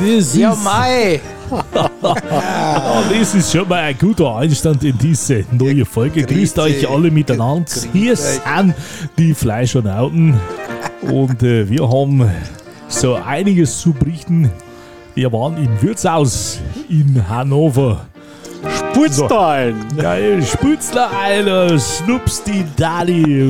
Das 0.00 0.34
Ja, 0.36 0.52
ist, 0.52 0.64
Mai! 0.64 1.20
oh, 1.50 1.58
das 3.10 3.34
ist 3.34 3.52
schon 3.52 3.68
mal 3.68 3.80
ein 3.80 3.98
guter 3.98 4.36
Einstand 4.36 4.82
in 4.84 4.96
diese 4.98 5.44
neue 5.50 5.84
Folge. 5.84 6.22
Grüßt 6.24 6.58
euch 6.58 6.88
alle 6.88 7.10
miteinander. 7.10 7.70
Hier 7.92 8.16
sind 8.16 8.74
die 9.18 9.34
Fleischonauten 9.34 10.34
und 11.02 11.42
äh, 11.42 11.68
wir 11.68 11.88
haben 11.88 12.30
so 12.88 13.14
einiges 13.14 13.80
zu 13.80 13.92
berichten. 13.92 14.50
Wir 15.14 15.32
waren 15.32 15.56
im 15.58 15.82
Wirtshaus 15.82 16.58
in 16.88 17.22
Hannover. 17.28 18.06
Putztein! 18.94 19.74
Geil, 19.96 20.42
Sputzler, 20.42 21.10
Alter, 21.10 21.78
Schnups 21.78 22.42
die 22.44 22.64
Dali. 22.76 23.48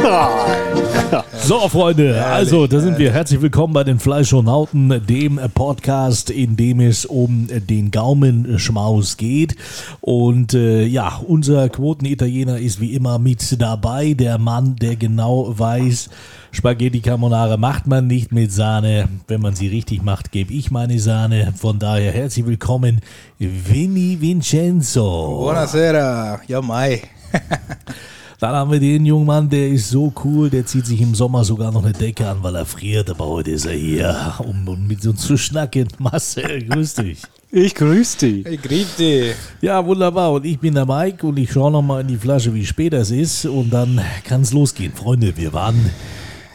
So, 1.42 1.68
Freunde, 1.68 2.24
also 2.24 2.66
da 2.66 2.80
sind 2.80 2.98
wir. 2.98 3.12
Herzlich 3.12 3.42
willkommen 3.42 3.72
bei 3.72 3.82
den 3.84 3.98
Fleischonauten, 3.98 5.04
dem 5.06 5.40
Podcast, 5.54 6.30
in 6.30 6.56
dem 6.56 6.80
es 6.80 7.04
um 7.04 7.48
den 7.50 7.90
Gaumenschmaus 7.90 9.16
geht. 9.16 9.56
Und 10.00 10.54
äh, 10.54 10.84
ja, 10.84 11.20
unser 11.26 11.68
Quotenitaliener 11.68 12.58
ist 12.58 12.80
wie 12.80 12.94
immer 12.94 13.18
mit 13.18 13.60
dabei. 13.60 14.14
Der 14.14 14.38
Mann, 14.38 14.76
der 14.76 14.96
genau 14.96 15.52
weiß, 15.58 16.08
Spaghetti 16.52 17.00
Carbonara 17.00 17.56
macht 17.56 17.86
man 17.86 18.06
nicht 18.06 18.32
mit 18.32 18.52
Sahne. 18.52 19.08
Wenn 19.26 19.40
man 19.40 19.56
sie 19.56 19.68
richtig 19.68 20.02
macht, 20.02 20.30
gebe 20.30 20.52
ich 20.52 20.70
meine 20.70 20.98
Sahne. 20.98 21.52
Von 21.56 21.78
daher 21.78 22.12
herzlich 22.12 22.46
willkommen, 22.46 23.00
Vinny 23.38 24.18
Vincenzo. 24.20 25.40
Buonasera! 25.40 26.40
Ja, 26.46 26.62
Mai! 26.62 27.02
Dann 28.40 28.54
haben 28.54 28.72
wir 28.72 28.80
den 28.80 29.04
jungen 29.04 29.26
Mann, 29.26 29.50
der 29.50 29.68
ist 29.68 29.90
so 29.90 30.10
cool, 30.24 30.48
der 30.48 30.64
zieht 30.64 30.86
sich 30.86 31.02
im 31.02 31.14
Sommer 31.14 31.44
sogar 31.44 31.70
noch 31.70 31.84
eine 31.84 31.92
Decke 31.92 32.26
an, 32.26 32.38
weil 32.42 32.56
er 32.56 32.64
friert. 32.64 33.10
Aber 33.10 33.26
heute 33.26 33.50
ist 33.50 33.66
er 33.66 33.74
hier, 33.74 34.34
um, 34.38 34.66
um 34.66 34.86
mit 34.86 35.06
uns 35.06 35.20
zu 35.20 35.36
schnacken. 35.36 35.88
Marcel, 35.98 36.64
grüß 36.64 36.94
dich. 36.94 37.22
Ich 37.50 37.74
grüße 37.74 38.16
dich. 38.16 38.46
Ich 38.46 38.62
grüß 38.62 38.96
dich! 38.96 39.34
Ja, 39.60 39.84
wunderbar. 39.84 40.32
Und 40.32 40.46
ich 40.46 40.58
bin 40.58 40.72
der 40.72 40.86
Mike 40.86 41.26
und 41.26 41.38
ich 41.38 41.52
schaue 41.52 41.70
nochmal 41.70 42.00
in 42.00 42.08
die 42.08 42.16
Flasche, 42.16 42.54
wie 42.54 42.64
spät 42.64 42.94
es 42.94 43.10
ist. 43.10 43.44
Und 43.44 43.68
dann 43.70 44.00
kann 44.24 44.40
es 44.40 44.54
losgehen. 44.54 44.94
Freunde, 44.94 45.36
wir 45.36 45.52
waren 45.52 45.90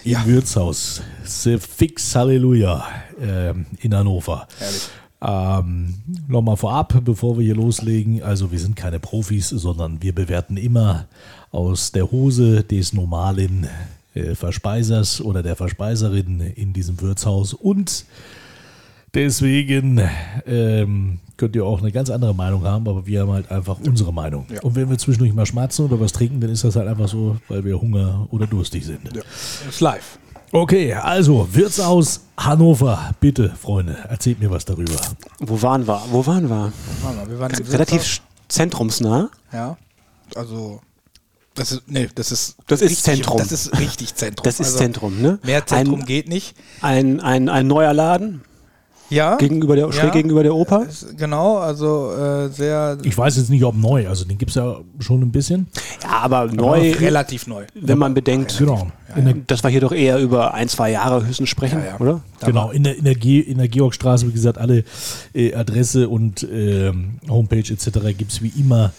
im 0.04 0.26
Wirtshaus. 0.26 1.04
The 1.24 1.60
Fix 1.60 2.16
Halleluja 2.16 2.84
ähm, 3.22 3.68
in 3.82 3.94
Hannover. 3.94 4.48
Herrlich. 4.58 4.90
Ähm, 5.22 5.96
Nochmal 6.28 6.58
vorab, 6.58 7.00
bevor 7.04 7.38
wir 7.38 7.46
hier 7.46 7.56
loslegen. 7.56 8.24
Also 8.24 8.52
wir 8.52 8.60
sind 8.60 8.76
keine 8.76 9.00
Profis, 9.00 9.50
sondern 9.50 10.02
wir 10.02 10.14
bewerten 10.14 10.58
immer 10.58 11.08
aus 11.56 11.92
der 11.92 12.12
Hose 12.12 12.64
des 12.64 12.94
normalen 12.94 13.68
äh, 14.14 14.36
Verspeisers 14.36 15.22
oder 15.22 15.42
der 15.42 15.56
Verspeiserin 15.56 16.42
in 16.56 16.74
diesem 16.74 17.00
Wirtshaus. 17.02 17.54
Und 17.54 18.06
deswegen 19.14 20.02
ähm, 20.46 21.20
könnt 21.38 21.56
ihr 21.56 21.66
auch 21.66 21.80
eine 21.80 21.92
ganz 21.92 22.10
andere 22.10 22.36
Meinung 22.36 22.64
haben, 22.66 22.88
aber 22.88 23.08
wir 23.08 23.22
haben 23.22 23.32
halt 23.32 23.50
einfach 23.50 23.80
unsere 23.80 24.14
Meinung. 24.14 24.46
Und 24.62 24.76
wenn 24.76 24.90
wir 24.90 24.98
zwischendurch 24.98 25.34
mal 25.34 25.46
schmatzen 25.46 25.86
oder 25.86 26.00
was 26.00 26.12
trinken, 26.12 26.42
dann 26.42 26.50
ist 26.50 26.64
das 26.64 26.76
halt 26.76 26.88
einfach 26.88 27.08
so, 27.08 27.38
weil 27.48 27.64
wir 27.64 27.80
Hunger 27.80 28.28
oder 28.32 28.48
durstig 28.48 28.86
sind. 28.86 29.02
Ist 29.68 29.80
live. 29.80 30.20
Okay, 30.52 30.94
also 30.94 31.48
Wirtshaus 31.52 32.22
Hannover. 32.38 33.12
Bitte, 33.20 33.50
Freunde, 33.50 33.98
erzählt 34.10 34.40
mir 34.40 34.52
was 34.52 34.66
darüber. 34.66 34.96
Wo 35.40 35.62
waren 35.62 35.88
wir? 35.88 36.02
Wo 36.12 36.26
waren 36.26 36.50
wir? 36.50 36.72
Warte 37.02 37.18
mal, 37.18 37.30
wir 37.30 37.40
waren 37.40 37.54
im 37.54 37.66
Relativ 37.66 38.22
zentrumsnah. 38.48 39.30
Ja. 39.52 39.78
Also. 40.36 40.82
Das 41.56 41.72
ist, 41.72 41.84
nee, 41.88 42.08
das 42.16 42.32
ist. 42.32 42.58
Das 42.68 42.82
ist 42.82 42.90
richtig, 42.92 43.04
Zentrum. 43.04 43.38
Das 43.38 43.52
ist 43.52 43.80
richtig 43.80 44.14
Zentrum. 44.16 44.44
Das 44.44 44.60
ist 44.60 44.66
Also, 44.68 44.78
Zentrum, 44.78 45.22
ne? 45.22 45.40
Mehr 45.44 45.66
Zentrum 45.66 46.02
ein, 46.02 46.06
geht 46.06 46.28
nicht. 46.30 46.56
ein, 46.82 47.22
ein, 47.22 47.48
ein 47.50 47.66
neuer 47.68 47.94
Laden 47.94 48.42
Ja. 49.10 49.38
gegenüber 49.38 49.76
der, 49.78 49.90
schräg 49.94 50.12
gegenüber 50.14 50.44
der 50.44 50.54
Oper. 50.54 50.86
Genau, 51.18 51.58
also 51.58 52.12
äh, 52.14 52.50
sehr. 52.50 52.98
Ich 53.04 53.18
weiß 53.18 53.38
jetzt 53.38 53.50
nicht, 53.50 53.64
ob 53.64 53.76
neu, 53.76 54.08
also 54.10 54.26
den 54.26 54.38
gibt 54.38 54.50
es 54.50 54.56
ja 54.56 54.80
schon 55.00 55.22
ein 55.22 55.32
bisschen. 55.32 55.68
Ja, 56.04 56.20
aber 56.20 56.48
neu, 56.48 56.92
relativ 56.94 57.48
neu. 57.48 57.66
wenn 57.74 57.98
man 57.98 58.14
bedenkt, 58.14 58.58
Genau. 58.58 58.92
In 59.16 59.24
der, 59.24 59.34
dass 59.48 59.64
wir 59.64 59.70
hier 59.70 59.80
doch 59.80 59.94
eher 59.94 60.20
über 60.20 60.54
ein, 60.54 60.68
zwei 60.68 60.92
Jahre 60.92 61.26
höchstens 61.26 61.48
sprechen, 61.48 61.80
Ja, 61.80 61.92
ja. 61.92 62.00
oder? 62.00 62.22
genau, 62.46 62.72
in 62.72 62.84
der, 62.84 62.98
in, 62.98 63.06
der 63.06 63.16
Ge 63.16 63.40
in 63.40 63.60
der 63.60 63.70
Georgstraße, 63.70 64.28
wie 64.28 64.34
gesagt, 64.34 64.58
alle 64.58 64.84
äh, 65.34 65.54
Adresse 65.54 66.10
und 66.10 66.46
ähm, 66.52 67.20
Homepage 67.30 67.60
etc. 67.72 67.92
gibt 68.18 68.34
es 68.34 68.42
wie 68.42 68.52
immer 68.60 68.92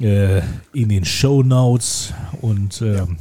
äh, 0.00 0.42
in 0.72 0.88
den 0.88 1.04
Show 1.04 1.42
Notes. 1.42 2.12
Und 2.40 2.80
ähm, 2.82 3.18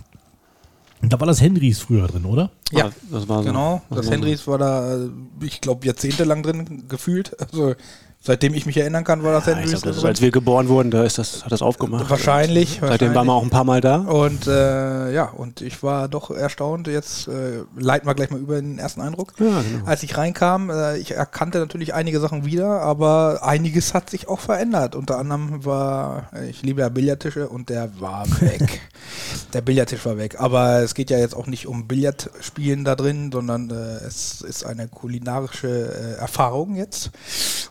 da 1.02 1.20
war 1.20 1.28
das 1.28 1.42
Henrys 1.42 1.80
früher 1.80 2.08
drin, 2.08 2.26
oder? 2.26 2.52
Ja, 2.72 2.92
das 3.10 3.28
war 3.28 3.40
so. 3.44 3.50
Genau, 3.50 3.82
Das 3.90 3.98
das 4.00 4.08
war 4.08 4.14
Henrys 4.14 4.48
war 4.48 4.58
da, 4.58 4.96
äh, 5.04 5.10
ich 5.42 5.62
glaube, 5.62 5.86
jahrzehntelang 5.86 6.44
drin 6.44 6.88
gefühlt. 6.88 7.40
Also 7.40 7.76
seitdem 8.24 8.54
ich 8.54 8.66
mich 8.68 8.78
erinnern 8.78 9.04
kann, 9.04 9.24
war 9.24 9.34
das 9.34 9.48
Ja, 9.48 9.54
ich 9.54 9.60
Henrys 9.60 9.82
glaub, 9.82 9.96
das 9.96 10.06
als 10.06 10.22
wir 10.22 10.32
geboren 10.32 10.68
wurden, 10.68 10.92
da 10.92 11.04
ist 11.04 11.18
das, 11.18 11.44
hat 11.44 11.52
das 11.52 11.62
aufgemacht. 11.62 12.10
Wahrscheinlich. 12.10 12.80
Seitdem 12.80 13.16
waren 13.16 13.26
wir 13.26 13.34
auch 13.34 13.44
ein 13.44 13.50
paar 13.50 13.64
Mal 13.64 13.82
da. 13.82 13.98
Und 13.98 14.46
äh, 14.48 15.12
ja, 15.12 15.26
und 15.26 15.62
ich 15.62 15.82
war 15.82 16.08
doch 16.08 16.30
erstaunt. 16.30 16.88
Jetzt 16.88 17.28
äh, 17.28 17.64
leiten 17.76 18.08
wir 18.08 18.14
gleich 18.14 18.30
mal 18.30 18.40
über 18.40 18.62
den 18.62 18.78
ersten 18.78 19.02
Eindruck. 19.02 19.34
Ja, 19.40 19.62
genau. 19.62 19.86
Als 19.86 20.04
ich 20.04 20.18
reinkam, 20.18 20.70
äh, 20.70 20.98
ich 20.98 21.12
erkannte 21.12 21.60
natürlich 21.60 21.94
einige 21.96 22.20
Sachen 22.20 22.46
wieder, 22.46 22.82
aber 22.82 23.40
einiges 23.44 23.96
hat 23.96 24.12
sich 24.12 24.28
auch 24.28 24.40
verändert. 24.40 24.96
Unter 24.96 25.18
anderem 25.18 25.66
war, 25.66 26.30
ich 26.48 26.62
liebe 26.62 26.82
ja 26.82 26.90
Billardtische 26.90 27.50
und 27.50 27.70
der 27.70 27.90
war 28.00 28.28
weg. 28.40 28.82
der 29.54 29.62
Billardtisch 29.62 30.06
war 30.06 30.18
weg. 30.18 30.40
Aber 30.40 30.82
es 30.82 30.94
geht 30.94 31.10
ja 31.10 31.18
jetzt 31.18 31.36
auch 31.36 31.48
nicht 31.48 31.66
um 31.66 31.88
Billardspielen 31.88 32.84
da 32.86 32.96
drin, 32.96 33.32
sondern 33.32 33.72
äh, 33.72 34.06
es 34.06 34.42
ist 34.42 34.64
eine 34.64 34.88
kulinarische 34.88 36.18
äh, 36.18 36.20
Erfahrung 36.20 36.76
jetzt. 36.76 37.10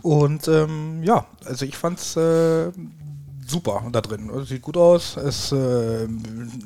Und 0.03 0.40
ähm, 0.49 1.03
ja, 1.03 1.27
also 1.45 1.65
ich 1.65 1.77
fand's 1.77 2.17
äh, 2.17 2.71
super 3.47 3.83
da 3.93 4.01
drin. 4.01 4.31
Also 4.31 4.45
sieht 4.45 4.63
gut 4.63 4.77
aus, 4.77 5.17
ist 5.17 5.53
äh, 5.53 6.07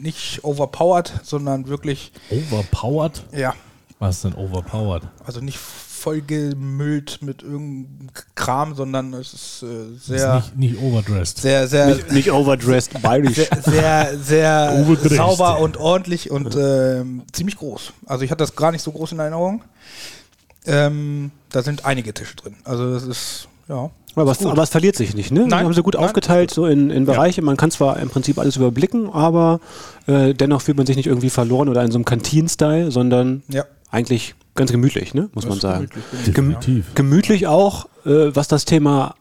nicht 0.01 0.45
overpowered, 0.45 1.13
sondern 1.23 1.67
wirklich, 1.69 2.13
Overpowered? 2.31 3.25
ja, 3.33 3.55
Was 3.99 4.17
ist 4.17 4.25
denn 4.25 4.35
overpowered? 4.35 5.03
also 5.25 5.41
nicht 5.41 5.59
vollgemüllt 5.59 7.21
mit 7.23 7.43
irgendeinem 7.43 8.11
Kram, 8.35 8.75
sondern 8.75 9.15
es 9.15 9.33
ist 9.33 9.63
äh, 9.63 9.95
Ist 9.97 10.05
sehr, 10.07 10.35
nicht, 10.37 10.57
nicht 10.57 10.79
overdressed. 10.83 11.39
sehr, 11.39 11.67
sehr, 11.67 11.87
Nicht, 11.87 12.13
nicht 12.13 12.31
overdressed 12.31 13.01
bayerisch. 13.03 13.37
sehr, 13.65 14.19
sehr, 14.19 14.85
sehr 14.85 15.17
sauber 15.17 15.61
und 15.61 15.79
ordentlich 15.79 16.31
und 16.31 16.55
ähm, 16.57 17.23
ziemlich 17.33 17.57
groß. 17.57 17.95
Also 18.05 18.23
ich 18.25 18.31
hatte 18.31 18.41
das 18.45 18.55
gar 18.55 18.71
nicht 18.71 18.83
so 18.83 18.93
groß 18.93 19.13
in 19.13 19.19
Erinnerung. 19.21 19.65
Ähm, 20.67 21.31
da 21.51 21.63
sind 21.63 21.85
einige 21.87 22.13
Tische 22.13 22.37
drin. 22.37 22.57
Also 22.65 22.93
das 22.93 23.05
ist, 23.05 23.49
ja. 23.69 23.91
Aber 24.17 24.31
es, 24.31 24.47
aber 24.47 24.63
es 24.63 24.71
verliert 24.71 24.95
sich 24.95 25.15
nicht, 25.17 25.33
ne? 25.33 25.41
Nein. 25.41 25.49
Die 25.49 25.65
haben 25.65 25.75
sie 25.75 25.83
gut 25.83 25.95
Nein. 25.95 26.05
aufgeteilt, 26.05 26.53
so 26.53 26.67
in, 26.67 26.91
in 26.91 27.05
Bereiche. 27.05 27.43
Man 27.43 27.57
kann 27.57 27.73
zwar 27.73 27.99
im 27.99 28.11
Prinzip 28.11 28.39
alles 28.39 28.57
überblicken, 28.57 29.11
aber 29.13 29.59
äh, 30.07 30.35
dennoch 30.35 30.63
fühlt 30.63 30.77
man 30.77 30.87
sich 30.87 30.97
nicht 30.97 31.09
irgendwie 31.09 31.31
verloren 31.31 31.69
oder 31.69 31.83
in 31.83 31.91
so 31.91 31.97
einem 31.99 32.05
Kantin-Style, 32.05 32.93
sondern 32.93 33.43
Ja. 33.49 33.65
eigentlich 33.91 34.37
ganz 34.55 34.71
gemütlich, 34.71 35.15
ne? 35.15 35.31
muss 35.35 35.47
man 35.47 35.55
ist 35.55 35.63
sagen. 35.63 35.89
gemütlich, 35.89 36.05
Gem 36.35 36.49
Definitiv. 36.51 36.95
gemütlich 36.95 37.47
auch, 37.49 37.87
äh, 38.07 38.31
was 38.35 38.47
das 38.47 38.65
Thema 38.65 39.17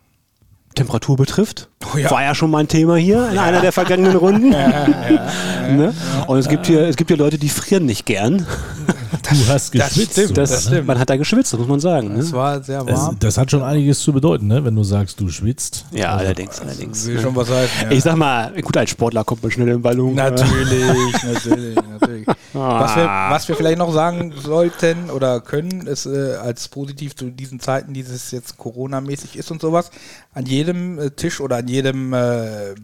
Temperatur 0.75 1.17
betrifft. 1.17 1.69
Oh 1.91 1.97
ja. 1.97 2.11
War 2.11 2.21
ja 2.23 2.35
schon 2.35 2.51
mal 2.51 2.59
ein 2.59 2.67
Thema 2.67 2.95
hier 2.95 3.29
in 3.31 3.39
einer 3.39 3.61
der 3.61 3.71
vergangenen 3.71 4.15
Runden. 4.15 4.49
ne? 4.49 5.93
Und 6.27 6.37
es 6.37 6.47
gibt 6.47 6.67
hier, 6.67 6.81
es 6.87 6.97
gibt 6.97 7.09
hier 7.09 7.17
Leute, 7.17 7.39
die 7.39 7.49
frieren 7.49 7.85
nicht 7.87 8.05
gern. 8.05 8.45
du 9.23 9.47
hast 9.47 9.49
das 9.49 9.71
geschwitzt. 9.71 10.11
stimmt, 10.13 10.37
Das, 10.37 10.49
das 10.51 10.65
ne? 10.65 10.71
stimmt. 10.71 10.87
Man 10.87 10.99
hat 10.99 11.09
da 11.09 11.17
geschwitzt, 11.17 11.53
das 11.53 11.59
muss 11.59 11.67
man 11.69 11.79
sagen. 11.79 12.11
Es 12.17 12.27
Ne? 12.31 12.37
war 12.37 12.63
sehr 12.63 12.83
Das, 12.83 12.99
warm. 12.99 13.17
das 13.19 13.37
hat 13.37 13.51
schon 13.51 13.63
einiges 13.63 13.99
zu 13.99 14.13
bedeuten, 14.13 14.47
ne? 14.47 14.63
wenn 14.63 14.75
du 14.75 14.83
sagst, 14.83 15.19
du 15.19 15.29
schwitzt. 15.29 15.85
Ja, 15.91 16.15
allerdings, 16.15 16.59
allerdings. 16.59 17.05
Will 17.07 17.19
schon 17.19 17.35
was 17.35 17.49
heißen. 17.49 17.83
Ja. 17.83 17.91
Ich 17.91 18.03
sag 18.03 18.15
mal, 18.15 18.51
gut, 18.61 18.75
als 18.77 18.89
Sportler 18.89 19.23
kommt 19.23 19.41
man 19.43 19.51
schnell 19.51 19.69
in 19.69 19.81
Ballon. 19.81 20.13
Natürlich, 20.15 21.13
natürlich, 21.23 21.75
natürlich. 21.75 22.27
Was 22.53 22.95
wir, 22.95 23.05
was 23.05 23.47
wir 23.47 23.55
vielleicht 23.55 23.79
noch 23.79 23.91
sagen 23.93 24.31
sollten 24.39 25.09
oder 25.09 25.41
können, 25.41 25.87
ist 25.87 26.05
äh, 26.05 26.35
als 26.35 26.67
positiv 26.67 27.15
zu 27.15 27.29
diesen 27.31 27.59
Zeiten, 27.59 27.93
dieses 27.93 28.29
jetzt 28.31 28.57
Corona-mäßig 28.57 29.37
ist 29.37 29.49
und 29.49 29.59
sowas, 29.61 29.89
an 30.33 30.45
jedem 30.45 30.99
äh, 30.99 31.09
Tisch 31.09 31.41
oder 31.41 31.57
an 31.57 31.67
jedem, 31.67 32.13
äh, 32.13 32.75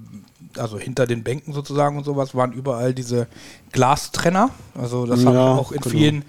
also 0.57 0.80
hinter 0.80 1.06
den 1.06 1.24
Bänken 1.24 1.54
sozusagen 1.54 1.98
und 1.98 2.04
sowas, 2.04 2.34
waren 2.36 2.54
überall 2.54 2.94
diese 2.94 3.28
Glastrenner. 3.72 4.50
Also 4.75 5.06
das 5.06 5.19
haben 5.25 5.34
wir 5.34 5.34
Ja, 5.34 5.56
auch 5.56 5.72
in 5.72 5.81
genau. 5.81 5.92
vielen, 5.96 6.25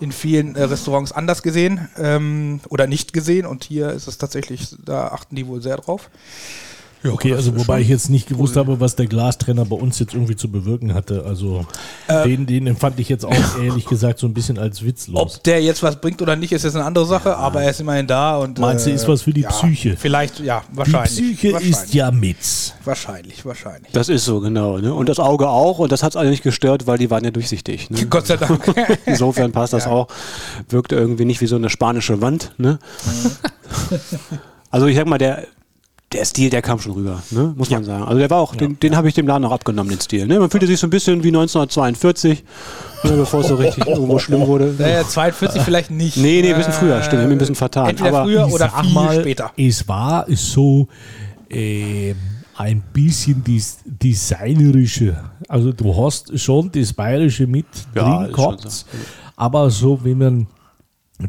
in 0.00 0.12
vielen 0.12 0.56
äh, 0.56 0.64
Restaurants 0.64 1.12
anders 1.12 1.42
gesehen 1.42 1.88
ähm, 1.96 2.60
oder 2.68 2.86
nicht 2.86 3.12
gesehen 3.12 3.46
und 3.46 3.64
hier 3.64 3.90
ist 3.90 4.06
es 4.08 4.18
tatsächlich, 4.18 4.76
da 4.84 5.08
achten 5.08 5.36
die 5.36 5.46
wohl 5.46 5.62
sehr 5.62 5.76
drauf. 5.76 6.10
Ja, 7.02 7.10
Okay, 7.12 7.34
also 7.34 7.56
wobei 7.58 7.80
ich 7.80 7.88
jetzt 7.88 8.10
nicht 8.10 8.28
gewusst 8.28 8.56
habe, 8.56 8.78
was 8.80 8.94
der 8.96 9.06
Glastrenner 9.06 9.64
bei 9.64 9.76
uns 9.76 9.98
jetzt 9.98 10.14
irgendwie 10.14 10.36
zu 10.36 10.50
bewirken 10.50 10.94
hatte. 10.94 11.24
Also 11.26 11.66
Äh, 12.08 12.28
den, 12.28 12.46
den 12.46 12.66
empfand 12.66 12.98
ich 13.00 13.08
jetzt 13.08 13.24
auch 13.24 13.34
ehrlich 13.60 13.86
gesagt 13.86 14.18
so 14.18 14.26
ein 14.26 14.34
bisschen 14.34 14.58
als 14.58 14.84
witzlos. 14.84 15.20
Ob 15.20 15.42
der 15.44 15.62
jetzt 15.62 15.82
was 15.82 16.00
bringt 16.00 16.22
oder 16.22 16.36
nicht, 16.36 16.52
ist 16.52 16.62
jetzt 16.62 16.76
eine 16.76 16.84
andere 16.84 17.06
Sache, 17.06 17.36
aber 17.36 17.62
er 17.62 17.70
ist 17.70 17.80
immerhin 17.80 18.06
da 18.06 18.36
und. 18.36 18.58
Meinst 18.58 18.86
du, 18.86 18.90
ist 18.90 19.08
was 19.08 19.22
für 19.22 19.32
die 19.32 19.42
ja, 19.42 19.48
Psyche? 19.50 19.96
Vielleicht, 19.96 20.40
ja, 20.40 20.62
Die 20.72 20.76
wahrscheinlich. 20.76 21.12
Psyche 21.12 21.52
wahrscheinlich, 21.54 21.76
ist 21.76 21.94
ja 21.94 22.10
mit. 22.10 22.36
Wahrscheinlich, 22.84 23.44
wahrscheinlich. 23.44 23.92
Das 23.92 24.08
ist 24.08 24.24
so, 24.24 24.40
genau. 24.40 24.78
Ne? 24.78 24.94
Und 24.94 25.08
das 25.08 25.18
Auge 25.18 25.48
auch. 25.48 25.78
Und 25.80 25.92
das 25.92 26.02
hat 26.02 26.10
es 26.12 26.16
alle 26.16 26.30
nicht 26.30 26.42
gestört, 26.42 26.86
weil 26.86 26.98
die 26.98 27.10
waren 27.10 27.24
ja 27.24 27.30
durchsichtig. 27.30 27.90
Ne? 27.90 28.06
Gott 28.10 28.26
sei 28.26 28.36
Dank. 28.36 28.62
Insofern 29.06 29.52
passt 29.52 29.72
das 29.72 29.84
Ja. 29.86 29.90
auch. 29.90 30.08
Wirkte 30.68 30.94
irgendwie 30.96 31.24
nicht 31.24 31.40
wie 31.40 31.46
so 31.46 31.56
eine 31.56 31.70
spanische 31.70 32.20
Wand. 32.20 32.52
Ne? 32.58 32.78
also 34.70 34.86
ich 34.86 34.96
sag 34.96 35.06
mal, 35.06 35.18
der, 35.18 35.46
der 36.12 36.24
Stil, 36.24 36.50
der 36.50 36.62
kam 36.62 36.78
schon 36.78 36.92
rüber, 36.92 37.22
ne? 37.30 37.54
muss 37.56 37.70
man 37.70 37.84
sagen. 37.84 38.04
Also 38.04 38.18
der 38.18 38.30
war 38.30 38.38
auch, 38.40 38.54
den, 38.54 38.78
den 38.78 38.96
habe 38.96 39.08
ich 39.08 39.14
dem 39.14 39.26
Laden 39.26 39.44
auch 39.44 39.52
abgenommen, 39.52 39.90
den 39.90 40.00
Stil. 40.00 40.26
Ne? 40.26 40.38
Man 40.38 40.50
fühlte 40.50 40.66
sich 40.66 40.78
so 40.78 40.86
ein 40.86 40.90
bisschen 40.90 41.22
wie 41.24 41.28
1942, 41.28 42.44
ne, 43.04 43.12
bevor 43.12 43.40
es 43.40 43.48
so 43.48 43.54
richtig 43.56 43.86
irgendwo 43.86 44.18
schlimm 44.18 44.46
wurde. 44.46 44.74
Naja, 44.78 45.06
42 45.06 45.62
vielleicht 45.62 45.90
nicht. 45.90 46.16
Nee, 46.16 46.42
nee, 46.42 46.52
ein 46.52 46.58
bisschen 46.58 46.72
früher, 46.72 47.02
stimmt, 47.02 47.20
wir 47.20 47.24
haben 47.24 47.32
ein 47.32 47.38
bisschen 47.38 47.54
vertan. 47.54 47.90
Entweder 47.90 48.08
Aber 48.10 48.24
früher 48.24 48.52
oder 48.52 48.68
viel 48.68 48.92
mal, 48.92 49.20
später. 49.20 49.50
Es 49.56 49.88
war 49.88 50.26
so 50.28 50.88
ähm, 51.50 52.16
ein 52.56 52.82
bisschen 52.92 53.42
das 53.46 53.78
Designerische. 53.84 55.16
Also 55.48 55.72
du 55.72 55.94
hast 55.96 56.38
schon 56.38 56.70
das 56.72 56.92
Bayerische 56.92 57.46
mit 57.46 57.66
Ja, 57.94 58.24
drin 58.24 58.32
gehabt, 58.32 58.70
so. 58.70 58.86
aber 59.36 59.70
so, 59.70 59.98
wenn 60.04 60.18
man 60.18 60.46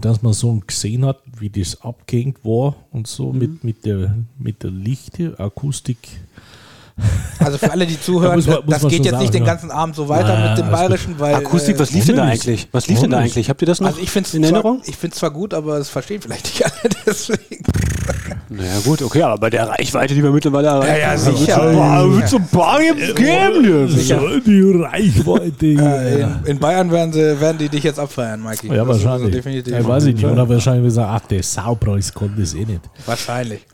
dass 0.02 0.22
man 0.22 0.34
so 0.34 0.62
gesehen 0.66 1.06
hat, 1.06 1.20
wie 1.40 1.50
das 1.50 1.82
abgehängt 1.82 2.44
war 2.44 2.76
und 2.92 3.08
so 3.08 3.32
Mhm. 3.34 3.40
mit, 3.40 3.64
mit, 3.64 3.86
der, 3.86 4.16
mit 4.38 4.64
der 4.64 4.72
Lichte, 4.72 5.40
Akustik. 5.40 5.98
Also 7.40 7.58
für 7.58 7.72
alle, 7.72 7.86
die 7.86 8.00
zuhören, 8.00 8.36
muss 8.36 8.48
man- 8.48 8.58
muss 8.66 8.66
das 8.80 8.82
geht 8.84 9.04
jetzt 9.06 9.14
nicht 9.20 9.22
sagen, 9.26 9.32
den 9.32 9.44
ja. 9.44 9.50
ganzen 9.52 9.72
Abend 9.72 9.96
so 9.96 10.08
weiter 10.08 10.38
Ah, 10.38 10.50
mit 10.50 10.58
dem. 10.60 10.72
Bayerischen, 10.72 11.20
weil. 11.20 11.36
Akustik, 11.36 11.78
was 11.80 11.92
äh, 11.92 11.96
lief 11.96 12.06
denn 12.06 12.16
da 12.16 12.26
nicht? 12.28 12.44
eigentlich? 12.48 12.68
Was 12.72 12.88
lief 12.88 13.00
denn 13.02 13.10
da 13.10 13.22
nicht? 13.22 13.34
eigentlich? 13.34 13.50
Habt 13.50 13.62
ihr 13.62 13.66
das 13.66 13.82
noch 13.82 13.88
Also 13.88 14.00
ich 14.02 14.10
finde 14.12 14.28
es 14.28 14.34
in 14.34 14.44
Erinnerung? 14.44 14.82
ich 14.86 14.96
find's 14.96 15.18
zwar 15.18 15.32
gut, 15.32 15.54
aber 15.54 15.78
es 15.78 15.90
verstehen 15.90 16.22
vielleicht 16.22 16.46
nicht 16.46 16.64
alle 16.64 16.94
deswegen. 17.06 17.64
Naja 18.50 18.80
gut, 18.86 19.02
okay, 19.02 19.24
aber 19.24 19.38
bei 19.40 19.50
der 19.50 19.68
Reichweite, 19.68 20.14
die 20.14 20.22
wir 20.24 20.30
mittlerweile 20.32 20.68
erreichen, 20.68 21.00
ja, 21.02 21.08
haben, 21.10 21.36
sicher. 21.38 22.12
wird's 22.12 22.32
so 22.32 22.38
ein 22.38 22.48
paar 22.48 22.80
Äh, 22.80 22.94
geben. 23.14 23.88
So, 23.90 24.40
die 24.40 24.82
Reichweite. 24.84 25.66
Äh, 25.66 26.20
ja. 26.22 26.40
in, 26.46 26.52
in 26.52 26.60
Bayern 26.60 26.92
werden, 26.92 27.12
sie, 27.14 27.40
werden 27.42 27.58
die 27.58 27.70
dich 27.70 27.84
jetzt 27.84 28.00
abfeiern, 28.00 28.42
Mikey. 28.42 28.68
Ja, 28.68 28.86
Das 28.86 28.98
ist 28.98 29.04
wahrscheinlich. 29.06 29.26
Also 29.28 29.38
definitiv. 29.38 29.74
ja, 29.74 29.88
weiß 29.88 30.06
ich 30.06 30.16
nicht. 30.16 30.26
Oder 30.26 30.48
wahrscheinlich 30.48 30.86
gesagt, 30.86 31.10
ach, 31.12 31.28
der 31.28 31.42
Saupreis 31.44 32.14
konnte 32.14 32.42
es 32.44 32.54
eh 32.54 32.66
nicht. 32.66 32.82
Wahrscheinlich. 33.06 33.66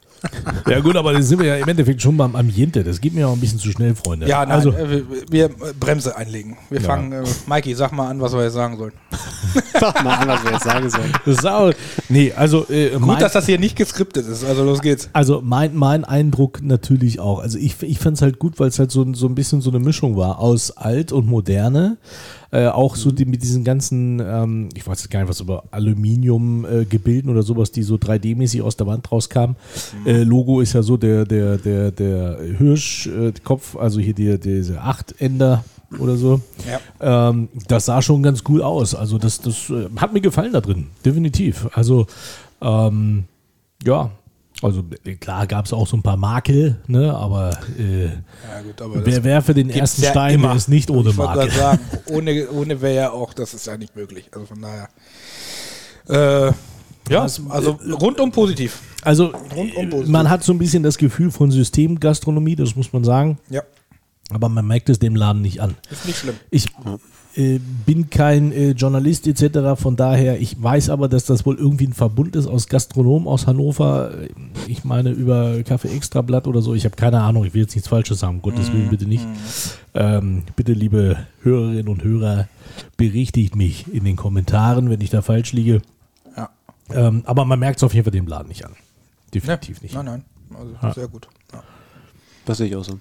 Ja 0.68 0.80
gut, 0.81 0.95
aber 0.95 1.13
da 1.13 1.21
sind 1.21 1.39
wir 1.39 1.48
ja 1.48 1.56
im 1.57 1.68
Endeffekt 1.68 2.01
schon 2.01 2.18
beim 2.18 2.36
Ambiente. 2.36 2.83
Das 2.83 3.00
geht 3.01 3.13
mir 3.13 3.27
auch 3.27 3.33
ein 3.33 3.39
bisschen 3.39 3.60
zu 3.60 3.71
schnell, 3.71 3.95
Freunde. 3.95 4.27
Ja, 4.27 4.45
nein, 4.45 4.51
also, 4.51 4.71
äh, 4.71 4.89
wir, 4.89 5.04
wir 5.30 5.50
Bremse 5.80 6.16
einlegen. 6.16 6.57
Wir 6.69 6.81
Ja. 6.81 6.88
fangen, 6.88 7.12
äh, 7.12 7.24
Mikey, 7.48 7.74
sag 7.75 7.92
mal 7.92 8.10
an, 8.10 8.19
was 8.21 8.33
wir 8.33 8.44
jetzt 8.44 8.54
sagen 8.54 8.77
sollen. 8.77 8.94
Sag 9.80 10.04
mal 10.04 10.16
an, 10.16 10.27
was 10.27 10.44
wir 10.44 10.51
jetzt 10.51 10.63
sagen 10.66 10.89
sollen. 10.89 11.12
das 11.25 11.38
ist 11.38 11.45
auch, 11.48 11.71
nee, 12.10 12.33
also, 12.36 12.66
äh, 12.69 12.89
Gut, 12.92 13.01
mein, 13.01 13.19
dass 13.19 13.31
das 13.33 13.45
hier 13.45 13.57
nicht 13.60 13.75
geskriptet 13.77 14.27
ist, 14.27 14.44
also 14.44 14.63
los 14.66 14.81
geht's. 14.81 15.10
also 15.13 15.42
mein, 15.44 15.74
mein 15.75 16.04
Eindruck 16.04 16.62
natürlich 16.62 17.19
auch. 17.19 17.39
Also 17.39 17.57
ich, 17.57 17.81
ich 17.81 17.98
fand 18.00 18.18
es 18.18 18.21
halt 18.21 18.39
gut, 18.39 18.60
weil 18.60 18.68
es 18.68 18.77
halt 18.77 18.92
so, 18.92 19.12
so 19.13 19.27
ein 19.27 19.36
bisschen 19.36 19.62
so 19.62 19.69
eine 19.69 19.80
Mischung 19.80 20.18
war 20.18 20.39
aus 20.39 20.71
alt 20.71 21.12
und 21.13 21.27
moderne. 21.27 21.98
Äh, 22.51 22.68
auch 22.68 22.96
so 22.96 23.12
die, 23.12 23.25
mit 23.25 23.44
diesen 23.44 23.63
ganzen, 23.63 24.19
ähm, 24.19 24.69
ich 24.74 24.86
weiß 24.86 25.04
jetzt 25.04 25.12
gar 25.12 25.19
nicht, 25.19 25.30
was 25.30 25.40
über 25.40 25.66
Aluminium-Gebilden 25.72 27.30
äh, 27.30 27.31
oder 27.31 27.44
sowas, 27.44 27.72
die 27.72 27.84
so 27.84 27.96
3D-mäßig 27.96 28.63
aus 28.63 28.75
der 28.75 28.88
Wand 28.88 29.12
rauskamen. 29.12 29.56
Äh, 30.06 30.24
Logo 30.24 30.62
ist 30.62 30.74
ja 30.74 30.81
so 30.81 30.98
der, 30.98 31.25
der, 31.25 31.57
der, 31.57 31.92
der 31.92 32.40
Hirschkopf, 32.57 33.75
also 33.75 34.00
hier 34.00 34.13
die, 34.13 34.40
diese 34.40 34.81
Achtender 34.81 35.63
oder 36.00 36.16
so. 36.16 36.42
Ja. 37.00 37.30
Ähm, 37.30 37.50
das 37.68 37.86
sah 37.86 38.01
schon 38.01 38.24
ganz 38.24 38.44
cool 38.48 38.62
aus. 38.62 38.95
Also 38.95 39.18
das, 39.18 39.42
das 39.42 39.69
äh, 39.69 39.88
hat 39.98 40.13
mir 40.13 40.22
gefallen 40.22 40.54
da 40.54 40.62
drin, 40.62 40.88
definitiv. 41.06 41.68
Also 41.74 42.07
ähm, 42.62 43.25
ja, 43.84 44.12
also 44.61 44.83
äh, 45.06 45.15
klar 45.15 45.47
gab 45.47 45.65
es 45.65 45.73
auch 45.73 45.88
so 45.88 45.95
ein 45.97 46.03
paar 46.03 46.17
Makel, 46.17 46.79
ne? 46.88 47.13
aber 47.13 47.51
äh, 47.77 48.06
Ja, 48.06 48.11
gut, 48.65 48.81
aber 48.81 49.06
wer 49.06 49.23
werfe 49.23 49.53
den 49.53 49.69
ersten 49.69 50.01
ja 50.03 50.11
Stein, 50.11 50.35
immer. 50.35 50.50
der 50.50 50.57
ist 50.57 50.67
nicht 50.69 50.89
ohne 50.89 51.09
ich 51.11 51.15
Makel. 51.15 51.50
sagen, 51.51 51.79
ohne, 52.07 52.50
ohne 52.50 52.81
wäre 52.81 52.95
ja 52.95 53.11
auch, 53.11 53.33
das 53.33 53.53
ist 53.53 53.67
ja 53.67 53.77
nicht 53.77 53.95
möglich. 53.95 54.29
Also 54.33 54.45
von 54.47 54.61
daher. 54.61 54.89
Äh, 56.07 56.53
ja, 57.09 57.21
also 57.50 57.79
rundum 58.00 58.31
positiv. 58.31 58.81
Also 59.01 59.27
Rundum 59.56 59.85
äh, 59.85 59.88
positiv. 59.88 60.11
man 60.11 60.29
hat 60.29 60.44
so 60.44 60.51
ein 60.53 60.59
bisschen 60.59 60.83
das 60.83 60.97
Gefühl 60.97 61.31
von 61.31 61.50
Systemgastronomie, 61.51 62.56
das 62.56 62.75
muss 62.75 62.91
man 62.94 63.03
sagen, 63.03 63.39
Ja, 63.50 63.63
aber 64.31 64.50
man 64.50 64.67
merkt 64.67 64.89
es 64.89 65.00
dem 65.00 65.15
Laden 65.15 65.41
nicht 65.41 65.61
an. 65.61 65.75
ist 65.89 66.06
nicht 66.06 66.17
schlimm. 66.19 66.35
Ich 66.51 66.67
äh, 67.36 67.60
bin 67.86 68.10
kein 68.10 68.52
äh, 68.52 68.72
Journalist 68.72 69.28
etc. 69.28 69.80
Von 69.81 69.96
daher, 69.96 70.40
ich 70.42 70.62
weiß 70.62 70.90
aber, 70.90 71.08
dass 71.08 71.26
das 71.26 71.46
wohl 71.46 71.58
irgendwie 71.58 71.86
ein 71.88 71.94
Verbund 71.94 72.36
ist 72.36 72.48
aus 72.48 72.68
Gastronomen 72.68 73.28
aus 73.28 73.48
Hannover. 73.48 74.12
Äh, 74.22 74.30
Ich 74.68 74.84
meine 74.84 75.12
über 75.12 75.62
Kaffee 75.64 75.90
Extrablatt 75.96 76.48
oder 76.48 76.62
so. 76.62 76.74
Ich 76.76 76.86
habe 76.86 76.96
keine 76.96 77.22
Ahnung. 77.22 77.46
Ich 77.46 77.54
will 77.54 77.62
jetzt 77.62 77.76
nichts 77.76 77.88
Falsches 77.90 78.20
sagen. 78.20 78.42
Gottes 78.42 78.72
Willen 78.74 78.90
bitte 78.90 79.06
nicht. 79.06 79.26
Ähm, 79.94 80.44
bitte, 80.56 80.74
liebe 80.74 81.18
Hörerinnen 81.44 81.88
und 81.88 82.04
Hörer, 82.04 82.48
berichtigt 82.98 83.56
mich 83.56 83.86
in 83.94 84.04
den 84.06 84.16
Kommentaren, 84.16 84.90
wenn 84.90 85.02
ich 85.02 85.10
da 85.10 85.22
falsch 85.22 85.54
liege. 85.54 85.81
Ja. 86.38 86.50
Ähm, 86.92 87.24
aber 87.26 87.46
man 87.46 87.60
merkt 87.60 87.78
es 87.78 87.84
auf 87.84 87.94
jeden 87.94 88.04
Fall 88.06 88.12
dem 88.12 88.28
Laden 88.28 88.48
nicht 88.48 88.66
an. 88.66 88.74
Definitiv 89.34 89.81
nicht. 89.81 89.94
Nein, 89.96 90.06
nein. 90.06 90.24
Also 90.81 91.00
sehr 91.00 91.08
gut. 91.08 91.28
Ja. 91.54 91.64
Das 92.50 92.57
sehe 92.57 92.68
ich 92.68 92.75
auch 92.75 92.84
so. 92.84 92.94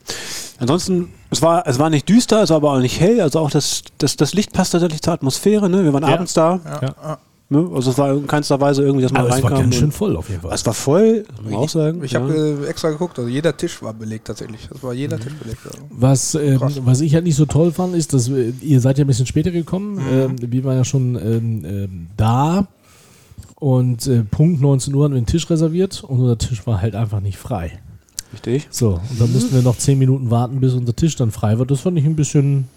Ansonsten, 0.59 1.09
es 1.31 1.41
war, 1.41 1.67
es 1.67 1.79
war 1.79 1.89
nicht 1.89 2.07
düster, 2.09 2.43
es 2.43 2.51
war 2.51 2.59
aber 2.59 2.73
auch 2.73 2.81
nicht 2.81 3.01
hell. 3.01 3.21
Also 3.23 3.39
auch 3.41 3.51
das, 3.51 3.83
das, 3.97 4.17
das 4.17 4.35
Licht 4.35 4.53
passt 4.53 4.73
tatsächlich 4.73 5.01
zur 5.01 5.15
Atmosphäre. 5.15 5.71
Ne? 5.71 5.85
Wir 5.85 5.93
waren 5.95 6.03
Ja. 6.03 6.11
abends 6.15 6.35
da. 6.35 6.61
Ja. 6.65 6.81
Ja. 7.03 7.19
Ne? 7.49 7.67
Also 7.75 7.93
es 7.93 7.97
war 7.97 8.13
in 8.13 8.27
keinster 8.27 8.61
Weise 8.61 8.83
irgendwie, 8.83 9.05
dass 9.05 9.13
man 9.13 9.23
Aber 9.23 9.31
es 9.35 9.43
war 9.43 9.51
reinkam. 9.51 9.63
ganz 9.71 9.77
schön 9.77 9.91
voll 9.91 10.17
auf 10.19 10.29
jeden 10.29 10.43
Fall. 10.43 10.53
es 10.53 10.67
war 10.67 10.75
voll, 10.75 11.25
muss 11.43 11.51
man 11.51 11.55
auch 11.55 11.69
sagen. 11.71 12.05
Ich 12.05 12.13
ja. 12.13 12.21
habe 12.21 12.35
äh, 12.37 12.67
extra 12.69 12.91
geguckt, 12.91 13.19
also 13.19 13.31
jeder 13.31 13.57
Tisch 13.57 13.81
war 13.83 13.95
belegt 13.95 14.27
tatsächlich. 14.27 14.69
Das 14.71 14.83
war 14.83 14.93
jeder 14.93 15.17
Mhm. 15.17 15.21
Tisch 15.23 15.33
belegt. 15.33 15.61
Also. 15.65 15.79
Was, 15.89 16.35
ähm, 16.35 16.61
was 16.85 17.01
ich 17.01 17.15
halt 17.15 17.25
nicht 17.25 17.37
so 17.37 17.47
toll 17.47 17.73
fand, 17.73 17.95
ist, 17.95 18.13
dass 18.13 18.31
wir, 18.31 18.53
ihr 18.61 18.81
seid 18.83 18.99
ja 18.99 19.05
ein 19.05 19.07
bisschen 19.07 19.25
später 19.25 19.51
gekommen. 19.51 19.99
Ähm, 20.13 20.37
wir 20.53 20.65
waren 20.65 20.77
ja 20.77 20.85
schon 20.85 21.15
ähm, 21.15 21.65
ähm, 21.65 22.07
da 22.19 22.67
und 23.55 24.07
äh, 24.07 24.25
Punkt 24.25 24.61
19 24.61 24.95
Uhr 24.95 25.05
haben 25.05 25.15
wir 25.15 25.21
den 25.23 25.25
Tisch 25.27 25.49
reserviert 25.49 26.05
und 26.05 26.21
unser 26.21 26.37
Tisch 26.37 26.67
war 26.67 26.83
halt 26.83 26.95
einfach 26.95 27.21
nicht 27.21 27.39
frei. 27.39 27.79
Richtig. 28.33 28.69
So, 28.71 29.01
und 29.11 29.21
dann 29.21 29.33
mussten 29.33 29.55
wir 29.55 29.63
noch 29.63 29.77
10 29.77 29.99
Minuten 29.99 30.31
warten, 30.31 30.61
bis 30.61 30.75
unser 30.75 30.95
Tisch 30.95 31.17
dann 31.17 31.31
frei 31.31 31.59
war. 31.59 31.67
Das 31.67 31.81
fand 31.81 31.99
ich 31.99 32.05
ein 32.05 32.17
bisschen 32.17 32.69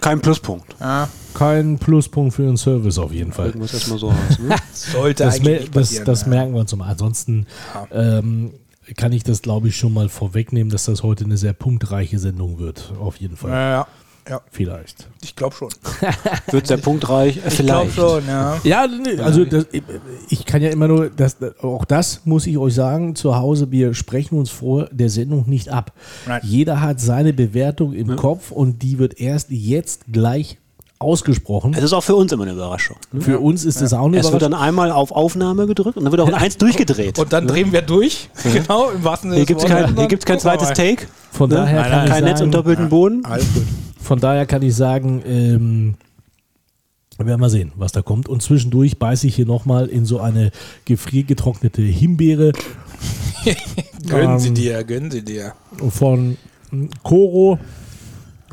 Kein 0.00 0.20
Pluspunkt. 0.20 0.74
Ja, 0.80 1.08
kein 1.34 1.78
Pluspunkt 1.78 2.34
für 2.34 2.42
den 2.42 2.56
Service 2.56 2.98
auf 2.98 3.12
jeden 3.12 3.32
Fall. 3.32 3.50
Es 3.62 3.74
erstmal 3.74 3.98
so 3.98 4.08
aus. 4.08 4.38
Ne? 4.38 4.56
sollte 4.72 5.24
Das, 5.24 5.36
eigentlich 5.36 5.70
das, 5.70 6.02
das 6.04 6.22
ja. 6.22 6.28
merken 6.28 6.54
wir 6.54 6.60
uns 6.60 6.74
mal. 6.74 6.88
Ansonsten 6.88 7.46
ähm, 7.92 8.52
kann 8.96 9.12
ich 9.12 9.22
das, 9.22 9.42
glaube 9.42 9.68
ich, 9.68 9.76
schon 9.76 9.92
mal 9.92 10.08
vorwegnehmen, 10.08 10.70
dass 10.70 10.84
das 10.86 11.02
heute 11.02 11.24
eine 11.24 11.36
sehr 11.36 11.52
punktreiche 11.52 12.18
Sendung 12.18 12.58
wird. 12.58 12.92
Auf 12.98 13.16
jeden 13.16 13.36
Fall. 13.36 13.50
Ja, 13.50 13.70
ja, 13.70 13.86
ja, 14.28 14.40
Vielleicht. 14.50 15.08
ich 15.22 15.34
glaube 15.36 15.54
schon. 15.54 15.70
Wird 16.50 16.66
sehr 16.66 16.76
punktreich? 16.76 17.38
Äh, 17.38 17.48
Ich 17.48 17.58
glaube 17.58 17.90
schon, 17.90 18.26
ja. 18.26 18.56
Ja, 18.64 18.86
also 19.22 19.44
das, 19.44 19.66
ich 20.28 20.44
kann 20.44 20.62
ja 20.62 20.70
immer 20.70 20.88
nur, 20.88 21.10
das, 21.10 21.36
auch 21.62 21.84
das 21.84 22.22
muss 22.24 22.46
ich 22.46 22.58
euch 22.58 22.74
sagen, 22.74 23.14
zu 23.14 23.36
Hause, 23.36 23.70
wir 23.70 23.94
sprechen 23.94 24.38
uns 24.38 24.50
vor 24.50 24.88
der 24.92 25.08
Sendung 25.08 25.48
nicht 25.48 25.68
ab. 25.70 25.92
Nein. 26.26 26.40
Jeder 26.44 26.80
hat 26.80 27.00
seine 27.00 27.32
Bewertung 27.32 27.92
im 27.92 28.16
Kopf 28.16 28.50
und 28.50 28.82
die 28.82 28.98
wird 28.98 29.18
erst 29.20 29.50
jetzt 29.50 30.02
gleich 30.12 30.58
ausgesprochen. 31.00 31.74
Es 31.74 31.84
ist 31.84 31.92
auch 31.92 32.02
für 32.02 32.16
uns 32.16 32.32
immer 32.32 32.42
eine 32.42 32.52
Überraschung. 32.54 32.96
Für 33.20 33.38
uns 33.38 33.64
ist 33.64 33.80
es 33.80 33.92
auch 33.92 34.06
eine 34.06 34.16
Es 34.18 34.24
wird 34.24 34.34
Überraschung. 34.34 34.50
dann 34.52 34.60
einmal 34.60 34.90
auf 34.90 35.12
Aufnahme 35.12 35.66
gedrückt 35.68 35.96
und 35.96 36.02
dann 36.04 36.10
wird 36.12 36.20
auch 36.20 36.26
ein 36.26 36.34
Eins 36.34 36.56
durchgedreht. 36.58 37.20
Und 37.20 37.32
dann 37.32 37.46
drehen 37.46 37.70
wir 37.72 37.82
durch. 37.82 38.28
Genau, 38.42 38.90
im 38.90 39.04
wahrsten 39.04 39.30
Sinne 39.30 39.36
hier 39.38 39.46
gibt 39.46 39.60
es 39.60 39.66
kein, 39.68 39.94
kein 39.94 40.40
zweites. 40.40 40.70
Take. 40.70 41.06
Von 41.30 41.50
Ne? 41.50 41.56
daher 41.56 41.82
Nein, 41.82 41.90
kann 41.90 41.98
nein, 42.00 42.08
Kein 42.08 42.24
Netz 42.24 42.40
und 42.40 42.52
doppelten 42.52 42.88
Boden. 42.88 43.24
Alles 43.24 43.46
gut. 43.54 43.62
Von 44.00 44.20
daher 44.20 44.46
kann 44.46 44.62
ich 44.62 44.74
sagen, 44.74 45.22
ähm, 45.26 45.94
Wir 47.18 47.26
werden 47.26 47.40
mal 47.40 47.50
sehen, 47.50 47.72
was 47.76 47.90
da 47.92 48.00
kommt. 48.02 48.28
Und 48.28 48.42
zwischendurch 48.42 48.98
beiße 48.98 49.26
ich 49.26 49.34
hier 49.34 49.46
nochmal 49.46 49.86
in 49.88 50.04
so 50.04 50.20
eine 50.20 50.50
gefriergetrocknete 50.84 51.82
Himbeere 51.82 52.52
Gönnen 54.08 54.38
Sie 54.38 54.48
Ähm, 54.48 54.54
dir, 54.54 54.84
gönnen 54.84 55.10
Sie 55.10 55.22
dir. 55.24 55.54
von 55.90 56.36
Coro, 57.02 57.58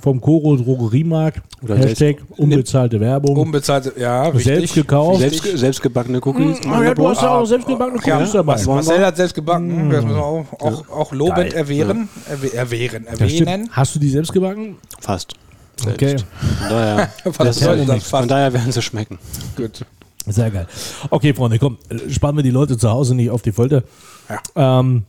vom 0.05 0.21
Coro 0.21 0.55
Drogeriemarkt. 0.55 1.41
Oder 1.63 1.77
Hashtag 1.77 2.17
unbezahlte 2.37 2.99
Werbung. 2.99 3.35
Unbezahlte, 3.37 3.91
ja, 3.99 4.25
Selbst 4.25 4.47
richtig. 4.47 4.73
gekauft. 4.73 5.19
Selbst, 5.19 5.43
selbstgebackene 5.57 6.21
Cookies. 6.23 6.59
Ah, 6.69 6.83
ja, 6.83 6.93
du 6.93 7.07
hast 7.09 7.23
ja 7.23 7.29
auch 7.39 7.45
selbst 7.45 7.67
gebackene 7.67 7.99
ja, 8.05 8.17
Cookies 8.17 8.31
dabei. 8.33 8.53
was 8.53 8.67
Marcel 8.67 9.03
hat 9.03 9.17
selbst 9.17 9.33
gebacken, 9.33 9.89
das 9.89 10.03
müssen 10.03 10.15
wir 10.15 10.23
auch, 10.23 10.45
auch, 10.59 10.89
auch 10.89 11.11
lobend 11.11 11.37
Geil. 11.37 11.53
erwehren, 11.53 12.07
erwe- 12.31 12.53
erwehren, 12.53 13.07
erwähnen. 13.07 13.67
Hast 13.71 13.95
du 13.95 13.99
die 13.99 14.09
selbst 14.09 14.31
gebacken? 14.31 14.75
Fast. 14.99 15.33
Okay. 15.81 16.09
Selbst. 16.09 16.25
Von 16.59 16.69
daher, 16.69 17.09
das 17.39 17.59
das 17.59 18.03
von 18.07 18.27
daher 18.27 18.53
werden 18.53 18.71
sie 18.71 18.81
schmecken. 18.83 19.17
Gut. 19.57 19.83
Sehr 20.27 20.51
geil. 20.51 20.67
Okay, 21.09 21.33
Freunde, 21.33 21.57
komm, 21.57 21.79
äh, 21.89 22.11
spannen 22.11 22.37
wir 22.37 22.43
die 22.43 22.51
Leute 22.51 22.77
zu 22.77 22.91
Hause 22.91 23.15
nicht 23.15 23.31
auf 23.31 23.41
die 23.41 23.51
Folter. 23.51 23.83
Ähm, 24.55 25.03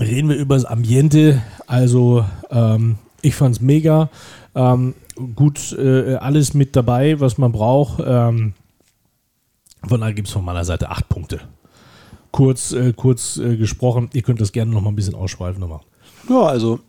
reden 0.00 0.28
wir 0.30 0.36
über 0.36 0.56
das 0.56 0.64
Ambiente. 0.64 1.42
Also, 1.68 2.24
ähm, 2.50 2.96
ich 3.24 3.34
fand's 3.34 3.60
mega. 3.60 4.10
Ähm, 4.54 4.94
gut, 5.34 5.72
äh, 5.72 6.16
alles 6.16 6.54
mit 6.54 6.76
dabei, 6.76 7.20
was 7.20 7.38
man 7.38 7.52
braucht. 7.52 8.02
Ähm, 8.04 8.52
von 9.86 10.00
daher 10.00 10.14
gibt 10.14 10.28
es 10.28 10.34
von 10.34 10.44
meiner 10.44 10.64
Seite 10.64 10.90
acht 10.90 11.08
Punkte. 11.08 11.40
Kurz, 12.30 12.72
äh, 12.72 12.92
kurz 12.94 13.36
äh, 13.36 13.56
gesprochen. 13.56 14.10
Ihr 14.12 14.22
könnt 14.22 14.40
das 14.40 14.52
gerne 14.52 14.72
noch 14.72 14.80
mal 14.80 14.90
ein 14.90 14.96
bisschen 14.96 15.14
ausschweifender 15.14 15.68
machen. 15.68 15.86
Ja, 16.28 16.42
also 16.42 16.80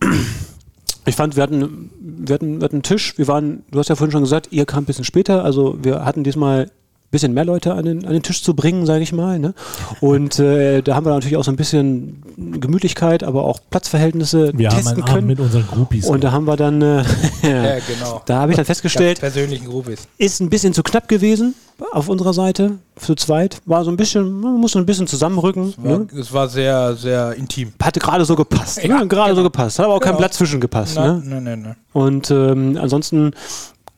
ich 1.06 1.16
fand, 1.16 1.36
wir 1.36 1.44
hatten, 1.44 1.90
wir 2.00 2.34
hatten, 2.34 2.60
wir 2.60 2.66
hatten 2.66 2.76
einen 2.76 2.84
Tisch. 2.84 3.18
Wir 3.18 3.28
waren, 3.28 3.64
du 3.72 3.80
hast 3.80 3.90
ja 3.90 3.96
vorhin 3.96 4.12
schon 4.12 4.24
gesagt, 4.24 4.50
ihr 4.52 4.66
kam 4.66 4.84
ein 4.84 4.86
bisschen 4.86 5.06
später. 5.06 5.44
Also 5.44 5.78
wir 5.84 6.04
hatten 6.06 6.24
diesmal 6.24 6.72
bisschen 7.16 7.34
mehr 7.34 7.46
Leute 7.46 7.74
an 7.74 7.86
den, 7.86 8.06
an 8.06 8.14
den 8.14 8.22
Tisch 8.24 8.44
zu 8.44 8.54
bringen, 8.54 8.86
sage 8.86 9.02
ich 9.04 9.14
mal. 9.14 9.40
Ne? 9.40 9.54
Und 10.02 10.38
äh, 10.40 10.82
da 10.82 10.96
haben 10.96 11.06
wir 11.06 11.12
natürlich 11.14 11.38
auch 11.38 11.44
so 11.44 11.52
ein 11.52 11.56
bisschen 11.56 12.22
Gemütlichkeit, 12.60 13.24
aber 13.24 13.44
auch 13.46 13.60
Platzverhältnisse 13.70 14.52
Wir 14.56 14.70
haben 14.70 14.76
testen 14.78 14.94
einen 14.96 15.02
Abend 15.04 15.14
können. 15.16 15.28
mit 15.28 15.40
unseren 15.40 15.66
Groupies. 15.68 16.06
Und 16.06 16.24
da 16.24 16.32
haben 16.32 16.46
wir 16.46 16.56
dann, 16.58 16.82
äh, 16.82 16.98
Ja, 17.42 17.80
genau. 17.88 18.22
da 18.26 18.38
habe 18.42 18.52
ich 18.52 18.56
dann 18.58 18.66
festgestellt, 18.66 19.20
persönlichen 19.20 19.66
Groupies. 19.68 20.08
ist 20.18 20.40
ein 20.42 20.50
bisschen 20.50 20.74
zu 20.74 20.84
knapp 20.84 21.08
gewesen 21.08 21.56
auf 21.92 22.08
unserer 22.08 22.34
Seite, 22.34 22.78
zu 22.96 23.16
zweit. 23.16 23.62
War 23.66 23.84
so 23.84 23.92
ein 23.92 23.98
bisschen, 23.98 24.40
man 24.40 24.60
muss 24.62 24.72
so 24.74 24.80
ein 24.80 24.86
bisschen 24.86 25.08
zusammenrücken. 25.08 25.74
War, 25.78 26.00
Ne? 26.00 26.08
Es 26.20 26.32
war 26.32 26.48
sehr, 26.48 26.96
sehr 26.96 27.34
intim. 27.34 27.74
Hatte 27.84 28.00
gerade 28.00 28.24
so 28.24 28.36
gepasst. 28.36 28.82
Ja, 28.84 29.00
ne? 29.00 29.08
Gerade 29.08 29.32
so 29.32 29.42
genau. 29.42 29.50
gepasst. 29.50 29.80
Hat 29.80 29.86
aber 29.86 29.96
auch 29.96 30.00
kein 30.00 30.12
Genau. 30.12 30.20
Platz 30.20 30.38
zwischen 30.38 30.62
gepasst. 30.62 30.96
Nein, 30.96 31.20
Ne? 31.20 31.24
nein, 31.26 31.44
nein, 31.44 31.62
nein. 31.64 31.76
Und 31.92 32.32
ähm, 32.32 32.78
ansonsten 32.82 33.32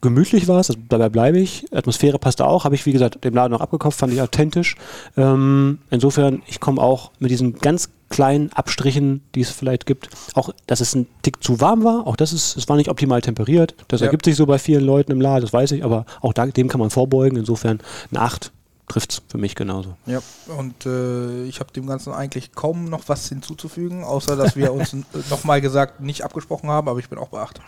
gemütlich 0.07 0.47
war 0.47 0.59
es, 0.59 0.67
das- 0.67 0.77
dabei 0.89 1.09
bleibe 1.09 1.39
ich. 1.39 1.65
Atmosphäre 1.73 2.17
passte 2.19 2.45
auch, 2.45 2.63
habe 2.63 2.75
ich 2.75 2.85
wie 2.85 2.91
gesagt 2.93 3.23
dem 3.23 3.33
Laden 3.33 3.51
noch 3.51 3.61
abgekauft, 3.61 3.99
fand 3.99 4.13
ich 4.13 4.21
authentisch. 4.21 4.75
Ähm, 5.17 5.79
insofern, 5.89 6.41
ich 6.47 6.59
komme 6.59 6.81
auch 6.81 7.11
mit 7.19 7.31
diesen 7.31 7.57
ganz 7.59 7.89
kleinen 8.09 8.53
Abstrichen, 8.53 9.21
die 9.35 9.41
es 9.41 9.49
vielleicht 9.51 9.85
gibt, 9.85 10.09
auch, 10.33 10.49
dass 10.65 10.79
es 10.79 10.95
ein 10.95 11.07
Tick 11.23 11.43
zu 11.43 11.59
warm 11.59 11.83
war, 11.83 12.07
auch 12.07 12.15
das 12.15 12.31
ist, 12.31 12.55
es 12.55 12.69
war 12.69 12.77
nicht 12.77 12.89
optimal 12.89 13.21
temperiert. 13.21 13.75
Das 13.89 13.99
Ja. 13.99 14.05
ergibt 14.07 14.23
sich 14.25 14.35
so 14.37 14.45
bei 14.45 14.59
vielen 14.59 14.85
Leuten 14.85 15.11
im 15.11 15.19
Laden, 15.19 15.41
das 15.41 15.51
weiß 15.51 15.71
ich, 15.71 15.83
aber 15.83 16.05
auch 16.21 16.31
da, 16.31 16.45
dem 16.45 16.69
kann 16.69 16.79
man 16.79 16.89
vorbeugen. 16.89 17.37
Insofern, 17.37 17.79
eine 18.11 18.21
8 18.21 18.53
trifft 18.87 19.11
es 19.11 19.21
für 19.27 19.37
mich 19.37 19.55
genauso. 19.55 19.95
Ja, 20.05 20.19
und 20.57 20.85
äh, 20.85 21.43
ich 21.43 21.59
habe 21.59 21.73
dem 21.73 21.85
Ganzen 21.87 22.13
eigentlich 22.13 22.53
kaum 22.53 22.85
noch 22.85 23.01
was 23.07 23.27
hinzuzufügen, 23.27 24.05
außer 24.05 24.37
dass 24.37 24.55
wir 24.55 24.71
uns 24.71 24.95
nochmal 25.29 25.59
gesagt 25.59 25.99
nicht 25.99 26.23
abgesprochen 26.23 26.69
haben, 26.69 26.87
aber 26.87 26.97
ich 26.99 27.09
bin 27.09 27.19
auch 27.19 27.27
bei 27.27 27.41
8. 27.41 27.59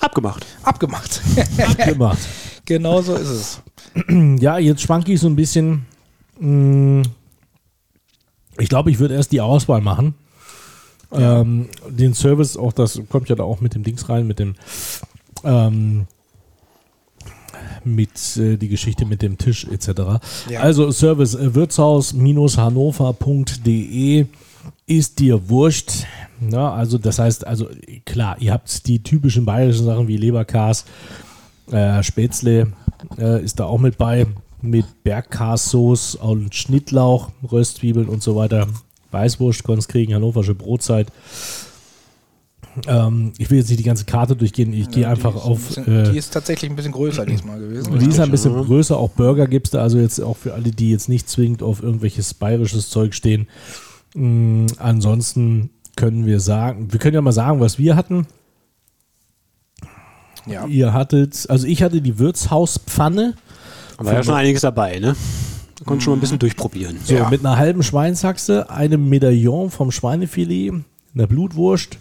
Abgemacht. 0.00 0.46
Abgemacht. 0.62 1.20
gemacht. 1.84 2.18
genau 2.64 3.02
so 3.02 3.14
ist 3.14 3.28
es. 3.28 3.60
Ja, 4.40 4.58
jetzt 4.58 4.82
schwanke 4.82 5.12
ich 5.12 5.20
so 5.20 5.28
ein 5.28 5.36
bisschen. 5.36 5.86
mh, 6.38 7.02
Ich 8.58 8.68
glaube, 8.68 8.90
ich 8.90 8.98
würde 8.98 9.14
erst 9.14 9.32
die 9.32 9.40
Auswahl 9.40 9.80
machen. 9.80 10.14
Ähm, 11.10 11.68
den 11.88 12.12
Service, 12.14 12.56
auch 12.58 12.72
das 12.72 13.00
kommt 13.08 13.30
ja 13.30 13.34
da 13.34 13.42
auch 13.42 13.62
mit 13.62 13.74
dem 13.74 13.82
Dings 13.82 14.10
rein, 14.10 14.26
mit 14.26 14.38
dem 14.38 14.56
ähm, 15.42 16.06
mit 17.82 18.36
äh, 18.36 18.58
die 18.58 18.68
Geschichte 18.68 19.06
mit 19.06 19.22
dem 19.22 19.38
Tisch 19.38 19.64
etc. 19.64 19.88
Ja. 20.50 20.60
Also 20.60 20.90
Service 20.90 21.34
äh, 21.34 21.54
Wirtshaus-hannover.de 21.54 24.26
ist 24.86 25.18
dir 25.18 25.48
wurscht. 25.48 26.04
Ja, 26.50 26.72
also 26.72 26.98
das 26.98 27.18
heißt, 27.18 27.46
also 27.46 27.68
klar, 28.04 28.36
ihr 28.40 28.52
habt 28.52 28.86
die 28.86 29.02
typischen 29.02 29.44
bayerischen 29.44 29.84
Sachen 29.84 30.08
wie 30.08 30.16
Leberkas, 30.16 30.84
äh, 31.70 32.02
Spätzle 32.02 32.72
äh, 33.18 33.42
ist 33.42 33.60
da 33.60 33.64
auch 33.64 33.78
mit 33.78 33.98
bei, 33.98 34.26
mit 34.62 34.86
Bergkassauce 35.02 36.14
und 36.16 36.54
Schnittlauch, 36.54 37.30
Röstzwiebeln 37.50 38.08
und 38.08 38.22
so 38.22 38.36
weiter. 38.36 38.66
Weißwurst 39.10 39.64
konntest 39.64 39.88
kriegen, 39.88 40.14
hannoversche 40.14 40.54
Brotzeit. 40.54 41.08
Ähm, 42.86 43.32
ich 43.38 43.50
will 43.50 43.58
jetzt 43.58 43.68
nicht 43.68 43.80
die 43.80 43.84
ganze 43.84 44.04
Karte 44.04 44.36
durchgehen, 44.36 44.72
ich 44.72 44.88
gehe 44.90 45.02
Ja, 45.02 45.10
einfach 45.10 45.32
die 45.32 45.38
ist, 45.38 45.44
auf. 45.44 45.58
Ein 45.58 45.84
bisschen, 45.84 45.96
äh, 45.96 46.10
die 46.12 46.18
ist 46.18 46.32
tatsächlich 46.32 46.70
ein 46.70 46.76
bisschen 46.76 46.92
größer 46.92 47.26
diesmal 47.26 47.58
gewesen. 47.58 47.98
die 47.98 48.06
ist 48.06 48.20
ein 48.20 48.30
bisschen 48.30 48.54
ja. 48.54 48.62
größer, 48.62 48.96
auch 48.96 49.10
Burger 49.10 49.46
gibt 49.46 49.68
es 49.68 49.70
da, 49.72 49.82
also 49.82 49.98
jetzt 49.98 50.20
auch 50.20 50.36
für 50.36 50.54
alle, 50.54 50.70
die 50.70 50.90
jetzt 50.90 51.08
nicht 51.08 51.28
zwingend 51.28 51.62
auf 51.62 51.82
irgendwelches 51.82 52.34
bayerisches 52.34 52.90
Zeug 52.90 53.14
stehen. 53.14 53.48
Mm, 54.14 54.66
ansonsten 54.78 55.70
können 55.96 56.26
wir 56.26 56.40
sagen, 56.40 56.92
wir 56.92 56.98
können 56.98 57.14
ja 57.14 57.20
mal 57.22 57.32
sagen, 57.32 57.60
was 57.60 57.78
wir 57.78 57.96
hatten. 57.96 58.26
Ja. 60.46 60.66
Ihr 60.66 60.92
hattet, 60.92 61.46
also 61.50 61.66
ich 61.66 61.82
hatte 61.82 62.00
die 62.00 62.18
Wirtshauspfanne. 62.18 63.34
War 63.98 64.12
ja 64.14 64.22
schon 64.22 64.34
einiges 64.34 64.62
dabei, 64.62 64.98
ne? 64.98 65.14
Da 65.78 65.84
konnte 65.84 66.04
schon 66.04 66.12
mal 66.12 66.16
ein 66.16 66.20
bisschen 66.20 66.38
durchprobieren. 66.38 66.98
So, 67.04 67.14
Ja. 67.14 67.28
mit 67.28 67.40
einer 67.40 67.56
halben 67.56 67.82
Schweinshaxe, 67.82 68.70
einem 68.70 69.08
Medaillon 69.08 69.70
vom 69.70 69.90
Schweinefilet, 69.90 70.72
einer 71.14 71.26
Blutwurst, 71.26 71.98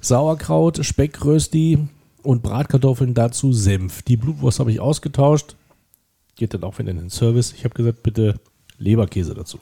Sauerkraut, 0.00 0.84
Speckrösti 0.84 1.78
und 2.22 2.42
Bratkartoffeln 2.42 3.14
dazu 3.14 3.52
Senf. 3.52 4.02
Die 4.02 4.16
Blutwurst 4.16 4.58
habe 4.60 4.72
ich 4.72 4.80
ausgetauscht. 4.80 5.56
Geht 6.36 6.54
dann 6.54 6.64
auch 6.64 6.78
wieder 6.78 6.90
in 6.90 6.96
den 6.98 7.10
Service. 7.10 7.52
Ich 7.56 7.64
habe 7.64 7.74
gesagt, 7.74 8.02
bitte 8.02 8.36
Leberkäse 8.78 9.34
dazu. 9.34 9.58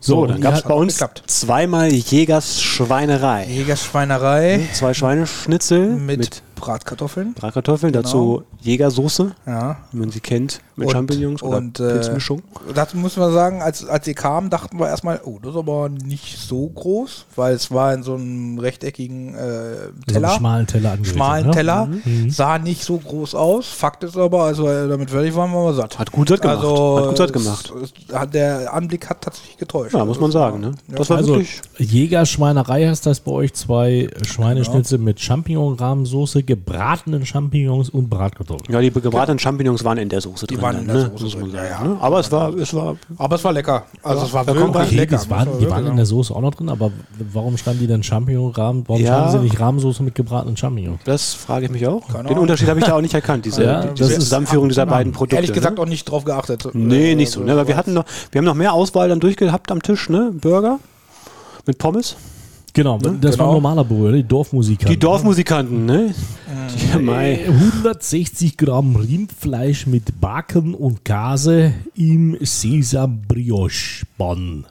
So, 0.00 0.20
und 0.20 0.28
dann 0.28 0.40
gab 0.40 0.54
es 0.54 0.62
bei 0.62 0.74
uns 0.74 0.94
geklappt. 0.94 1.24
zweimal 1.26 1.92
Jägers 1.92 2.62
Schweinerei. 2.62 3.46
Jägerschweinerei 3.46 4.60
Zwei 4.72 4.94
Schweineschnitzel 4.94 5.88
mit, 5.88 6.18
mit, 6.18 6.42
Bratkartoffeln. 6.60 7.34
Bratkartoffeln, 7.34 7.92
Genau. 7.92 8.02
dazu 8.02 8.42
Jägersoße, 8.60 9.32
Ja. 9.46 9.76
wie 9.92 9.98
man 9.98 10.10
sie 10.10 10.20
kennt, 10.20 10.60
mit 10.76 10.88
Und- 10.88 10.92
Champignons 10.92 11.42
oder 11.42 11.58
und, 11.58 11.80
äh, 11.80 11.92
Pilzmischung. 11.92 12.42
Dazu 12.74 12.96
müssen 12.96 13.20
wir 13.20 13.30
sagen, 13.32 13.62
als, 13.62 13.84
als 13.86 14.04
sie 14.04 14.14
kamen, 14.14 14.50
dachten 14.50 14.78
wir 14.78 14.86
erstmal, 14.88 15.20
oh, 15.24 15.38
das 15.42 15.52
ist 15.52 15.58
aber 15.58 15.88
nicht 15.88 16.38
so 16.38 16.66
groß, 16.68 17.26
weil 17.36 17.54
es 17.54 17.70
war 17.70 17.92
in 17.94 18.02
so 18.02 18.14
einem 18.14 18.58
rechteckigen 18.58 19.34
äh, 19.34 19.76
So 20.06 20.14
Teller. 20.14 20.30
schmalen 20.30 20.66
Teller 20.66 20.90
angerichtet. 20.92 21.16
schmalen 21.16 21.46
ne? 21.46 21.52
Teller. 21.52 21.88
Sah 22.28 22.58
nicht 22.58 22.82
so 22.84 22.98
groß 22.98 23.34
aus. 23.34 23.66
Fakt 23.68 24.04
ist 24.04 24.16
aber, 24.16 24.44
also 24.44 24.68
äh, 24.68 24.88
damit 24.88 25.10
fertig 25.10 25.34
waren 25.34 25.50
wir 25.50 25.62
mal 25.64 25.74
satt. 25.74 25.98
Hat 25.98 26.12
gut 26.12 26.28
satt 26.28 26.40
gemacht. 26.42 26.58
Also, 26.58 26.98
Hat 26.98 27.08
gut 27.08 27.16
satt 27.18 27.32
gemacht. 27.32 27.72
es- 27.82 28.14
hat- 28.14 28.34
der 28.34 28.72
Anblick 28.72 29.08
hat 29.08 29.20
tatsächlich 29.22 29.56
getäuscht. 29.56 29.94
Ja, 29.94 30.04
muss 30.04 30.20
man 30.20 30.30
sagen, 30.30 30.60
ne? 30.60 30.72
Ja. 30.88 30.96
Das 30.96 31.10
war 31.10 31.16
Also 31.18 31.30
wirklich. 31.34 31.60
Jägerschweinerei 31.78 32.86
heißt 32.86 33.06
das 33.06 33.20
bei 33.20 33.32
euch. 33.32 33.54
Zwei 33.54 34.08
Schweineschnitzel 34.26 34.98
mit 34.98 35.20
Champignon-Rahmensoße, 35.20 36.42
gebratenen 36.48 37.26
Champignons 37.26 37.90
und 37.90 38.08
Bratkartoffeln. 38.08 38.72
Ja, 38.72 38.80
die 38.80 38.90
gebratenen 38.90 39.38
Champignons 39.38 39.84
waren 39.84 39.98
in 39.98 40.08
der 40.08 40.22
Soße 40.22 40.46
drin. 40.46 40.62
waren 40.62 40.78
in 40.78 40.86
der 40.86 40.94
ne? 40.96 41.10
Soße 41.12 41.22
muss 41.24 41.34
man 41.36 41.42
drin, 41.44 41.52
sagen. 41.52 41.84
ja, 41.86 41.94
ja. 41.94 41.96
Aber 42.00 42.18
es 42.20 42.32
war, 42.32 42.54
es 42.56 42.72
war 42.74 42.96
Aber 43.18 43.36
es 43.36 43.44
war 43.44 43.52
lecker. 43.52 43.84
Also 44.02 44.24
es 44.24 44.32
war 44.32 44.46
wirklich 44.46 44.68
Okay, 44.74 44.94
lecker. 44.96 45.20
waren, 45.28 45.48
die 45.60 45.68
waren 45.70 45.86
in 45.86 45.96
der 45.96 46.06
Soße 46.06 46.34
auch 46.34 46.40
noch 46.40 46.54
drin, 46.54 46.70
aber 46.70 46.90
warum 47.32 47.56
standen 47.58 47.80
die 47.80 47.86
dann 47.86 48.02
Champignon-Rahmen? 48.02 48.84
Warum 48.88 49.02
Ja. 49.02 49.08
standen 49.14 49.32
sie 49.32 49.38
nicht 49.44 49.60
Rahmensoße 49.60 50.02
mit 50.02 50.14
gebratenen 50.14 50.56
Champignons? 50.56 51.00
Das 51.04 51.34
frage 51.34 51.66
ich 51.66 51.70
mich 51.70 51.86
auch. 51.86 52.08
Keine 52.08 52.30
Den. 52.30 52.38
Unterschied 52.38 52.68
habe 52.68 52.80
ich 52.80 52.86
da 52.86 52.94
auch 52.96 53.00
nicht 53.02 53.14
erkannt, 53.14 53.44
diese, 53.44 53.62
Ja, 53.64 53.84
die- 53.84 53.94
diese 53.94 54.14
Zusammenführung 54.18 54.68
dieser 54.68 54.86
beiden 54.86 55.12
Produkte. 55.12 55.36
Ehrlich 55.36 55.52
gesagt 55.52 55.76
ne? 55.76 55.82
auch 55.82 55.88
nicht 55.88 56.04
drauf 56.10 56.24
geachtet. 56.24 56.66
Nee, 56.72 57.12
Äh, 57.12 57.14
nicht 57.14 57.30
so. 57.30 57.40
Ne? 57.40 57.52
Aber 57.52 57.68
wir 57.68 57.76
hatten 57.76 57.92
noch, 57.92 58.04
wir 58.32 58.38
haben 58.38 58.46
noch 58.46 58.54
mehr 58.54 58.72
Auswahl 58.72 59.08
dann 59.10 59.20
durchgehabt 59.20 59.70
am 59.70 59.82
Tisch, 59.82 60.08
ne? 60.08 60.30
Burger 60.32 60.78
mit 61.66 61.76
Pommes. 61.78 62.16
Genau, 62.78 62.96
das 62.96 63.10
war 63.10 63.20
Genau. 63.20 63.48
ein 63.48 63.54
normaler 63.54 63.82
Burger, 63.82 64.12
die 64.12 64.22
Dorfmusiker. 64.22 64.88
Die 64.88 64.96
Dorfmusikanten, 64.96 65.84
ne? 65.84 66.14
Ja, 66.92 67.00
mei. 67.00 67.40
160 67.48 68.56
Gramm 68.56 68.94
Rindfleisch 68.94 69.88
mit 69.88 70.20
Backen 70.20 70.74
und 70.74 71.04
Käse 71.04 71.72
im 71.96 72.36
Sesam 72.40 73.22
Brioche 73.26 74.06
Bun. 74.16 74.64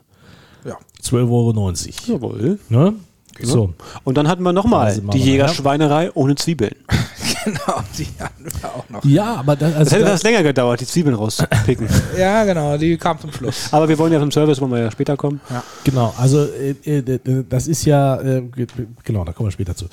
Ja. 0.64 0.78
12,90 1.04 2.10
Euro. 2.10 2.14
Jawohl. 2.14 2.60
Ne? 2.70 2.94
So. 3.42 3.74
Und 4.06 4.18
dann 4.18 4.30
hatten 4.30 4.44
wir 4.44 4.54
nochmal 4.54 4.86
Also 4.88 5.02
die 5.02 5.20
ja. 5.20 5.26
Jägerschweinerei 5.26 6.10
ohne 6.14 6.36
Zwiebeln. 6.36 6.76
genau, 7.52 7.82
die 7.98 8.08
hatten 8.20 8.46
wir 8.46 8.70
auch 8.76 8.90
noch. 8.90 9.04
Ja, 9.06 9.36
aber 9.36 9.56
das, 9.56 9.70
Das 9.72 9.80
also 9.80 9.92
hätte 9.96 10.04
das, 10.06 10.14
das 10.14 10.24
länger 10.24 10.44
gedauert, 10.44 10.82
die 10.82 10.86
Zwiebeln 10.86 11.16
rauszupicken. 11.16 11.88
Ja, 12.18 12.44
genau, 12.46 12.78
die 12.78 12.98
kam 12.98 13.20
zum 13.20 13.32
Schluss. 13.32 13.68
Aber 13.72 13.88
wir 13.88 13.98
wollen 13.98 14.12
ja 14.14 14.20
zum 14.20 14.32
Service, 14.32 14.60
wollen 14.62 14.72
wir 14.72 14.80
ja 14.80 14.92
später 14.92 15.16
kommen. 15.18 15.40
genau, 15.84 16.14
also 16.18 16.46
äh, 16.46 16.98
äh, 17.00 17.44
das 17.50 17.68
ist 17.68 17.86
ja, 17.86 18.20
äh, 18.22 18.42
ge- 18.42 18.68
genau, 19.04 19.24
da 19.24 19.34
kommen 19.34 19.48
wir 19.48 19.52
später 19.52 19.76
zu. 19.76 19.86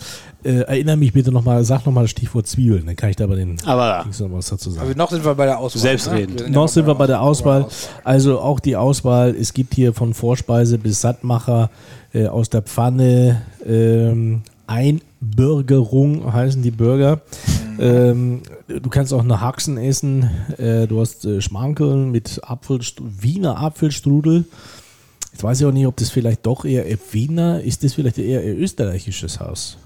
Äh, 0.43 0.61
erinnere 0.61 0.97
mich 0.97 1.13
bitte 1.13 1.31
nochmal, 1.33 1.65
sag 1.65 1.85
nochmal 1.87 2.05
das 2.05 2.11
Stichwort 2.13 2.47
Zwiebeln, 2.47 2.87
dann 2.87 2.97
kann 2.97 3.11
ich 3.11 3.17
da 3.17 3.27
bei 3.27 3.37
den 3.37 3.57
Aber 3.67 4.03
Dings 4.05 4.21
noch 4.21 4.33
was 4.33 4.49
dazu 4.49 4.71
sagen. 4.71 4.87
Aber 4.89 4.97
noch 4.97 5.11
sind 5.11 5.25
wir 5.25 5.35
bei 5.35 5.47
der 5.47 5.59
Auswahl. 5.59 5.81
Selbstredend. 5.83 6.41
Ne? 6.41 6.47
ja 6.47 6.51
Noch 6.51 6.69
sind 6.69 6.87
wir 6.87 6.95
bei 6.95 7.07
der 7.07 7.21
Auswahl. 7.21 7.67
Also 8.05 8.41
auch 8.41 8.61
die 8.61 8.77
Auswahl, 8.77 9.35
es 9.39 9.53
gibt 9.53 9.75
hier 9.75 9.93
von 9.93 10.15
Vorspeise 10.15 10.79
bis 10.79 11.01
Sattmacher 11.01 11.71
äh, 12.13 12.27
aus 12.27 12.49
der 12.51 12.63
Pfanne 12.63 13.43
ähm, 13.67 14.43
Einbürgerung 15.25 16.33
heißen 16.33 16.63
die 16.63 16.71
Burger. 16.71 17.21
Ähm, 17.79 18.43
du 18.69 18.89
kannst 18.89 19.13
auch 19.13 19.23
eine 19.23 19.41
Haxen 19.41 19.79
essen. 19.79 20.31
Äh, 20.59 20.87
du 20.87 21.01
hast 21.01 21.25
äh, 21.25 21.41
Schmankeln 21.41 22.11
mit 22.11 22.41
Apfelst 22.45 22.99
Wiener 23.03 23.59
Apfelstrudel. 23.59 24.45
Jetzt 25.33 25.43
weiß 25.43 25.61
ich 25.61 25.67
auch 25.67 25.73
nicht, 25.73 25.87
ob 25.87 25.97
das 25.97 26.11
vielleicht 26.11 26.47
doch 26.47 26.65
eher 26.65 26.85
Wiener 27.11 27.61
ist. 27.61 27.83
Das 27.83 27.95
vielleicht 27.95 28.19
eher 28.19 28.41
ein 28.41 28.59
österreichisches 28.59 29.41
Haus? 29.41 29.79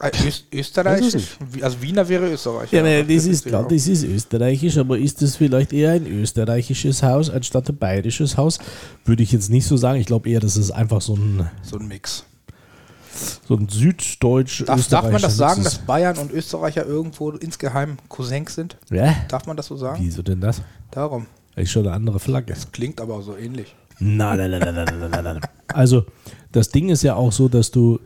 Äh, 0.00 0.10
Öst 0.26 0.46
Österreich, 0.50 1.02
Weiß 1.02 1.14
ich 1.14 1.62
also 1.62 1.82
Wiener 1.82 2.08
wäre 2.08 2.32
Österreich. 2.32 2.72
Ja, 2.72 2.82
ne, 2.82 3.04
das, 3.04 3.16
ist, 3.16 3.26
ist 3.26 3.46
klar, 3.46 3.68
das 3.68 3.86
ist 3.86 4.02
österreichisch, 4.02 4.78
aber 4.78 4.96
ist 4.96 5.20
das 5.20 5.36
vielleicht 5.36 5.74
eher 5.74 5.90
ein 5.92 6.06
österreichisches 6.06 7.02
Haus 7.02 7.28
anstatt 7.28 7.68
ein 7.68 7.76
bayerisches 7.76 8.38
Haus? 8.38 8.58
Würde 9.04 9.22
ich 9.22 9.32
jetzt 9.32 9.50
nicht 9.50 9.66
so 9.66 9.76
sagen. 9.76 10.00
Ich 10.00 10.06
glaube 10.06 10.30
eher, 10.30 10.40
das 10.40 10.56
ist 10.56 10.70
einfach 10.70 11.02
so 11.02 11.16
ein, 11.16 11.50
so 11.62 11.78
ein 11.78 11.86
Mix. 11.86 12.24
So 13.46 13.54
ein 13.54 13.68
süddeutsch 13.68 14.64
Darf, 14.64 14.88
darf 14.88 15.10
man 15.10 15.20
das 15.20 15.36
sagen, 15.36 15.64
dass 15.64 15.78
Bayern 15.78 16.18
und 16.18 16.32
Österreicher 16.32 16.86
irgendwo 16.86 17.30
insgeheim 17.30 17.98
Cousins 18.08 18.54
sind? 18.54 18.76
Ja? 18.90 19.14
Darf 19.28 19.46
man 19.46 19.56
das 19.56 19.66
so 19.66 19.76
sagen? 19.76 20.02
Wieso 20.02 20.22
denn 20.22 20.40
das? 20.40 20.62
Darum. 20.90 21.26
Ist 21.56 21.70
schon 21.70 21.86
eine 21.86 21.94
andere 21.94 22.20
Flagge. 22.20 22.54
Das 22.54 22.70
klingt 22.72 23.00
aber 23.00 23.22
so 23.22 23.36
ähnlich. 23.36 23.74
Nein, 23.98 24.38
nein, 24.38 24.50
nein, 24.50 24.60
nein, 24.60 24.74
nein, 24.74 24.86
nein, 24.86 25.10
nein, 25.10 25.24
nein. 25.24 25.40
Also, 25.68 26.04
das 26.52 26.70
Ding 26.70 26.88
ist 26.88 27.02
ja 27.02 27.14
auch 27.14 27.32
so, 27.32 27.48
dass 27.48 27.70
du, 27.70 28.00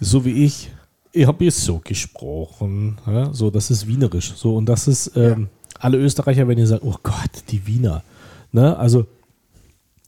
so 0.00 0.24
wie 0.24 0.44
ich, 0.44 0.70
ich 1.12 1.26
habe 1.26 1.44
jetzt 1.44 1.62
so 1.62 1.78
gesprochen, 1.78 2.98
ja, 3.06 3.32
so, 3.32 3.50
das 3.50 3.70
ist 3.70 3.86
wienerisch. 3.86 4.32
So, 4.34 4.56
und 4.56 4.66
das 4.66 4.88
ist, 4.88 5.12
ähm, 5.16 5.48
alle 5.78 5.98
Österreicher, 5.98 6.48
wenn 6.48 6.58
ihr 6.58 6.66
sagt, 6.66 6.82
oh 6.84 6.96
Gott, 7.02 7.30
die 7.50 7.66
Wiener. 7.66 8.02
Ne? 8.52 8.76
Also, 8.76 9.06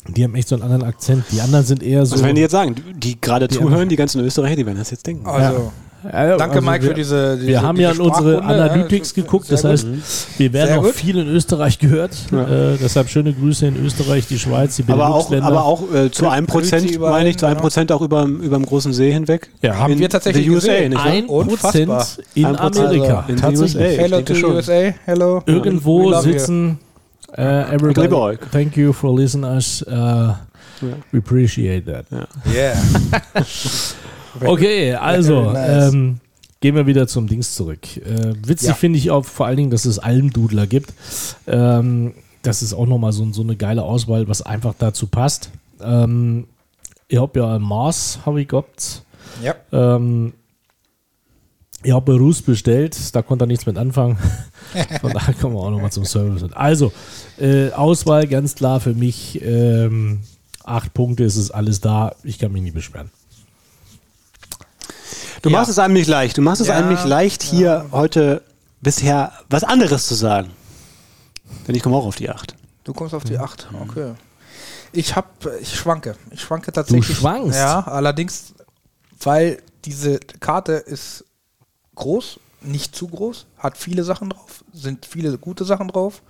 die 0.08 0.24
haben 0.24 0.34
echt 0.34 0.48
so 0.48 0.54
einen 0.54 0.64
anderen 0.64 0.82
Akzent. 0.84 1.24
Die 1.30 1.40
anderen 1.40 1.64
sind 1.64 1.82
eher 1.82 2.06
so. 2.06 2.14
Was 2.16 2.22
werden 2.22 2.36
die 2.36 2.42
jetzt 2.42 2.52
sagen? 2.52 2.74
Die, 2.74 2.94
die 2.94 3.20
gerade 3.20 3.48
zuhören, 3.48 3.88
die 3.88 3.96
ganzen 3.96 4.20
Österreicher, 4.24 4.56
die 4.56 4.66
werden 4.66 4.78
das 4.78 4.90
jetzt 4.90 5.06
denken. 5.06 5.26
Also, 5.26 5.72
Ja, 6.02 6.36
danke 6.38 6.56
also 6.56 6.70
Mike 6.70 6.82
wir, 6.82 6.88
für 6.90 6.94
diese, 6.94 7.36
diese 7.36 7.46
Wir 7.46 7.60
haben 7.60 7.78
ja 7.78 7.90
in 7.90 7.98
diese 7.98 8.08
unsere 8.08 8.42
Analytics 8.42 9.14
ja, 9.14 9.22
geguckt, 9.22 9.52
das 9.52 9.64
heißt, 9.64 9.86
gut. 9.86 9.98
wir 10.38 10.52
werden 10.54 10.68
Sehr 10.68 10.78
auch 10.78 10.84
gut. 10.84 10.94
viel 10.94 11.18
in 11.18 11.28
Österreich 11.28 11.78
gehört. 11.78 12.12
Äh, 12.32 12.78
deshalb 12.82 13.10
schöne 13.10 13.34
Grüße 13.34 13.66
in 13.66 13.76
Österreich, 13.84 14.26
die 14.26 14.38
Schweiz, 14.38 14.76
die 14.76 14.84
Aber 14.88 15.14
auch, 15.14 15.30
aber 15.30 15.64
auch 15.64 15.92
äh, 15.92 16.10
zu 16.10 16.28
einem 16.28 16.46
Prozent, 16.46 16.98
meine 16.98 17.28
ich, 17.28 17.36
zu 17.36 17.44
einem. 17.46 17.58
Prozent 17.58 17.92
auch 17.92 18.00
über, 18.00 18.24
über 18.24 18.56
dem 18.56 18.64
großen 18.64 18.94
See 18.94 19.12
hinweg. 19.12 19.50
Ja, 19.60 19.76
haben 19.76 19.92
in 19.92 19.98
wir 19.98 20.08
tatsächlich 20.08 20.46
the 20.46 20.50
USA, 20.50 20.72
gesehen. 20.72 20.90
nicht 20.92 21.04
ein. 21.04 21.26
Prozent 21.26 21.92
in 22.34 22.46
Amerika. 22.46 23.18
also 23.18 23.32
in 23.32 23.36
Tatsächlich. 23.36 23.98
USA. 23.98 24.02
Hello 24.02 24.20
to. 24.22 24.48
USA, 24.48 24.94
hello. 25.04 25.42
Irgendwo 25.44 26.10
love 26.10 26.30
you. 26.30 26.76
Uh, 27.38 27.72
everybody. 27.72 28.36
Thank 28.50 28.76
you 28.76 28.92
for 28.92 29.10
listening 29.12 29.44
us. 29.44 29.82
Uh, 29.86 30.34
We 31.12 31.18
appreciate 31.18 31.84
that. 31.86 32.06
Yeah. 32.46 32.74
Okay, 34.42 34.94
also 34.94 35.52
nice. 35.52 35.92
ähm, 35.92 36.20
gehen 36.60 36.74
wir 36.76 36.86
wieder 36.86 37.06
zum 37.08 37.26
Dings 37.26 37.54
zurück. 37.56 37.96
Äh, 37.96 38.32
witzig 38.46 38.68
Ja. 38.68 38.74
finde 38.74 38.98
ich 38.98 39.10
auch 39.10 39.24
vor 39.24 39.46
allen 39.46 39.56
Dingen, 39.56 39.70
dass 39.70 39.84
es 39.84 39.98
Almdudler 39.98 40.66
gibt. 40.66 40.94
Ähm, 41.48 42.14
das 42.42 42.62
ist 42.62 42.72
auch 42.72 42.86
nochmal 42.86 43.12
so, 43.12 43.30
so 43.32 43.42
eine 43.42 43.56
geile 43.56 43.82
Auswahl, 43.82 44.28
was 44.28 44.40
einfach 44.42 44.74
dazu 44.78 45.08
passt. 45.08 45.50
Ähm, 45.82 46.46
ich 47.08 47.18
habe 47.20 47.40
ja 47.40 47.56
ein 47.56 47.62
Mars, 47.62 48.20
habe 48.24 48.40
ich 48.40 48.48
gehabt. 48.48 49.02
Ja. 49.42 49.54
Ähm, 49.72 50.32
ich 51.82 51.92
habe 51.92 52.16
Rus 52.16 52.42
bestellt, 52.42 52.96
da 53.14 53.22
konnte 53.22 53.44
er 53.44 53.46
nichts 53.48 53.66
mit 53.66 53.76
anfangen. 53.78 54.18
Von 55.00 55.12
daher 55.12 55.34
kommen 55.34 55.54
wir 55.54 55.60
auch 55.60 55.70
nochmal 55.70 55.92
zum 55.92 56.04
Service. 56.04 56.44
Also, 56.52 56.92
äh, 57.38 57.70
Auswahl 57.72 58.26
ganz 58.26 58.54
klar 58.54 58.80
für 58.80 58.94
mich. 58.94 59.40
Ähm, 59.42 60.20
acht 60.64 60.92
Punkte, 60.94 61.24
es 61.24 61.36
ist 61.36 61.50
alles 61.50 61.80
da. 61.80 62.14
Ich 62.22 62.38
kann 62.38 62.52
mich 62.52 62.62
nicht 62.62 62.74
beschweren. 62.74 63.10
Du 65.42 65.48
Ja. 65.50 65.56
machst 65.58 65.70
es 65.70 65.78
einem 65.78 65.94
nicht 65.94 66.06
leicht. 66.08 66.36
Du 66.36 66.42
machst 66.42 66.60
es 66.60 66.68
Ja, 66.68 66.76
einem 66.76 66.90
nicht 66.90 67.04
leicht, 67.06 67.42
hier 67.42 67.86
heute 67.92 68.42
bisher 68.82 69.32
was 69.48 69.64
anderes 69.64 70.06
zu 70.06 70.14
sagen. 70.14 70.50
Denn 71.66 71.74
ich 71.74 71.82
komme 71.82 71.96
auch 71.96 72.06
auf 72.06 72.16
die 72.16 72.28
8. 72.30 72.54
Du 72.84 72.92
kommst 72.92 73.14
auf 73.14 73.24
die 73.24 73.38
8. 73.38 73.68
Okay. 73.88 74.12
Ich 74.92 75.16
hab, 75.16 75.46
ich 75.60 75.74
schwanke. 75.74 76.16
Ich 76.30 76.40
schwanke 76.42 76.72
tatsächlich. 76.72 77.16
schwankst? 77.16 77.58
Ja, 77.58 77.80
allerdings, 77.80 78.54
weil 79.22 79.62
diese 79.84 80.18
Karte 80.18 80.72
ist 80.72 81.24
groß, 82.00 82.40
nicht 82.62 82.94
zu 82.96 83.06
groß, 83.08 83.46
hat 83.58 83.76
viele 83.78 84.02
Sachen 84.04 84.30
drauf, 84.30 84.64
sind 84.72 85.06
viele 85.06 85.38
gute 85.38 85.64
Sachen 85.64 85.88
drauf. 85.88 86.22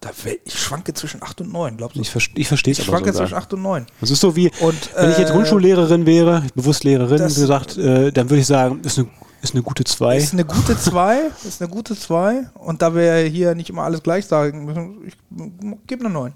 Da 0.00 0.10
will, 0.22 0.38
ich 0.44 0.56
schwanke 0.56 0.94
zwischen 0.94 1.22
8 1.24 1.40
und 1.40 1.52
9, 1.52 1.76
glaubst 1.76 1.96
du? 1.96 2.00
Ich, 2.02 2.10
ver 2.10 2.20
ich 2.36 2.46
verstehe 2.46 2.72
es 2.72 2.78
Ich 2.78 2.84
aber 2.88 2.98
schwanke 2.98 3.12
sogar. 3.12 3.26
zwischen 3.26 3.36
8 3.38 3.52
und 3.54 3.62
9. 3.62 3.86
Das 4.00 4.10
ist 4.12 4.20
so 4.20 4.36
wie, 4.36 4.48
Und, 4.60 4.90
wenn 4.94 5.10
ich 5.10 5.18
jetzt 5.18 5.30
äh, 5.30 5.32
Grundschullehrerin 5.32 6.06
wäre, 6.06 6.44
bewusst 6.54 6.84
Lehrerin, 6.84 7.18
das- 7.18 7.34
gesagt, 7.34 7.76
äh, 7.78 8.12
dann 8.12 8.30
würde 8.30 8.40
ich 8.40 8.46
sagen, 8.46 8.80
ist 8.84 8.98
eine, 8.98 9.08
ist 9.42 9.54
eine 9.54 9.62
gute 9.64 9.82
2. 9.82 10.16
Ist 10.16 10.32
eine 10.34 10.44
gute 10.44 10.78
2, 10.78 11.30
ist 11.44 11.60
eine 11.60 11.68
gute 11.70 11.96
2. 11.96 12.48
Und 12.54 12.80
da 12.82 12.94
wir 12.94 13.12
hier 13.24 13.56
nicht 13.56 13.70
immer 13.70 13.82
alles 13.82 14.00
gleich 14.02 14.26
sagen 14.26 14.64
müssen, 14.66 15.04
ich 15.04 15.16
gebe 15.88 16.04
eine 16.04 16.14
9. 16.14 16.32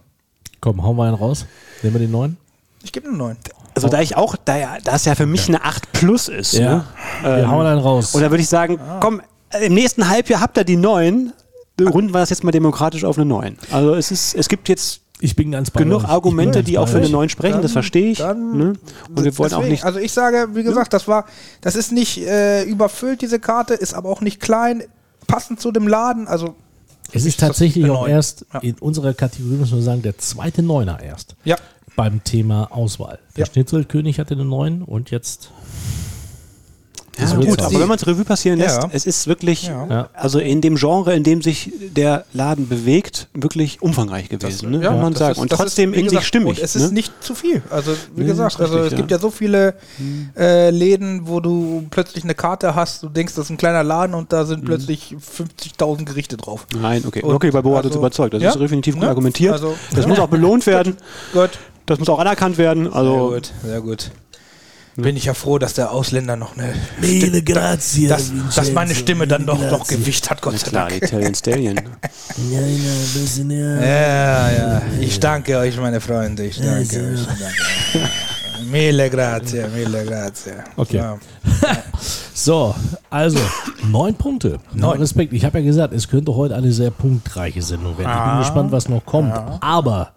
Komm, 0.61 0.83
hauen 0.83 0.97
wir 0.97 1.05
einen 1.05 1.15
raus. 1.15 1.47
Nehmen 1.85 1.95
wir 1.95 2.01
den 2.01 2.11
neuen. 2.11 2.37
Ich 2.83 2.91
gebe 2.93 3.07
eine 3.09 3.17
9. 3.17 3.37
Also 3.75 3.89
da 3.89 4.01
ich 4.01 4.17
auch, 4.17 4.37
da 4.45 4.57
ja, 4.57 4.77
da 4.85 4.97
es 4.97 5.05
ja 5.05 5.15
für 5.15 5.27
mich 5.27 5.49
eine 5.49 5.65
8 5.65 5.93
plus 5.93 6.29
ist, 6.29 6.53
Ja. 6.55 6.75
ne? 6.77 6.85
Wir 7.23 7.31
Ähm, 7.39 7.51
hauen 7.51 7.67
einen 7.67 7.81
raus. 7.81 8.15
Und 8.15 8.21
da 8.23 8.31
würde 8.31 8.43
ich 8.43 8.49
sagen, 8.49 8.79
komm, 9.01 9.21
äh, 9.51 9.67
im 9.67 9.75
nächsten 9.75 10.09
Halbjahr 10.09 10.41
habt 10.41 10.57
ihr 10.59 10.65
die 10.65 10.77
9. 10.77 11.33
Runden 11.81 12.13
wir 12.13 12.21
das 12.21 12.31
jetzt 12.31 12.45
mal 12.45 12.51
demokratisch 12.53 13.05
auf 13.05 13.17
eine 13.17 13.25
9. 13.25 13.57
Also 13.71 13.95
es 13.95 14.11
ist, 14.11 14.35
es 14.35 14.49
gibt 14.49 14.69
jetzt 14.69 15.01
ich 15.21 15.37
bin 15.37 15.53
ganz 15.53 15.71
bei 15.71 15.85
genug. 15.85 16.05
Argumente, 16.05 16.59
Ich 16.59 16.65
bin 16.65 16.73
die 16.73 16.79
auch 16.79 16.89
für 16.89 16.97
eine 16.97 17.07
euch. 17.07 17.13
9 17.13 17.29
sprechen, 17.29 17.53
Dann- 17.55 17.63
das 17.63 17.73
verstehe 17.73 18.11
ich. 18.11 18.19
dann- 18.19 18.57
ne? 18.59 18.73
Und 19.15 19.25
wir 19.25 19.39
wollen 19.39 19.53
auch 19.55 19.63
nicht. 19.65 19.85
Also 19.85 20.01
ich 20.01 20.13
sage, 20.13 20.49
wie 20.55 20.65
gesagt, 20.65 20.93
das 20.93 21.07
war, 21.09 21.27
das 21.61 21.77
ist 21.77 21.93
nicht 21.93 22.19
äh, 22.19 22.65
überfüllt, 22.65 23.23
diese 23.23 23.39
Karte, 23.39 23.75
ist 23.75 23.95
aber 23.95 24.09
auch 24.11 24.21
nicht 24.21 24.41
klein, 24.41 24.83
passend 25.29 25.61
zu 25.61 25.71
dem 25.73 25.87
Laden. 25.89 26.27
Also 26.29 26.57
Es 27.13 27.25
Ist 27.25 27.39
tatsächlich 27.41 27.89
auch 27.91 28.09
erst 28.09 28.47
Ja. 28.53 28.61
in 28.61 28.75
unserer 28.81 29.13
Kategorie, 29.15 29.57
muss 29.57 29.71
man 29.71 29.83
sagen, 29.83 30.03
der 30.03 30.19
zweite 30.19 30.63
Neuner 30.63 30.99
erst. 31.01 31.37
ja, 31.45 31.57
Beim 31.97 32.25
Thema 32.25 32.69
Auswahl. 32.71 33.19
Der 33.37 33.45
Ja. 33.47 33.53
Schnitzelkönig 33.53 34.19
hatte 34.19 34.35
eine 34.35 34.45
9 34.45 34.83
und 34.83 35.11
jetzt. 35.11 35.51
Ja, 37.19 37.31
wird 37.37 37.47
gut, 37.47 37.61
aber 37.61 37.79
wenn 37.79 37.89
man 37.89 37.99
es 37.99 38.07
Revue 38.07 38.25
passieren 38.25 38.59
lässt, 38.59 38.83
Ja. 38.83 38.89
es 38.91 39.05
ist 39.05 39.27
wirklich, 39.27 39.65
Ja. 39.67 40.09
Also 40.15 40.39
in 40.39 40.63
dem 40.63 40.77
Genre, 40.77 41.15
in 41.15 41.23
dem 41.23 41.43
sich 41.43 41.71
der 41.95 42.25
Laden 42.33 42.69
bewegt, 42.69 43.29
wirklich 43.35 43.83
umfangreich 43.83 44.31
gewesen, 44.31 44.71
ne? 44.71 44.79
ja, 44.83 44.89
kann 44.89 45.03
man 45.03 45.13
das 45.13 45.19
sagen. 45.19 45.33
ist- 45.33 45.39
und 45.39 45.53
das 45.53 45.59
trotzdem 45.59 45.93
ist, 45.93 45.99
in 45.99 46.05
gesagt, 46.07 46.23
sich 46.23 46.29
stimmig. 46.29 46.63
Es 46.63 46.75
ne? 46.75 46.85
ist 46.85 46.93
nicht 46.93 47.13
zu 47.23 47.35
viel. 47.35 47.63
Also 47.69 47.93
wie 48.17 48.23
Nee, 48.23 48.29
gesagt, 48.29 48.55
ist 48.55 48.61
also 48.63 48.75
richtig, 48.77 48.87
es 48.87 48.93
ja. 48.93 48.97
gibt 48.97 49.11
ja 49.11 49.19
so 49.19 49.31
viele 49.31 49.75
äh, 50.39 50.71
Läden, 50.71 51.29
wo 51.29 51.41
du 51.41 51.87
plötzlich 51.91 52.25
eine 52.25 52.35
Karte 52.35 52.75
hast, 52.75 53.03
du 53.03 53.11
denkst, 53.11 53.35
das 53.35 53.45
ist 53.45 53.51
ein 53.51 53.59
kleiner 53.59 53.85
Laden 53.85 54.15
und 54.15 54.33
da 54.33 54.45
Mhm. 54.45 54.49
sind 54.49 54.65
plötzlich 54.65 55.15
50.000 55.21 56.07
Gerichte 56.07 56.39
drauf. 56.39 56.67
Nein, 56.81 57.05
okay. 57.07 57.21
Und 57.23 57.35
okay, 57.35 57.51
bei 57.51 57.61
Bo 57.61 57.73
hat 57.77 57.85
uns 57.85 57.93
also- 57.93 57.99
überzeugt. 57.99 58.33
Das 58.33 58.43
Ja? 58.43 58.51
ist 58.53 58.59
definitiv 58.59 58.95
gut 58.95 59.03
Ne? 59.03 59.09
argumentiert. 59.11 59.53
Also- 59.53 59.75
das 59.95 60.01
Ja. 60.07 60.09
muss 60.09 60.19
auch 60.19 60.29
belohnt 60.29 60.67
werden. 60.67 60.97
Gut. 61.35 61.51
Das 61.87 61.99
muss 61.99 62.09
auch 62.09 62.19
anerkannt 62.19 62.59
werden. 62.59 62.93
Also, 62.93 63.31
sehr 63.31 63.39
gut, 63.41 63.53
sehr 63.65 63.81
gut. 63.81 64.11
Bin 64.95 65.17
ich 65.17 65.25
ja 65.25 65.33
froh, 65.33 65.57
dass 65.59 65.73
der 65.73 65.91
Ausländer 65.91 66.37
noch 66.37 66.55
eine 66.55 66.75
Mille 67.01 67.43
grazie. 67.43 68.09
dass, 68.09 68.31
dass 68.55 68.73
meine 68.73 68.95
Stimme 68.95 69.27
dann 69.27 69.47
doch 69.47 69.59
noch 69.59 69.87
Gewicht 69.87 70.29
hat, 70.29 70.43
Gott 70.43 70.59
sei 70.59 70.69
klar, 70.69 70.89
Dank. 70.91 71.03
Italian 71.03 71.35
Stallion. 71.35 71.77
Ja, 72.51 72.61
ja, 72.61 72.93
bisschen, 73.15 73.51
ja. 73.51 73.81
Ja, 73.81 74.51
ja. 74.51 74.83
Ich 75.01 75.19
danke 75.21 75.57
euch, 75.59 75.77
meine 75.79 76.01
Freunde. 76.01 76.45
Ich 76.45 76.57
danke 76.59 76.79
euch. 76.81 77.21
Ich 77.21 77.27
danke 77.27 77.45
euch. 78.05 78.71
Mille 78.71 79.11
grazie, 79.11 79.65
mille 79.75 80.05
grazie. 80.05 80.53
Okay. 80.77 80.97
Ja. 80.99 81.19
So, 82.35 82.75
also 83.11 83.39
neun 83.89 84.15
Punkte. 84.15 84.59
Neun. 84.75 84.99
Respekt. 84.99 85.33
Ich 85.33 85.45
habe 85.45 85.59
ja 85.61 85.65
gesagt, 85.65 85.93
es 85.95 86.09
könnte 86.09 86.35
heute 86.35 86.57
eine 86.57 86.73
sehr 86.73 86.91
punktreiche 86.91 87.63
Sendung 87.63 87.97
werden. 87.99 88.11
Ich 88.11 88.17
bin 88.17 88.31
Ah. 88.33 88.39
gespannt, 88.41 88.73
was 88.73 88.89
noch 88.89 89.05
kommt. 89.05 89.33
Aber 89.61 90.13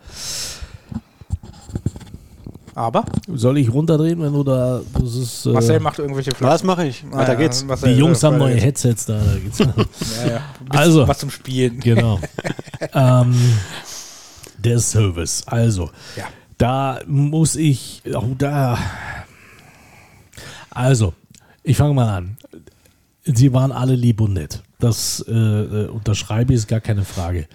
Aber 2.78 3.06
soll 3.34 3.58
ich 3.58 3.72
runterdrehen, 3.72 4.22
wenn 4.22 4.34
du 4.34 4.44
da. 4.44 4.82
Das 4.94 5.16
ist, 5.16 5.46
äh, 5.46 5.50
Marcel 5.50 5.80
macht 5.80 5.98
irgendwelche 5.98 6.32
Was 6.40 6.62
mache 6.62 6.86
ich? 6.88 7.10
Weiter 7.10 7.32
Ja, 7.34 7.40
geht's. 7.40 7.64
Marcel, 7.64 7.94
die 7.94 8.00
Jungs 8.00 8.22
äh, 8.22 8.28
haben 8.28 8.38
neue 8.38 8.56
Headsets 8.56 9.06
da. 9.06 9.18
da 9.18 9.40
geht's. 9.40 9.60
Ja, 10.26 10.30
ja. 10.30 10.42
Also. 10.70 11.08
Was 11.08 11.20
zum 11.20 11.30
Spielen. 11.30 11.80
Genau. 11.80 12.20
ähm, 12.94 13.34
der 14.58 14.80
Service. 14.80 15.44
Also, 15.48 15.90
Ja. 16.18 16.26
da 16.58 17.00
muss 17.08 17.56
ich. 17.56 18.02
Oh, 18.14 18.36
da. 18.38 18.78
Also, 20.70 21.14
ich 21.64 21.78
fange 21.78 21.94
mal 21.94 22.10
an. 22.18 22.38
Sie 23.26 23.54
waren 23.54 23.72
alle 23.72 23.96
lieb 23.96 24.22
und 24.22 24.34
nett. 24.34 24.64
Das 24.80 25.24
äh, 25.28 25.34
äh, 25.34 25.88
unterschreibe 25.88 26.54
ich, 26.54 26.60
ist 26.60 26.68
gar 26.68 26.82
keine 26.82 27.06
Frage. 27.06 27.48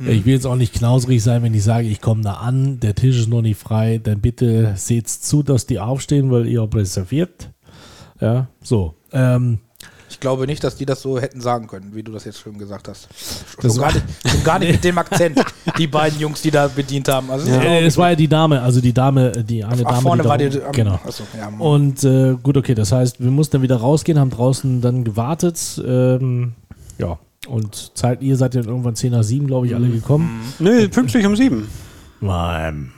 Ich 0.00 0.24
will 0.24 0.32
jetzt 0.32 0.46
auch 0.46 0.56
nicht 0.56 0.74
knauserig 0.74 1.22
sein, 1.22 1.42
wenn 1.42 1.54
ich 1.54 1.62
sage, 1.62 1.86
ich 1.86 2.00
komme 2.00 2.22
da 2.22 2.34
an, 2.34 2.80
der 2.80 2.94
Tisch 2.94 3.18
ist 3.18 3.28
noch 3.28 3.42
nicht 3.42 3.58
frei, 3.58 4.00
dann 4.02 4.20
bitte 4.20 4.72
seht 4.76 5.08
zu, 5.08 5.42
dass 5.42 5.66
die 5.66 5.78
aufstehen, 5.78 6.30
weil 6.30 6.46
ihr 6.46 6.62
habt 6.62 6.74
reserviert. 6.74 7.50
Ja, 8.20 8.48
so. 8.62 8.94
Ähm, 9.12 9.58
glaube 10.22 10.46
nicht, 10.46 10.64
dass 10.64 10.76
die 10.76 10.86
das 10.86 11.02
so 11.02 11.20
hätten 11.20 11.42
sagen 11.42 11.66
können, 11.66 11.90
wie 11.92 12.02
du 12.02 12.12
das 12.12 12.24
jetzt 12.24 12.38
schon 12.38 12.56
gesagt 12.56 12.88
hast. 12.88 13.08
Das 13.60 13.76
gar, 13.76 13.92
nicht, 13.92 14.04
schon 14.26 14.42
gar 14.44 14.58
nicht 14.58 14.72
mit 14.72 14.84
dem 14.84 14.96
Akzent, 14.96 15.38
die 15.78 15.86
beiden 15.86 16.18
Jungs, 16.18 16.40
die 16.40 16.50
da 16.50 16.68
bedient 16.68 17.08
haben. 17.08 17.30
Also, 17.30 17.50
äh, 17.50 17.84
es 17.84 17.98
war 17.98 18.10
ja 18.10 18.16
die 18.16 18.28
Dame, 18.28 18.62
also 18.62 18.80
die 18.80 18.94
Dame, 18.94 19.32
die 19.32 19.62
eine 19.62 19.82
Ach, 19.84 19.90
Dame. 19.90 20.00
vorne 20.02 20.22
die 20.22 20.26
da 20.26 20.30
war 20.30 20.38
die. 20.38 20.62
am- 20.62 20.72
genau. 20.72 20.94
Achso, 21.04 21.24
ja, 21.36 21.48
Und 21.58 22.02
äh, 22.04 22.36
gut, 22.42 22.56
okay, 22.56 22.74
das 22.74 22.90
heißt, 22.92 23.20
wir 23.20 23.30
mussten 23.30 23.52
dann 23.56 23.62
wieder 23.62 23.76
rausgehen, 23.76 24.18
haben 24.18 24.30
draußen 24.30 24.80
dann 24.80 25.04
gewartet. 25.04 25.60
Ähm, 25.86 26.52
ja, 26.96 27.18
und 27.48 27.96
Zeit, 27.98 28.22
ihr 28.22 28.36
seid 28.36 28.54
ja 28.54 28.62
irgendwann 28.62 28.94
10 28.94 29.12
nach 29.12 29.24
7, 29.24 29.46
glaube 29.46 29.66
ich, 29.66 29.74
alle 29.74 29.88
gekommen. 29.88 30.40
Nö, 30.58 30.88
pünktlich 30.88 31.26
um 31.26 31.36
sieben. 31.36 31.68
Ähm, 32.22 32.92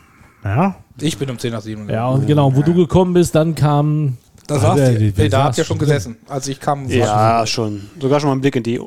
ja. 0.44 0.76
ich 1.00 1.16
bin 1.16 1.30
um 1.30 1.38
10 1.38 1.52
nach 1.52 1.62
7. 1.62 1.88
Ja, 1.88 2.08
und 2.08 2.26
genau, 2.26 2.54
wo 2.54 2.62
du 2.62 2.74
gekommen 2.74 3.14
bist, 3.14 3.34
dann 3.34 3.54
kam. 3.54 4.18
Da, 4.46 4.56
Ah, 4.56 4.74
der- 4.74 4.92
ihr, 4.92 4.98
der- 4.98 5.00
nee, 5.00 5.10
der 5.12 5.28
da 5.30 5.44
habt 5.44 5.56
ihr 5.58 5.62
saß 5.64 5.66
schon 5.68 5.78
gesessen. 5.78 6.16
Als 6.28 6.48
ich 6.48 6.60
kam, 6.60 6.86
saß 6.86 6.94
Ja, 6.94 7.46
schon. 7.46 7.82
Sogar 8.00 8.20
schon 8.20 8.28
mal 8.28 8.32
einen 8.32 8.40
Blick 8.42 8.56
in 8.56 8.62
die 8.62 8.80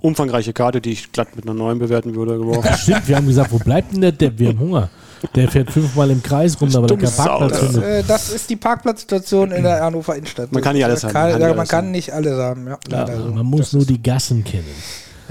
umfangreiche 0.00 0.52
Karte, 0.52 0.80
die 0.80 0.90
ich 0.92 1.12
glatt 1.12 1.34
mit 1.36 1.44
einer 1.44 1.54
neuen 1.54 1.78
bewerten 1.78 2.14
würde, 2.14 2.38
geworfen. 2.38 2.74
Stimmt, 2.76 3.08
wir 3.08 3.16
haben 3.16 3.26
gesagt, 3.26 3.52
wo 3.52 3.58
bleibt 3.58 3.92
denn 3.92 4.00
der 4.00 4.12
Depp? 4.12 4.38
Wir 4.38 4.48
haben 4.48 4.58
Hunger. 4.60 4.90
Der 5.36 5.48
fährt 5.48 5.70
fünfmal 5.70 6.10
im 6.10 6.20
Kreis 6.20 6.60
rum, 6.60 6.74
aber 6.74 6.88
der 6.88 6.96
kein 6.98 7.12
Parkplatz 7.12 7.52
das, 7.52 7.60
findet. 7.60 7.84
Äh, 7.84 8.02
das 8.02 8.28
ist 8.30 8.50
die 8.50 8.56
Parkplatzsituation 8.56 9.52
in 9.52 9.62
der 9.62 9.80
Hannover 9.80 10.16
Innenstadt. 10.16 10.50
Man 10.50 10.60
kann 10.62 10.74
nicht 10.74 10.84
alles 10.84 11.04
haben, 11.04 11.12
man 11.12 11.22
Kann, 11.30 11.30
kann 11.30 11.38
nicht 11.38 11.42
ja, 11.42 11.48
man 11.48 11.58
alles 11.60 11.68
kann 11.70 11.84
haben. 11.84 11.90
nicht 11.92 12.12
alles 12.12 12.32
haben. 12.38 12.66
Ja, 12.66 12.72
Ja, 12.72 12.78
leider 13.06 13.22
so. 13.22 13.28
man 13.30 13.46
muss 13.46 13.60
Das 13.60 13.72
nur 13.74 13.84
die 13.86 14.02
Gassen 14.02 14.42
kennen. 14.42 14.64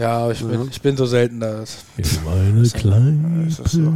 Ja, 0.02 0.32
ich 0.32 0.44
bin, 0.44 0.68
ich 0.72 0.82
bin 0.82 0.98
so 0.98 1.06
selten 1.06 1.40
da. 1.40 1.64
Meine 2.26 2.68
kleine 2.70 3.52
so. 3.52 3.94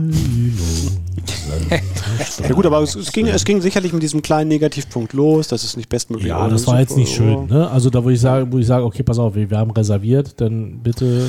Ja 2.44 2.54
gut, 2.54 2.66
aber 2.68 2.82
es, 2.82 2.94
es, 2.96 3.12
ging, 3.12 3.26
es 3.26 3.44
ging 3.44 3.60
sicherlich 3.60 3.92
mit 3.92 4.04
diesem 4.04 4.22
kleinen 4.22 4.48
Negativpunkt 4.50 5.14
los, 5.14 5.48
dass 5.48 5.64
es 5.64 5.76
nicht 5.76 5.90
bestmöglich 5.90 6.28
Ja, 6.28 6.48
das 6.48 6.68
war 6.68 6.80
jetzt 6.80 6.96
nicht 6.96 7.12
schön. 7.12 7.48
Ne? 7.48 7.68
Also 7.72 7.90
da, 7.90 8.04
wo 8.04 8.12
ich 8.12 8.22
sage, 8.22 8.52
wo 8.52 8.60
ich 8.60 8.68
sage, 8.68 8.86
okay, 8.86 9.02
pass 9.02 9.18
auf, 9.18 9.34
wir, 9.34 9.50
wir 9.50 9.58
haben 9.58 9.72
reserviert, 9.72 10.40
dann 10.42 10.78
bitte, 10.84 11.28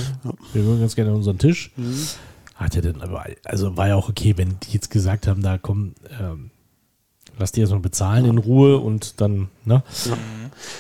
wir 0.52 0.64
würden 0.64 0.80
ganz 0.80 0.94
gerne 0.94 1.14
unseren 1.14 1.38
Tisch. 1.38 1.72
Hat 2.54 2.76
er 2.76 2.82
denn 2.82 3.00
aber, 3.00 3.24
also 3.44 3.78
war 3.78 3.88
ja 3.88 3.96
auch 3.96 4.10
okay, 4.10 4.34
wenn 4.36 4.56
die 4.62 4.72
jetzt 4.72 4.90
gesagt 4.90 5.26
haben, 5.26 5.42
da 5.42 5.56
komm, 5.56 5.94
ähm, 6.20 6.50
lass 7.38 7.52
die 7.52 7.60
erstmal 7.60 7.80
bezahlen 7.80 8.24
in 8.24 8.38
Ruhe 8.38 8.78
und 8.78 9.20
dann, 9.20 9.48
ne? 9.64 9.82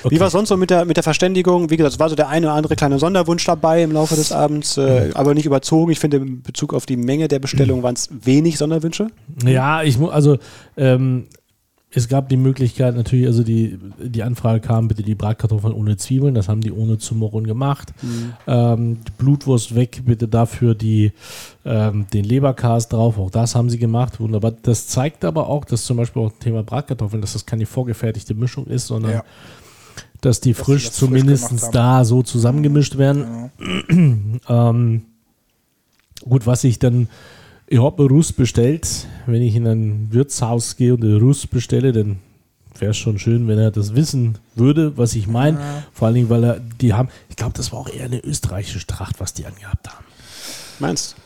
Wie 0.08 0.18
war 0.20 0.28
es 0.28 0.32
sonst 0.32 0.48
so 0.48 0.56
mit 0.56 0.70
der, 0.70 0.84
mit 0.84 0.96
der 0.96 1.04
Verständigung? 1.04 1.70
Wie 1.70 1.76
gesagt, 1.76 1.94
es 1.94 2.00
war 2.00 2.08
so 2.08 2.16
der 2.16 2.28
eine 2.28 2.46
oder 2.46 2.56
andere 2.56 2.76
kleine 2.76 2.98
Sonderwunsch 2.98 3.44
dabei 3.44 3.82
im 3.82 3.92
Laufe 3.92 4.14
des 4.14 4.32
Abends, 4.32 4.76
äh, 4.78 5.10
aber 5.14 5.34
nicht 5.34 5.46
überzogen. 5.46 5.92
Ich 5.92 5.98
finde, 5.98 6.18
in 6.18 6.42
Bezug 6.42 6.72
auf 6.72 6.86
die 6.86 6.96
Menge 6.96 7.28
der 7.28 7.38
Bestellungen 7.38 7.82
waren 7.82 7.94
es 7.94 8.08
wenig 8.22 8.58
Sonderwünsche. 8.58 9.08
Ja, 9.44 9.82
ich 9.82 9.98
muss, 9.98 10.10
also 10.10 10.38
ähm, 10.76 11.26
es 11.96 12.08
gab 12.08 12.28
die 12.28 12.36
Möglichkeit 12.36 12.94
natürlich, 12.94 13.26
also 13.26 13.42
die, 13.42 13.78
die 13.98 14.22
Anfrage 14.22 14.60
kam, 14.60 14.86
bitte 14.86 15.02
die 15.02 15.14
Bratkartoffeln 15.14 15.72
ohne 15.72 15.96
Zwiebeln, 15.96 16.34
das 16.34 16.46
haben 16.46 16.60
die 16.60 16.70
ohne 16.70 16.98
Zumorun 16.98 17.46
gemacht. 17.46 17.94
Ähm, 18.46 18.98
die 19.06 19.12
Blutwurst 19.16 19.74
weg, 19.74 20.02
bitte 20.04 20.28
dafür 20.28 20.74
die, 20.74 21.12
ähm, 21.64 22.06
den 22.12 22.24
Leberkas 22.24 22.88
drauf, 22.88 23.18
auch 23.18 23.30
das 23.30 23.54
haben 23.54 23.70
sie 23.70 23.78
gemacht, 23.78 24.20
wunderbar. 24.20 24.52
Das 24.62 24.88
zeigt 24.88 25.24
aber 25.24 25.48
auch, 25.48 25.64
dass 25.64 25.84
zum 25.86 25.96
Beispiel 25.96 26.20
auch 26.22 26.32
Thema 26.38 26.62
Bratkartoffeln, 26.62 27.22
dass 27.22 27.32
das 27.32 27.46
keine 27.46 27.64
vorgefertigte 27.64 28.34
Mischung 28.34 28.66
ist, 28.66 28.88
sondern 28.88 29.12
Ja. 29.12 29.24
dass 30.20 30.40
die 30.40 30.50
sie 30.50 30.54
frisch 30.54 30.84
das 30.88 30.98
frisch 30.98 31.08
zumindest 31.08 31.50
haben. 31.50 31.72
da 31.72 32.04
so 32.04 32.22
zusammengemischt 32.22 32.98
werden. 32.98 33.50
Ähm, 34.48 35.02
gut, 36.28 36.46
was 36.46 36.62
ich 36.64 36.78
dann, 36.78 37.08
ich 37.66 37.80
habe 37.80 38.02
einen 38.02 38.10
Russ 38.10 38.32
bestellt. 38.32 39.06
Wenn 39.26 39.42
ich 39.42 39.56
in 39.56 39.66
ein 39.66 40.08
Wirtshaus 40.10 40.76
gehe 40.76 40.94
und 40.94 41.02
einen 41.02 41.18
Russ 41.20 41.46
bestelle, 41.46 41.92
dann 41.92 42.18
wäre 42.78 42.90
es 42.90 42.96
schon 42.96 43.18
schön, 43.18 43.48
wenn 43.48 43.58
er 43.58 43.70
das 43.70 43.94
wissen 43.94 44.38
würde, 44.54 44.96
was 44.96 45.14
ich 45.14 45.26
meine. 45.26 45.58
Vor 45.92 46.06
allen 46.06 46.14
Dingen, 46.14 46.30
weil 46.30 46.44
er, 46.44 46.60
die 46.60 46.92
haben, 46.92 47.08
ich 47.28 47.36
glaube, 47.36 47.54
das 47.54 47.72
war 47.72 47.80
auch 47.80 47.88
eher 47.88 48.04
eine 48.04 48.20
österreichische 48.20 48.86
Tracht, 48.86 49.18
was 49.18 49.34
die 49.34 49.46
angehabt 49.46 49.88
haben. 49.88 50.04
Meinst 50.78 51.16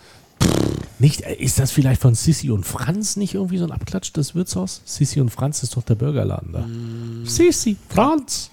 Nicht, 0.98 1.22
äh, 1.22 1.34
ist 1.34 1.58
das 1.58 1.72
vielleicht 1.72 2.00
von 2.00 2.14
Sissi 2.14 2.50
und 2.50 2.64
Franz 2.64 3.16
nicht 3.16 3.34
irgendwie 3.34 3.58
so 3.58 3.64
ein 3.64 3.72
Abklatsch, 3.72 4.10
das 4.12 4.34
Wirtshaus? 4.34 4.80
Sissi 4.84 5.20
und 5.20 5.30
Franz 5.30 5.62
ist 5.62 5.76
doch 5.76 5.82
der 5.82 5.96
Burgerladen 5.96 6.52
da. 6.52 6.64
Sissi, 7.28 7.76
Franz. 7.88 8.50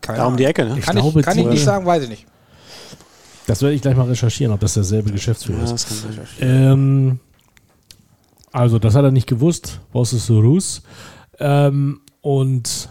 Keine 0.00 0.18
Da 0.18 0.26
um 0.26 0.36
die 0.36 0.44
Ecke, 0.44 0.64
ne? 0.64 0.80
Kann, 0.80 0.98
ich, 0.98 1.24
kann 1.24 1.38
ich 1.38 1.46
nicht 1.46 1.64
sagen, 1.64 1.86
weiß 1.86 2.02
ich 2.02 2.08
nicht. 2.08 2.26
Das 3.46 3.60
werde 3.62 3.74
ich 3.74 3.82
gleich 3.82 3.96
mal 3.96 4.06
recherchieren, 4.06 4.52
ob 4.52 4.60
das 4.60 4.74
derselbe 4.74 5.10
Geschäftsführer 5.10 5.64
Ja, 5.66 5.74
ist. 5.74 5.90
das. 5.90 6.04
Ähm, 6.40 7.18
also, 8.52 8.78
das 8.78 8.94
hat 8.94 9.04
er 9.04 9.10
nicht 9.10 9.26
gewusst. 9.26 9.80
Was 9.92 10.12
ist 10.12 10.26
so 10.26 10.40
Russ? 10.40 10.82
Ähm, 11.38 12.00
und 12.20 12.88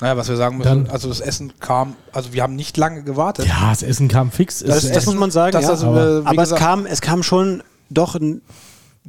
Naja, 0.00 0.16
was 0.16 0.28
wir 0.30 0.36
sagen 0.36 0.56
müssen, 0.56 0.84
Dann- 0.84 0.90
also 0.90 1.08
das 1.08 1.20
Essen 1.20 1.52
kam, 1.60 1.94
also 2.12 2.32
wir 2.32 2.42
haben 2.42 2.56
nicht 2.56 2.78
lange 2.78 3.02
gewartet. 3.04 3.46
ja, 3.46 3.68
das 3.68 3.82
Essen 3.82 4.08
kam 4.08 4.30
fix. 4.30 4.60
Das, 4.60 4.84
Es- 4.84 4.92
das 4.92 5.04
muss 5.04 5.14
man 5.16 5.30
sagen, 5.30 5.60
ja. 5.60 5.68
äh, 5.68 5.72
aber- 5.84 6.22
aber 6.24 6.30
es 6.42 6.48
gesagt- 6.50 6.62
kam, 6.62 6.86
es 6.86 7.00
kam 7.02 7.22
schon 7.22 7.62
doch 7.90 8.14
ein 8.14 8.40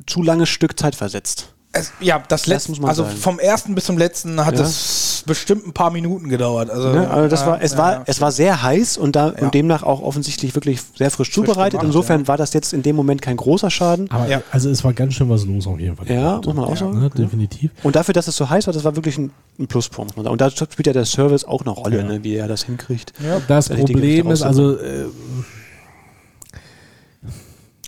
zu 0.05 0.21
langes 0.21 0.49
Stück 0.49 0.77
Zeit 0.77 0.95
versetzt. 0.95 1.53
Es, 1.73 1.93
ja, 2.01 2.21
das 2.27 2.47
letzte, 2.47 2.71
muss 2.71 2.81
man 2.81 2.89
also 2.89 3.03
sagen. 3.03 3.15
vom 3.15 3.39
ersten 3.39 3.75
bis 3.75 3.85
zum 3.85 3.97
letzten 3.97 4.45
hat 4.45 4.55
Ja. 4.57 4.63
es 4.65 5.23
bestimmt 5.25 5.65
ein 5.65 5.71
paar 5.71 5.89
Minuten 5.89 6.27
gedauert. 6.27 6.69
Also, 6.69 6.89
Ne? 6.91 7.09
Also 7.09 7.29
das 7.29 7.45
war, 7.45 7.61
es, 7.61 7.71
ja, 7.71 7.77
war, 7.77 7.91
ja. 7.93 8.03
es 8.07 8.19
war 8.19 8.31
sehr 8.33 8.61
heiß 8.61 8.97
und, 8.97 9.15
da, 9.15 9.27
Ja. 9.31 9.43
und 9.45 9.53
demnach 9.53 9.81
auch 9.83 10.01
offensichtlich 10.01 10.53
wirklich 10.53 10.81
sehr 10.97 11.09
frisch, 11.11 11.31
zubereitet. 11.31 11.79
gemacht, 11.79 11.85
Insofern 11.85 12.21
ja. 12.23 12.27
war 12.27 12.35
das 12.35 12.51
jetzt 12.53 12.73
in 12.73 12.83
dem 12.83 12.97
Moment 12.97 13.21
kein 13.21 13.37
großer 13.37 13.69
Schaden. 13.71 14.11
aber, 14.11 14.27
Ja. 14.27 14.41
Also, 14.51 14.69
es 14.69 14.83
war 14.83 14.91
ganz 14.91 15.13
schön 15.13 15.29
was 15.29 15.45
los 15.45 15.65
auf 15.65 15.79
jeden 15.79 15.95
Fall. 15.95 16.11
Ja, 16.11 16.37
muss 16.43 16.45
man 16.47 16.59
auch 16.65 16.69
Ja, 16.71 16.75
sagen. 16.75 16.99
Ne, 16.99 17.09
definitiv. 17.09 17.71
Und 17.83 17.95
dafür, 17.95 18.13
dass 18.13 18.27
es 18.27 18.35
so 18.35 18.49
heiß 18.49 18.67
war, 18.67 18.73
das 18.73 18.83
war 18.83 18.97
wirklich 18.97 19.17
ein, 19.17 19.31
ein 19.57 19.67
Pluspunkt. 19.67 20.09
muss 20.11 20.17
man 20.17 20.25
sagen. 20.25 20.33
Und 20.33 20.41
da 20.41 20.49
spielt 20.51 20.87
ja 20.87 20.93
der 20.93 21.05
Service 21.05 21.45
auch 21.45 21.61
eine 21.61 21.69
Rolle, 21.71 21.99
Ja. 21.99 22.03
ne, 22.03 22.21
wie 22.21 22.35
er 22.35 22.49
das 22.49 22.63
hinkriegt. 22.63 23.13
Das 23.47 23.69
Problem 23.69 24.29
ist 24.29 24.41
also, 24.41 24.75
äh, 24.75 25.05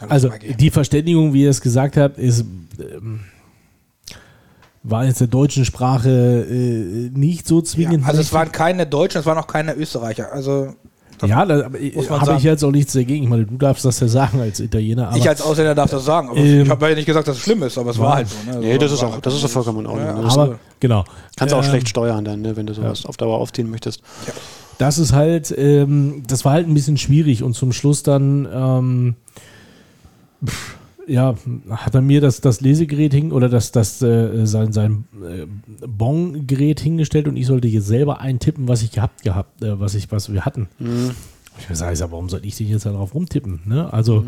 also 0.08 0.30
die 0.60 0.70
Verständigung, 0.70 1.34
wie 1.34 1.44
ihr 1.44 1.50
es 1.50 1.62
gesagt 1.62 1.98
habt, 1.98 2.18
ist 2.18 2.46
ähm, 2.80 3.22
war 4.84 5.06
jetzt 5.06 5.22
der 5.22 5.28
deutschen 5.28 5.66
Sprache 5.66 6.10
äh, 6.10 7.10
nicht 7.18 7.48
so 7.48 7.60
ja, 7.60 7.64
zwingend. 7.64 8.06
also 8.06 8.22
es 8.22 8.34
waren 8.34 8.52
keine 8.52 8.86
Deutschen, 8.86 9.20
es 9.20 9.26
waren 9.26 9.38
auch 9.38 9.48
keine 9.48 9.74
Österreicher. 9.74 10.32
Also 10.32 10.74
ja, 11.26 11.46
da 11.46 11.66
aber, 11.66 11.80
muss 11.80 12.10
man 12.10 12.20
habe 12.22 12.36
ich 12.38 12.44
jetzt 12.44 12.64
auch 12.64 12.72
nichts 12.72 12.94
dagegen. 12.94 13.24
Ich 13.24 13.30
meine, 13.30 13.46
du 13.46 13.56
darfst 13.58 13.86
das 13.86 14.00
ja 14.02 14.08
sagen 14.08 14.42
als 14.42 14.60
Italiener. 14.60 15.08
Aber 15.08 15.18
ich 15.18 15.28
als 15.30 15.42
Ausländer 15.42 15.74
darf 15.74 15.90
das 15.92 16.04
sagen, 16.04 16.30
aber 16.30 16.38
Ähm, 16.38 16.64
ich 16.64 16.70
habe 16.70 16.90
ja 16.90 16.96
nicht 16.96 17.06
gesagt, 17.06 17.28
dass 17.28 17.38
es 17.38 17.44
schlimm 17.44 17.64
ist, 17.64 17.78
aber 17.78 17.92
es 17.92 18.00
war 18.00 18.16
halt 18.16 18.28
so. 18.28 18.52
Ne? 18.52 18.60
Nee, 18.60 18.78
das 18.78 18.92
ist 18.92 19.04
auch, 19.04 19.22
das 19.22 19.34
ist 19.34 19.46
auch 19.46 19.50
vollkommen 19.50 19.80
in 19.82 19.86
Ordnung. 19.86 20.06
Ja, 20.06 20.22
ne? 20.22 20.30
Aber 20.30 20.60
genau. 20.80 21.06
kannst 21.38 21.54
du 21.54 21.58
auch 21.58 21.64
Ähm, 21.64 21.70
schlecht 21.70 21.90
steuern 21.90 22.26
dann, 22.26 22.42
ne, 22.42 22.58
wenn 22.58 22.66
du 22.66 22.74
sowas 22.74 23.06
auf 23.06 23.16
Dauer 23.16 23.38
aufziehen 23.38 23.70
möchtest. 23.70 24.02
Das 24.80 24.98
ist 24.98 25.14
halt, 25.14 25.54
ähm, 25.58 26.24
das 26.28 26.44
war 26.44 26.54
halt 26.54 26.68
ein 26.68 26.74
bisschen 26.74 26.98
schwierig 26.98 27.42
und 27.44 27.54
zum 27.54 27.72
Schluss 27.72 28.04
dann, 28.04 28.48
ähm, 28.52 29.16
pff, 30.46 30.76
ja, 31.08 31.36
hat 31.70 31.96
er 31.96 32.02
mir 32.02 32.22
das, 32.22 32.42
das 32.42 32.62
Lesegerät 32.62 33.14
hin 33.14 33.32
oder 33.32 33.50
das, 33.50 33.72
das 33.72 34.02
äh, 34.02 34.46
sein, 34.46 34.72
sein 34.72 35.06
äh, 35.22 35.46
Bon-Gerät 35.86 36.80
hingestellt 36.80 37.28
und 37.28 37.38
ich 37.38 37.48
sollte 37.48 37.68
jetzt 37.68 37.88
selber 37.88 38.22
eintippen, 38.22 38.68
was 38.68 38.82
ich 38.82 38.92
gehabt 38.92 39.24
gehabt, 39.24 39.62
äh, 39.62 39.80
was 39.80 39.96
ich, 39.96 40.12
was 40.12 40.32
wir 40.32 40.46
hatten. 40.46 40.68
Ich 41.60 41.70
mir 41.70 41.76
sage, 41.76 42.00
warum 42.12 42.30
soll 42.30 42.46
ich 42.46 42.56
denn 42.56 42.68
jetzt 42.68 42.86
da 42.86 42.92
drauf 42.92 43.14
rumtippen? 43.14 43.62
Ne? 43.66 43.92
Also, 43.94 44.26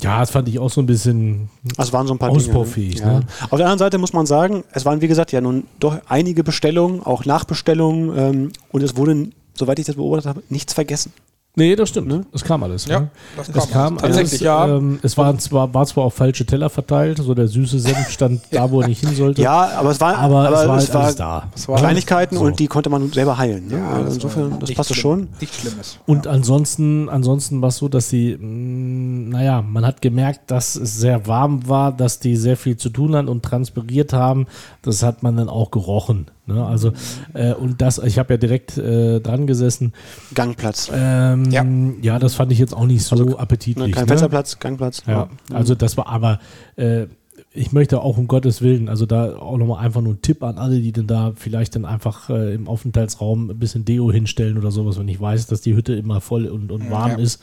ja, 0.00 0.20
das 0.20 0.30
fand 0.30 0.48
ich 0.48 0.58
auch 0.58 0.70
so 0.70 0.80
ein 0.80 0.86
bisschen 0.86 1.50
Also 1.76 1.92
waren 1.92 2.06
so 2.06 2.14
ein 2.14 2.18
paar 2.18 2.30
Ausbaufähig, 2.30 2.96
Dinge. 2.96 3.06
Ne? 3.06 3.18
ne? 3.18 3.26
Ja. 3.40 3.46
Auf 3.50 3.58
der 3.58 3.66
anderen 3.66 3.78
Seite 3.78 3.98
muss 3.98 4.12
man 4.12 4.26
sagen, 4.26 4.64
es 4.72 4.84
waren 4.84 5.00
wie 5.00 5.08
gesagt 5.08 5.32
ja 5.32 5.40
nun 5.40 5.64
doch 5.80 5.98
einige 6.06 6.44
Bestellungen, 6.44 7.02
auch 7.02 7.24
Nachbestellungen 7.24 8.16
ähm, 8.16 8.52
und 8.70 8.82
es 8.82 8.96
wurde, 8.96 9.28
soweit 9.54 9.78
ich 9.78 9.86
das 9.86 9.96
beobachtet 9.96 10.26
habe, 10.26 10.42
nichts 10.48 10.72
vergessen. 10.72 11.12
Nee, 11.56 11.74
das 11.74 11.88
stimmt. 11.88 12.26
Es 12.32 12.44
kam 12.44 12.62
alles. 12.62 12.86
Ja, 12.86 13.00
ne? 13.00 13.10
das 13.36 13.48
Es 13.48 13.54
kam, 13.54 13.96
kam 13.96 13.98
tatsächlich, 13.98 14.48
alles, 14.48 14.70
ja. 14.70 14.76
Ähm, 14.76 15.00
es 15.02 15.16
waren 15.18 15.40
zwar, 15.40 15.74
war 15.74 15.84
zwar 15.86 16.04
auf 16.04 16.14
falsche 16.14 16.46
Teller 16.46 16.70
verteilt, 16.70 17.18
so 17.18 17.34
der 17.34 17.48
süße 17.48 17.80
Senf 17.80 18.10
stand 18.10 18.42
da, 18.52 18.70
wo 18.70 18.80
er 18.80 18.86
nicht 18.86 19.00
hin 19.04 19.12
sollte. 19.16 19.42
Ja, 19.42 19.70
aber 19.76 19.90
es 19.90 20.00
war, 20.00 20.16
aber, 20.18 20.44
es 20.44 20.68
war, 20.68 20.76
es 20.76 20.84
halt 20.84 20.94
war 20.94 21.02
alles 21.02 21.16
da. 21.16 21.48
Es 21.56 21.66
war- 21.68 21.78
Kleinigkeiten 21.78 22.36
So. 22.36 22.44
und 22.44 22.60
die 22.60 22.68
konnte 22.68 22.90
man 22.90 23.10
selber 23.10 23.38
heilen. 23.38 23.66
Ne? 23.66 23.78
Ja, 23.78 23.88
Also 23.90 24.04
das 24.04 24.14
insofern, 24.14 24.50
das 24.60 24.68
nicht 24.68 24.76
passte 24.76 24.94
schlimm. 24.94 25.02
schon. 25.02 25.28
Nichts 25.40 25.56
Schlimmes. 25.58 25.98
Und 26.06 26.26
ansonsten, 26.28 27.08
ansonsten 27.08 27.60
war 27.60 27.70
es 27.70 27.76
so, 27.78 27.88
dass 27.88 28.08
sie, 28.08 28.36
mh, 28.38 29.30
naja, 29.36 29.60
man 29.62 29.84
hat 29.84 30.00
gemerkt, 30.00 30.52
dass 30.52 30.76
es 30.76 30.94
sehr 30.96 31.26
warm 31.26 31.68
war, 31.68 31.90
dass 31.90 32.20
die 32.20 32.36
sehr 32.36 32.56
viel 32.56 32.76
zu 32.76 32.88
tun 32.88 33.16
hatten 33.16 33.26
und 33.26 33.42
transpiriert 33.42 34.12
haben. 34.12 34.46
Das 34.82 35.02
hat 35.02 35.24
man 35.24 35.36
dann 35.36 35.48
auch 35.48 35.72
gerochen. 35.72 36.26
Ne? 36.48 36.64
Also, 36.66 36.92
äh, 37.34 37.52
und 37.52 37.80
das, 37.80 37.98
ich 37.98 38.18
habe 38.18 38.34
ja 38.34 38.38
direkt 38.38 38.76
äh, 38.78 39.20
dran 39.20 39.46
gesessen. 39.46 39.92
Gangplatz. 40.34 40.90
Ähm, 40.92 41.50
ja. 41.50 41.64
Ja. 42.02 42.18
das 42.18 42.34
fand 42.34 42.50
ich 42.50 42.58
jetzt 42.58 42.74
auch 42.74 42.86
nicht 42.86 43.04
so 43.04 43.14
Also, 43.14 43.24
Ne, 43.26 43.38
appetitlich. 43.38 43.92
kein 43.92 44.02
ne? 44.04 44.08
Fensterplatz, 44.08 44.58
Gangplatz. 44.58 45.02
Ja, 45.06 45.28
also 45.52 45.74
das 45.74 45.96
war 45.96 46.08
aber, 46.08 46.40
äh, 46.76 47.06
ich 47.52 47.72
möchte 47.72 48.00
auch 48.00 48.18
um 48.18 48.26
Gottes 48.28 48.62
Willen, 48.62 48.88
also 48.88 49.06
da 49.06 49.36
auch 49.36 49.56
nochmal 49.56 49.84
einfach 49.84 50.00
nur 50.00 50.14
ein 50.14 50.22
Tipp 50.22 50.42
an 50.42 50.58
alle, 50.58 50.80
die 50.80 50.92
dann 50.92 51.06
da 51.06 51.32
vielleicht 51.36 51.74
dann 51.76 51.84
einfach 51.84 52.30
äh, 52.30 52.54
im 52.54 52.68
Aufenthaltsraum 52.68 53.50
ein 53.50 53.58
bisschen 53.58 53.84
Deo 53.84 54.10
hinstellen 54.12 54.58
oder 54.58 54.70
sowas, 54.70 54.98
wenn 54.98 55.08
ich 55.08 55.20
weiß, 55.20 55.46
dass 55.46 55.60
die 55.60 55.74
Hütte 55.74 55.94
immer 55.94 56.20
voll 56.20 56.46
und, 56.46 56.70
und 56.72 56.90
warm 56.90 57.12
Ja. 57.12 57.18
ist, 57.18 57.40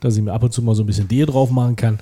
dass 0.00 0.16
ich 0.16 0.22
mir 0.22 0.32
ab 0.32 0.42
und 0.42 0.52
zu 0.52 0.62
mal 0.62 0.74
so 0.74 0.82
ein 0.82 0.86
bisschen 0.86 1.08
Deo 1.08 1.26
drauf 1.26 1.50
machen 1.50 1.76
kann. 1.76 1.98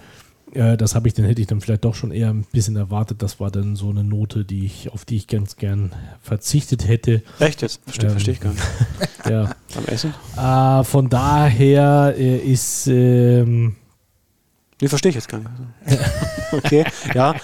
Äh, 0.54 0.76
das 0.76 0.94
habe 0.94 1.08
ich, 1.08 1.14
dann 1.14 1.24
hätte 1.24 1.40
ich 1.40 1.46
dann 1.46 1.60
vielleicht 1.60 1.84
doch 1.84 1.94
schon 1.94 2.10
eher 2.10 2.30
ein 2.30 2.44
bisschen 2.52 2.76
erwartet. 2.76 3.22
Das 3.22 3.40
war 3.40 3.50
dann 3.50 3.76
so 3.76 3.90
eine 3.90 4.04
Note, 4.04 4.44
die 4.44 4.64
ich, 4.64 4.92
auf 4.92 5.04
die 5.04 5.16
ich 5.16 5.26
ganz 5.26 5.56
gern 5.56 5.92
verzichtet 6.22 6.86
hätte. 6.88 7.22
Echt 7.38 7.62
jetzt? 7.62 7.80
Verstehe 7.84 8.08
Ähm, 8.08 8.12
versteh 8.12 8.30
ich 8.32 8.40
gar 8.40 8.52
nicht. 8.52 8.62
Ja. 9.28 9.54
Am 9.76 9.84
Essen? 9.84 10.14
Äh, 10.36 10.82
von 10.82 11.10
daher 11.10 12.14
äh, 12.16 12.38
ist 12.38 12.86
ähm, 12.86 13.76
Nee, 14.80 14.88
verstehe 14.88 15.10
ich 15.10 15.16
jetzt 15.16 15.28
gar 15.28 15.38
nicht. 15.38 15.50
okay, 16.52 16.84
ja. 17.14 17.34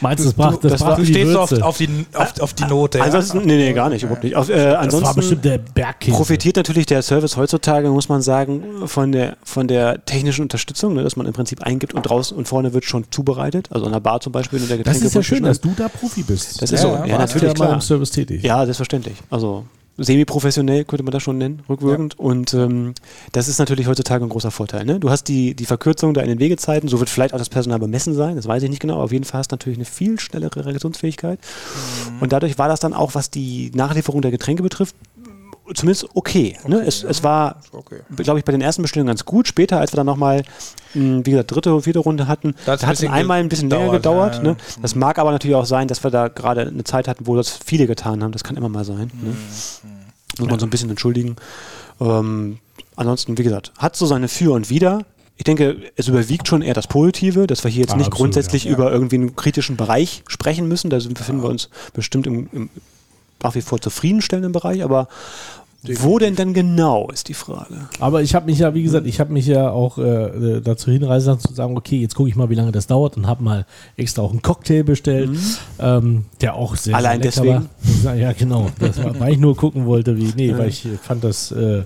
Meinst 0.00 0.20
du, 0.24 0.28
das 0.28 0.34
brach, 0.34 0.56
das 0.58 0.72
das 0.72 0.80
brach 0.80 0.98
war- 0.98 1.04
die 1.04 1.12
du 1.12 1.40
auf, 1.40 1.50
Würze. 1.50 1.64
auf, 1.64 1.78
die, 1.78 1.88
auf, 2.14 2.40
auf 2.40 2.52
die 2.54 2.64
Note? 2.64 2.98
ja? 2.98 3.04
Ansonsten, 3.04 3.38
nee, 3.38 3.56
nee, 3.56 3.72
gar 3.72 3.88
nicht, 3.88 4.02
überhaupt 4.02 4.24
nicht. 4.24 4.36
Auf, 4.36 4.48
äh, 4.48 4.54
das 4.54 4.64
war 4.72 4.78
ansonsten 4.80 5.14
bestimmt 5.16 5.44
der 5.44 5.58
Bergkäse. 5.58 6.16
profitiert 6.16 6.56
natürlich 6.56 6.86
der 6.86 7.02
Service 7.02 7.36
heutzutage, 7.36 7.88
muss 7.90 8.08
man 8.08 8.22
sagen, 8.22 8.86
von 8.86 9.12
der, 9.12 9.36
von 9.44 9.68
der 9.68 10.04
technischen 10.04 10.42
Unterstützung, 10.42 10.94
ne, 10.94 11.02
dass 11.02 11.16
man 11.16 11.26
im 11.26 11.32
Prinzip 11.32 11.62
eingibt 11.62 11.94
und 11.94 12.02
draußen 12.02 12.36
und 12.36 12.46
vorne 12.48 12.72
wird 12.74 12.84
schon 12.84 13.04
zubereitet. 13.10 13.68
Also 13.70 13.86
an 13.86 13.92
der 13.92 14.00
Bar 14.00 14.20
zum 14.20 14.32
Beispiel 14.32 14.60
in 14.60 14.68
der 14.68 14.78
Das 14.78 15.00
ist 15.00 15.14
ja 15.14 15.22
schön, 15.22 15.42
dass 15.44 15.60
du 15.60 15.72
da 15.76 15.88
Profi 15.88 16.22
bist. 16.22 16.60
Das 16.62 16.70
ist 16.70 16.82
Ja, 16.82 16.88
so. 16.90 16.94
ja, 16.94 17.06
Ja, 17.06 17.18
natürlich, 17.18 17.42
ja 17.42 17.48
mal 17.50 17.54
klar. 17.54 17.74
im 17.74 17.80
Service 17.80 18.10
tätig. 18.10 18.42
Ja, 18.42 18.64
selbstverständlich. 18.64 19.14
Also 19.30 19.64
semi-professionell 19.96 20.84
könnte 20.84 21.04
man 21.04 21.12
das 21.12 21.22
schon 21.22 21.38
nennen, 21.38 21.62
rückwirkend. 21.68 22.18
Und 22.18 22.54
ähm, 22.54 22.94
das 23.32 23.48
ist 23.48 23.58
natürlich 23.58 23.86
heutzutage 23.86 24.24
ein 24.24 24.28
großer 24.28 24.50
Vorteil. 24.50 24.84
Ne? 24.84 24.98
Du 24.98 25.10
hast 25.10 25.24
die, 25.24 25.54
die 25.54 25.66
Verkürzung 25.66 26.14
da 26.14 26.20
in 26.22 26.28
den 26.28 26.40
Wegezeiten, 26.40 26.88
so 26.88 26.98
wird 26.98 27.10
vielleicht 27.10 27.34
auch 27.34 27.38
das 27.38 27.48
Personal 27.48 27.78
bemessen 27.78 28.14
sein, 28.14 28.36
das 28.36 28.46
weiß 28.48 28.62
ich 28.64 28.70
nicht 28.70 28.80
genau, 28.80 28.94
aber 28.94 29.04
auf 29.04 29.12
jeden 29.12 29.24
Fall 29.24 29.38
hast 29.38 29.52
du 29.52 29.54
natürlich 29.54 29.78
eine 29.78 29.84
viel 29.84 30.18
schnellere 30.18 30.64
Reaktionsfähigkeit. 30.66 31.38
Und 32.20 32.32
dadurch 32.32 32.58
war 32.58 32.68
das 32.68 32.80
dann 32.80 32.94
auch, 32.94 33.14
was 33.14 33.30
die 33.30 33.70
Nachlieferung 33.74 34.22
der 34.22 34.30
Getränke 34.30 34.62
betrifft, 34.62 34.96
zumindest 35.72 36.06
okay. 36.14 36.56
ne? 36.66 36.80
es, 36.86 37.02
es 37.04 37.22
war, 37.22 37.60
Okay. 37.72 38.00
glaube 38.16 38.38
ich, 38.38 38.44
bei 38.44 38.52
den 38.52 38.60
ersten 38.60 38.82
Bestellungen 38.82 39.08
ganz 39.08 39.24
gut. 39.24 39.48
Später, 39.48 39.80
als 39.80 39.92
wir 39.92 39.96
dann 39.96 40.06
nochmal, 40.06 40.42
wie 40.92 41.22
gesagt, 41.22 41.50
dritte 41.54 41.74
und 41.74 41.82
vierte 41.82 42.00
Runde 42.00 42.28
hatten, 42.28 42.54
Da 42.66 42.72
hat 42.80 42.82
es 42.94 43.04
einmal 43.08 43.40
ein 43.40 43.48
bisschen 43.48 43.70
länger 43.70 43.90
gedauert, 43.92 44.36
ja, 44.36 44.42
Ne? 44.42 44.48
ja. 44.50 44.56
Das 44.82 44.94
mag 44.94 45.18
aber 45.18 45.30
natürlich 45.32 45.56
auch 45.56 45.66
sein, 45.66 45.88
dass 45.88 46.02
wir 46.04 46.10
da 46.10 46.28
gerade 46.28 46.62
eine 46.68 46.84
Zeit 46.84 47.08
hatten, 47.08 47.26
wo 47.26 47.36
das 47.36 47.58
viele 47.64 47.86
getan 47.86 48.22
haben. 48.22 48.32
Das 48.32 48.44
kann 48.44 48.56
immer 48.56 48.68
mal 48.68 48.84
sein. 48.84 49.10
Ne? 49.22 49.30
Mhm. 49.30 49.36
Muss 50.38 50.48
man 50.50 50.58
so 50.58 50.66
ein 50.66 50.70
bisschen 50.70 50.90
entschuldigen. 50.90 51.36
Ähm, 52.00 52.58
ansonsten, 52.96 53.38
wie 53.38 53.42
gesagt, 53.44 53.72
hat 53.78 53.96
so 53.96 54.06
seine 54.06 54.28
Für 54.28 54.52
und 54.52 54.68
Wider. 54.70 55.04
Ich 55.36 55.44
denke, 55.44 55.76
es 55.96 56.06
überwiegt 56.06 56.46
schon 56.46 56.62
eher 56.62 56.74
das 56.74 56.86
Positive, 56.86 57.46
dass 57.48 57.64
wir 57.64 57.70
hier 57.70 57.80
jetzt 57.82 57.94
Ah, 57.94 57.96
nicht 57.96 58.06
absolut, 58.06 58.32
grundsätzlich 58.32 58.64
ja. 58.64 58.70
über 58.72 58.92
irgendwie 58.92 59.16
einen 59.16 59.34
kritischen 59.34 59.76
Bereich 59.76 60.22
sprechen 60.28 60.68
müssen. 60.68 60.90
Da 60.90 60.98
befinden 60.98 61.42
wir 61.42 61.48
uns 61.48 61.70
bestimmt 61.92 62.26
im, 62.28 62.48
im 62.52 62.70
nach 63.44 63.54
wie 63.54 63.60
vor 63.60 63.80
zufriedenstellenden 63.80 64.52
Bereich, 64.52 64.82
aber 64.82 65.08
wo 66.00 66.18
denn 66.18 66.34
dann 66.34 66.54
genau, 66.54 67.10
ist 67.10 67.28
die 67.28 67.34
Frage. 67.34 67.88
Aber 68.00 68.22
ich 68.22 68.34
habe 68.34 68.46
mich 68.46 68.58
ja, 68.58 68.74
wie 68.74 68.82
gesagt, 68.82 69.06
ich 69.06 69.20
habe 69.20 69.32
mich 69.32 69.46
ja 69.46 69.70
auch 69.70 69.98
äh, 69.98 70.60
dazu 70.62 70.90
hinreißen 70.90 71.32
lassen 71.32 71.46
zu 71.46 71.54
sagen, 71.54 71.76
okay, 71.76 71.98
jetzt 72.00 72.14
gucke 72.14 72.28
ich 72.28 72.36
mal, 72.36 72.48
wie 72.48 72.54
lange 72.54 72.72
das 72.72 72.86
dauert 72.86 73.16
und 73.18 73.26
habe 73.26 73.42
mal 73.42 73.66
extra 73.96 74.22
auch 74.22 74.30
einen 74.30 74.40
Cocktail 74.40 74.82
bestellt, 74.82 75.30
ähm, 75.78 76.24
der 76.40 76.54
auch 76.54 76.76
sehr, 76.76 76.96
Allein 76.96 77.22
sehr 77.22 77.44
lecker 77.44 77.68
deswegen? 77.82 78.04
war. 78.04 78.14
Ja, 78.14 78.32
genau. 78.32 78.70
Das 78.78 79.02
war, 79.02 79.18
weil 79.20 79.34
ich 79.34 79.38
nur 79.38 79.56
gucken 79.56 79.84
wollte, 79.84 80.16
wie, 80.16 80.32
nee, 80.34 80.56
weil 80.56 80.70
ich 80.70 80.88
fand 81.02 81.22
das, 81.22 81.52
äh, 81.52 81.82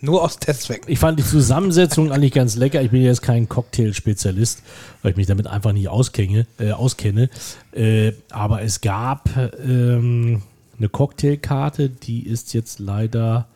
Nur 0.00 0.22
aus 0.22 0.38
Testzwecken. 0.38 0.92
ich 0.92 1.00
fand 1.00 1.18
die 1.18 1.24
Zusammensetzung 1.24 2.12
eigentlich 2.12 2.32
ganz 2.32 2.54
lecker. 2.54 2.80
Ich 2.80 2.92
bin 2.92 3.02
jetzt 3.02 3.22
kein 3.22 3.48
Cocktail-Spezialist, 3.48 4.62
weil 5.02 5.10
ich 5.10 5.16
mich 5.16 5.26
damit 5.26 5.48
einfach 5.48 5.72
nicht 5.72 5.88
auskenne. 5.88 6.46
Äh, 6.60 6.70
auskenne. 6.70 7.28
Äh, 7.72 8.12
aber 8.30 8.62
es 8.62 8.80
gab 8.80 9.30
ähm, 9.66 10.42
eine 10.78 10.88
Cocktailkarte, 10.88 11.88
die 11.88 12.26
ist 12.26 12.54
jetzt 12.54 12.78
leider 12.78 13.46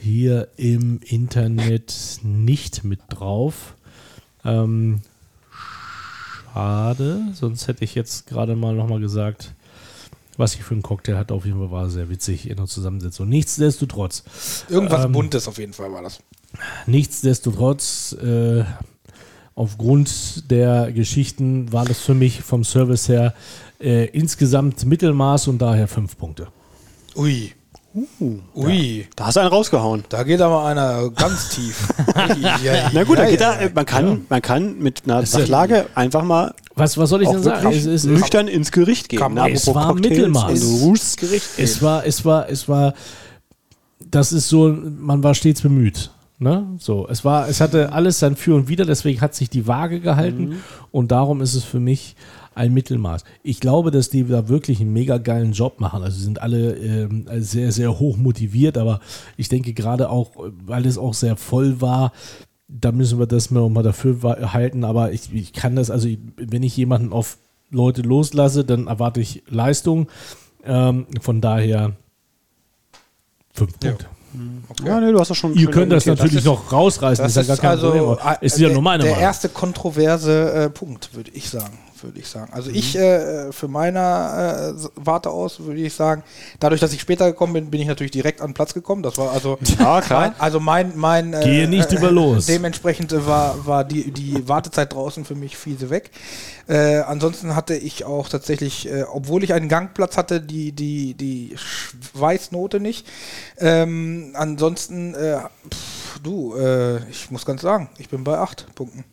hier 0.00 0.48
im 0.56 1.00
Internet 1.04 2.18
nicht 2.22 2.84
mit 2.84 3.00
drauf. 3.08 3.74
Ähm, 4.44 5.00
schade, 6.52 7.22
sonst 7.34 7.68
hätte 7.68 7.84
ich 7.84 7.94
jetzt 7.94 8.26
gerade 8.26 8.56
mal 8.56 8.74
nochmal 8.74 9.00
gesagt, 9.00 9.54
was 10.36 10.54
ich 10.54 10.64
für 10.64 10.74
einen 10.74 10.82
Cocktail 10.82 11.16
hatte. 11.16 11.34
Auf 11.34 11.44
jeden 11.44 11.58
Fall 11.58 11.70
war 11.70 11.90
sehr 11.90 12.08
witzig 12.08 12.48
in 12.48 12.56
der 12.56 12.66
Zusammensetzung. 12.66 13.28
Nichtsdestotrotz. 13.28 14.24
Irgendwas 14.68 15.04
Ähm, 15.04 15.12
Buntes 15.12 15.46
auf 15.46 15.58
jeden 15.58 15.72
Fall 15.72 15.92
war 15.92 16.02
das. 16.02 16.20
Nichtsdestotrotz, 16.86 18.12
äh, 18.14 18.64
aufgrund 19.54 20.50
der 20.50 20.90
Geschichten 20.92 21.72
war 21.72 21.84
das 21.84 22.00
für 22.00 22.14
mich 22.14 22.40
vom 22.42 22.64
Service 22.64 23.08
her 23.08 23.34
äh, 23.82 24.04
insgesamt 24.06 24.84
Mittelmaß 24.84 25.48
und 25.48 25.60
daher 25.60 25.88
fünf 25.88 26.16
Punkte. 26.16 26.48
Ui. 27.16 27.52
Ui. 28.54 29.06
Da 29.16 29.26
hast 29.26 29.36
du 29.36 29.40
einen 29.40 29.50
rausgehauen. 29.50 30.04
Da 30.08 30.22
geht 30.22 30.40
aber 30.40 30.64
einer 30.64 31.10
ganz 31.10 31.50
tief. 31.50 31.88
ja, 32.64 32.90
Na 32.92 33.04
gut, 33.04 33.18
ja, 33.18 33.24
da 33.24 33.30
geht 33.30 33.40
ja, 33.40 33.54
da, 33.54 33.68
man, 33.74 33.84
kann, 33.84 34.26
man 34.30 34.40
kann 34.40 34.78
mit 34.78 35.02
einer 35.04 35.20
ja- 35.20 35.26
Sachlage 35.26 35.86
einfach 35.94 36.22
mal 36.24 36.54
Was, 36.74 36.96
was 36.96 37.10
soll 37.10 37.22
ich 37.22 37.28
denn 37.28 37.42
sagen? 37.42 37.68
Es, 37.70 37.80
es, 37.84 37.86
es, 37.86 38.04
nüchtern 38.04 38.48
ins 38.48 38.72
Gericht 38.72 39.10
gehen. 39.10 39.20
man- 39.20 39.52
Es 39.52 39.66
war 39.66 39.88
Cocktails 39.88 40.08
Mittelmaß. 40.10 40.62
Roosts. 40.82 41.16
Gericht 41.18 41.46
es 41.58 41.82
war, 41.82 42.06
es 42.06 42.24
war, 42.24 42.48
es 42.48 42.66
war, 42.66 42.94
das 44.00 44.32
ist 44.32 44.48
so, 44.48 44.74
man 44.98 45.22
war 45.22 45.34
stets 45.34 45.60
bemüht. 45.60 46.10
Ne? 46.38 46.66
So, 46.78 47.06
es 47.08 47.24
war, 47.24 47.48
es 47.48 47.60
hatte 47.60 47.92
alles 47.92 48.18
sein 48.18 48.36
Für 48.36 48.54
und 48.54 48.68
Wider, 48.68 48.84
deswegen 48.84 49.20
hat 49.20 49.34
sich 49.34 49.48
die 49.50 49.68
Waage 49.68 50.00
gehalten 50.00 50.62
und 50.90 51.12
darum 51.12 51.40
ist 51.40 51.54
es 51.54 51.62
für 51.62 51.78
mich 51.78 52.16
ein 52.54 52.72
Mittelmaß. 52.74 53.24
Ich 53.42 53.60
glaube, 53.60 53.90
dass 53.90 54.10
die 54.10 54.24
da 54.24 54.48
wirklich 54.48 54.80
einen 54.80 54.92
mega 54.92 55.18
geilen 55.18 55.52
Job 55.52 55.80
machen. 55.80 56.02
Also 56.02 56.18
sie 56.18 56.24
sind 56.24 56.40
alle 56.42 56.74
ähm, 56.76 57.26
sehr, 57.38 57.72
sehr 57.72 57.98
hoch 57.98 58.16
motiviert, 58.16 58.78
aber 58.78 59.00
ich 59.36 59.48
denke 59.48 59.72
gerade 59.72 60.10
auch, 60.10 60.30
weil 60.64 60.86
es 60.86 60.98
auch 60.98 61.14
sehr 61.14 61.36
voll 61.36 61.80
war, 61.80 62.12
da 62.68 62.90
müssen 62.92 63.18
wir 63.18 63.26
das 63.26 63.50
mal 63.50 63.68
mal 63.68 63.82
dafür 63.82 64.22
halten. 64.52 64.84
Aber 64.84 65.12
ich, 65.12 65.32
ich 65.34 65.52
kann 65.52 65.76
das, 65.76 65.90
also 65.90 66.08
ich, 66.08 66.18
wenn 66.36 66.62
ich 66.62 66.76
jemanden 66.76 67.12
auf 67.12 67.38
Leute 67.70 68.02
loslasse, 68.02 68.64
dann 68.64 68.86
erwarte 68.86 69.20
ich 69.20 69.42
Leistung. 69.48 70.08
Ähm, 70.64 71.06
von 71.20 71.40
daher 71.40 71.92
fünf 73.52 73.78
Punkte. 73.78 74.06
Ja, 74.86 74.98
nee, 75.00 75.12
du 75.12 75.20
hast 75.20 75.28
das 75.28 75.36
schon. 75.36 75.54
Ihr 75.54 75.70
könnt 75.70 75.92
das 75.92 76.06
natürlich 76.06 76.44
noch 76.44 76.72
rausreißen, 76.72 77.22
Das 77.22 77.36
ist 77.36 77.48
ja 77.48 77.54
gar 77.54 77.76
kein 77.76 77.78
Problem. 77.78 78.04
äh, 78.12 78.36
Es 78.40 78.54
ist 78.54 78.60
ja 78.60 78.68
der, 78.68 78.74
nur 78.74 78.82
meine 78.82 79.02
der 79.02 79.12
Meinung. 79.12 79.24
erste 79.24 79.48
kontroverse 79.50 80.52
äh, 80.52 80.70
Punkt, 80.70 81.14
würde 81.14 81.30
ich 81.34 81.50
sagen. 81.50 81.76
Würde 82.02 82.18
ich 82.18 82.28
sagen. 82.28 82.52
Also 82.52 82.70
ich 82.70 82.96
äh, 82.96 83.52
für 83.52 83.68
meiner 83.68 84.74
äh, 84.76 84.88
Warte 84.96 85.30
aus 85.30 85.60
würde 85.60 85.80
ich 85.80 85.94
sagen, 85.94 86.22
dadurch, 86.60 86.80
dass 86.80 86.92
ich 86.92 87.00
später 87.00 87.30
gekommen 87.30 87.52
bin, 87.52 87.70
bin 87.70 87.80
ich 87.80 87.86
natürlich 87.86 88.10
direkt 88.10 88.40
an 88.40 88.48
den 88.48 88.54
Platz 88.54 88.74
gekommen. 88.74 89.02
Das 89.02 89.18
war 89.18 89.32
also 89.32 89.58
Ja, 89.78 90.00
klar. 90.00 90.20
Mein, 90.20 90.40
also 90.40 90.60
mein 90.60 90.92
mein 90.96 91.32
äh, 91.32 91.44
Gehe 91.44 91.68
nicht 91.68 91.92
äh, 91.92 91.96
über 91.96 92.10
los. 92.10 92.46
Dementsprechend 92.46 93.12
äh, 93.12 93.26
war 93.26 93.66
war 93.66 93.84
die 93.84 94.10
die 94.10 94.48
Wartezeit 94.48 94.92
draußen 94.92 95.24
für 95.24 95.34
mich 95.34 95.56
fiese 95.56 95.90
weg. 95.90 96.10
Äh, 96.68 97.00
ansonsten 97.00 97.56
hatte 97.56 97.74
ich 97.74 98.04
auch 98.04 98.28
tatsächlich, 98.28 98.88
äh, 98.88 99.04
obwohl 99.04 99.44
ich 99.44 99.52
einen 99.52 99.68
Gangplatz 99.68 100.16
hatte, 100.16 100.40
die 100.40 100.72
die 100.72 101.14
die 101.14 101.56
Weißnote 102.14 102.80
nicht. 102.80 103.06
Ähm, 103.58 104.32
ansonsten 104.34 105.14
äh, 105.14 105.38
pff, 105.72 106.20
du, 106.22 106.54
äh, 106.56 106.98
ich 107.10 107.30
muss 107.30 107.44
ganz 107.44 107.62
sagen, 107.62 107.90
ich 107.98 108.08
bin 108.08 108.24
bei 108.24 108.38
acht 108.38 108.66
Punkten. 108.74 109.04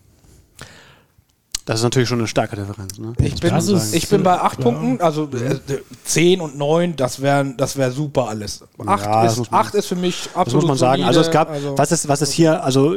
Das 1.69 1.82
ist 1.82 1.84
natürlich 1.84 2.10
schon 2.10 2.17
eine 2.17 2.27
starke 2.27 2.55
Differenz. 2.55 2.97
Ne? 2.97 3.13
Ich 3.19 3.39
bin, 3.39 3.53
ich 3.93 4.10
bin 4.10 4.23
bei 4.23 4.41
acht 4.41 4.58
ja. 4.58 4.63
Punkten, 4.63 5.01
also 5.03 5.25
äh, 5.25 5.60
zehn 6.03 6.41
und 6.41 6.58
neun, 6.58 6.95
das 6.95 7.21
wären 7.21 7.58
das 7.58 7.77
wär 7.77 7.91
super 7.91 8.27
alles. 8.27 8.63
Acht, 8.88 9.05
Ja, 9.05 9.25
ist, 9.25 9.53
acht 9.53 9.75
ist 9.75 9.86
für 9.86 9.95
mich 9.95 10.29
absolut 10.34 10.47
Das 10.47 10.53
muss 10.55 10.65
man 10.65 10.77
sagen. 10.79 10.91
solide, 11.03 11.08
Also 11.08 11.19
es 11.21 11.29
gab, 11.29 11.51
also- 11.51 11.77
was, 11.77 11.91
es, 11.91 12.08
was 12.08 12.21
es 12.21 12.32
hier 12.32 12.63
also 12.63 12.95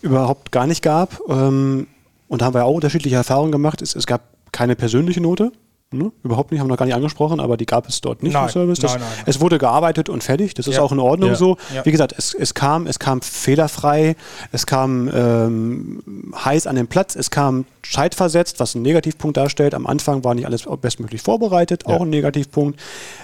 überhaupt 0.00 0.52
gar 0.52 0.66
nicht 0.66 0.80
gab, 0.80 1.20
ähm, 1.28 1.86
und 2.26 2.40
da 2.40 2.46
haben 2.46 2.54
wir 2.54 2.64
auch 2.64 2.72
unterschiedliche 2.72 3.16
Erfahrungen 3.16 3.52
gemacht, 3.52 3.82
ist, 3.82 3.94
es 3.94 4.06
gab 4.06 4.22
keine 4.52 4.74
persönliche 4.74 5.20
Note. 5.20 5.52
Ne? 5.92 6.10
Überhaupt 6.24 6.50
nicht, 6.50 6.58
haben 6.60 6.66
wir 6.66 6.72
noch 6.72 6.76
gar 6.78 6.86
nicht 6.86 6.94
angesprochen, 6.96 7.38
aber 7.38 7.56
die 7.56 7.66
gab 7.66 7.88
es 7.88 8.00
dort 8.00 8.22
nicht 8.24 8.32
Nein, 8.32 8.44
im 8.46 8.50
Service. 8.50 8.80
Das, 8.80 8.94
nein, 8.94 9.02
nein. 9.02 9.24
Es 9.26 9.40
wurde 9.40 9.58
gearbeitet 9.58 10.08
und 10.08 10.24
fertig, 10.24 10.52
das 10.54 10.66
ist 10.66 10.76
Ja. 10.76 10.82
auch 10.82 10.90
in 10.90 10.98
Ordnung 10.98 11.30
Ja. 11.30 11.36
so. 11.36 11.56
Ja. 11.72 11.84
Wie 11.84 11.92
gesagt, 11.92 12.14
es, 12.18 12.34
es 12.34 12.52
kam, 12.54 12.88
es 12.88 12.98
kam 12.98 13.22
fehlerfrei, 13.22 14.16
es 14.50 14.66
kam 14.66 15.08
ähm, 15.14 16.02
heiß 16.34 16.66
an 16.66 16.74
den 16.74 16.88
Platz, 16.88 17.14
es 17.14 17.30
kam 17.30 17.64
zeitversetzt, 17.88 18.58
was 18.58 18.74
einen 18.74 18.82
Negativpunkt 18.82 19.36
darstellt. 19.36 19.72
Am 19.72 19.86
Anfang 19.86 20.24
war 20.24 20.34
nicht 20.34 20.46
alles 20.46 20.64
bestmöglich 20.80 21.22
vorbereitet, 21.22 21.86
auch 21.86 22.00
ein 22.02 22.10
Negativpunkt. 22.10 22.80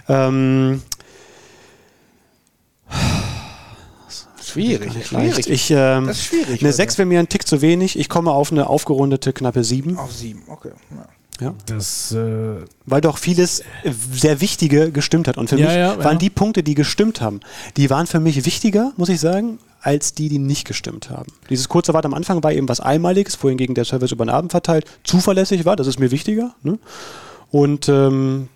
Ähm, 0.09 0.83
schwierig, 4.40 5.07
schwierig. 5.07 5.49
ich, 5.51 5.70
ähm, 5.70 6.07
Das 6.07 6.18
ist 6.18 6.25
schwierig, 6.27 6.61
Eine 6.61 6.68
also. 6.68 6.77
6 6.77 6.99
wäre 6.99 7.07
mir 7.07 7.18
ein 7.18 7.29
Tick 7.29 7.46
zu 7.49 7.62
wenig. 7.62 7.99
Ich 7.99 8.09
komme 8.09 8.31
auf 8.31 8.53
eine 8.53 8.68
aufgerundete 8.68 9.33
knappe 9.33 9.64
7. 9.64 9.99
Auf 9.99 10.12
sieben, 10.12 10.42
okay. 10.46 10.70
Ja. 10.90 11.09
Ja. 11.40 11.55
Das, 11.66 12.12
äh, 12.12 12.57
Weil 12.87 13.00
doch 13.00 13.18
vieles 13.18 13.61
äh, 13.61 13.92
sehr 14.12 14.40
Wichtige 14.40 14.92
gestimmt 14.92 15.26
hat. 15.29 15.38
Und 15.38 15.48
für 15.48 15.59
Ja, 15.59 15.66
mich 15.66 15.76
ja, 15.76 16.05
waren 16.05 16.18
die 16.18 16.31
Punkte, 16.31 16.62
die 16.62 16.74
gestimmt 16.74 17.20
haben, 17.20 17.40
die 17.76 17.90
waren 17.90 18.07
für 18.07 18.20
mich 18.20 18.44
wichtiger, 18.44 18.92
muss 18.96 19.09
ich 19.09 19.20
sagen, 19.20 19.59
als 19.81 20.12
die, 20.14 20.29
die 20.29 20.38
nicht 20.38 20.66
gestimmt 20.66 21.09
haben. 21.11 21.33
Dieses 21.48 21.68
kurze 21.68 21.94
Wart 21.94 22.05
am 22.05 22.14
Anfang 22.14 22.42
war 22.42 22.53
eben 22.53 22.68
was 22.68 22.81
Einmaliges, 22.81 23.42
wohingegen 23.42 23.74
der 23.74 23.85
Service 23.85 24.12
über 24.12 24.24
den 24.26 24.31
Abend 24.31 24.50
verteilt 24.50 24.85
zuverlässig 25.05 25.64
war. 25.64 25.76
Das 25.76 25.87
ist 25.87 25.98
mir 25.98 26.11
wichtiger. 26.11 26.55
Ne? 26.62 26.79
Und 27.50 27.88
ähm, 27.88 28.48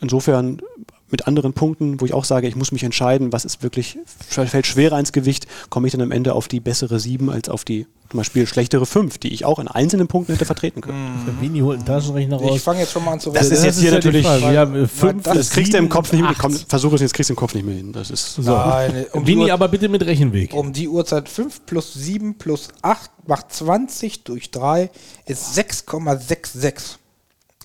insofern 0.00 0.62
mit 1.10 1.26
anderen 1.26 1.52
Punkten, 1.52 2.00
wo 2.00 2.04
ich 2.06 2.14
auch 2.14 2.24
sage, 2.24 2.46
ich 2.48 2.56
muss 2.56 2.72
mich 2.72 2.84
entscheiden, 2.84 3.32
was 3.32 3.44
ist 3.44 3.62
wirklich, 3.62 3.98
fällt 4.28 4.66
schwerer 4.66 4.98
ins 4.98 5.12
Gewicht, 5.12 5.46
komme 5.68 5.86
ich 5.86 5.92
dann 5.92 6.02
am 6.02 6.10
Ende 6.12 6.34
auf 6.34 6.48
die 6.48 6.60
bessere 6.60 7.00
7 7.00 7.30
als 7.30 7.48
auf 7.48 7.64
die 7.64 7.86
zum 8.10 8.18
Beispiel 8.18 8.44
schlechtere 8.48 8.86
5, 8.86 9.18
die 9.18 9.32
ich 9.32 9.44
auch 9.44 9.60
in 9.60 9.68
einzelnen 9.68 10.08
Punkten 10.08 10.32
hätte 10.32 10.44
vertreten 10.44 10.80
können. 10.80 11.22
Der 11.28 11.40
Vini 11.40 11.60
holt 11.60 11.78
einen 11.78 11.86
Taschenrechner 11.86 12.38
raus. 12.38 12.56
Ich 12.56 12.62
fange 12.62 12.80
jetzt 12.80 12.90
schon 12.90 13.04
mal 13.04 13.12
an 13.12 13.20
zu 13.20 13.30
Das 13.30 13.50
ist 13.50 13.62
jetzt 13.62 13.78
hier 13.78 13.92
ja 13.92 14.00
die 14.00 14.08
natürlich-. 14.08 14.24
Wir 14.50 14.58
haben 14.58 14.74
äh, 14.74 14.88
fünf, 14.88 15.22
das 15.22 15.36
Das 15.36 15.50
kriegst 15.50 15.72
du 15.72 15.78
im 15.78 15.88
Kopf 15.88 16.10
nicht 16.10 16.22
mehr. 16.22 16.34
Komm, 16.36 16.52
versuch 16.52 16.92
es 16.94 17.02
jetzt, 17.02 17.14
kriegst 17.14 17.30
du 17.30 17.34
im 17.34 17.36
Kopf 17.36 17.54
nicht 17.54 17.64
mehr 17.64 17.76
hin. 17.76 17.92
Das 17.92 18.10
ist 18.10 18.34
So. 18.34 18.50
Nein, 18.50 19.06
um 19.12 19.24
die 19.24 19.32
Vini, 19.32 19.44
Uhr- 19.44 19.52
aber 19.52 19.68
bitte 19.68 19.88
mit 19.88 20.04
Rechenweg. 20.04 20.52
Um 20.54 20.72
die 20.72 20.88
Uhrzeit 20.88 21.28
5 21.28 21.66
plus 21.66 21.94
7 21.94 22.36
plus 22.36 22.68
8 22.82 23.10
macht 23.28 23.52
20 23.52 24.24
durch 24.24 24.50
3 24.50 24.90
ist 25.26 25.56
6,66. 25.56 26.96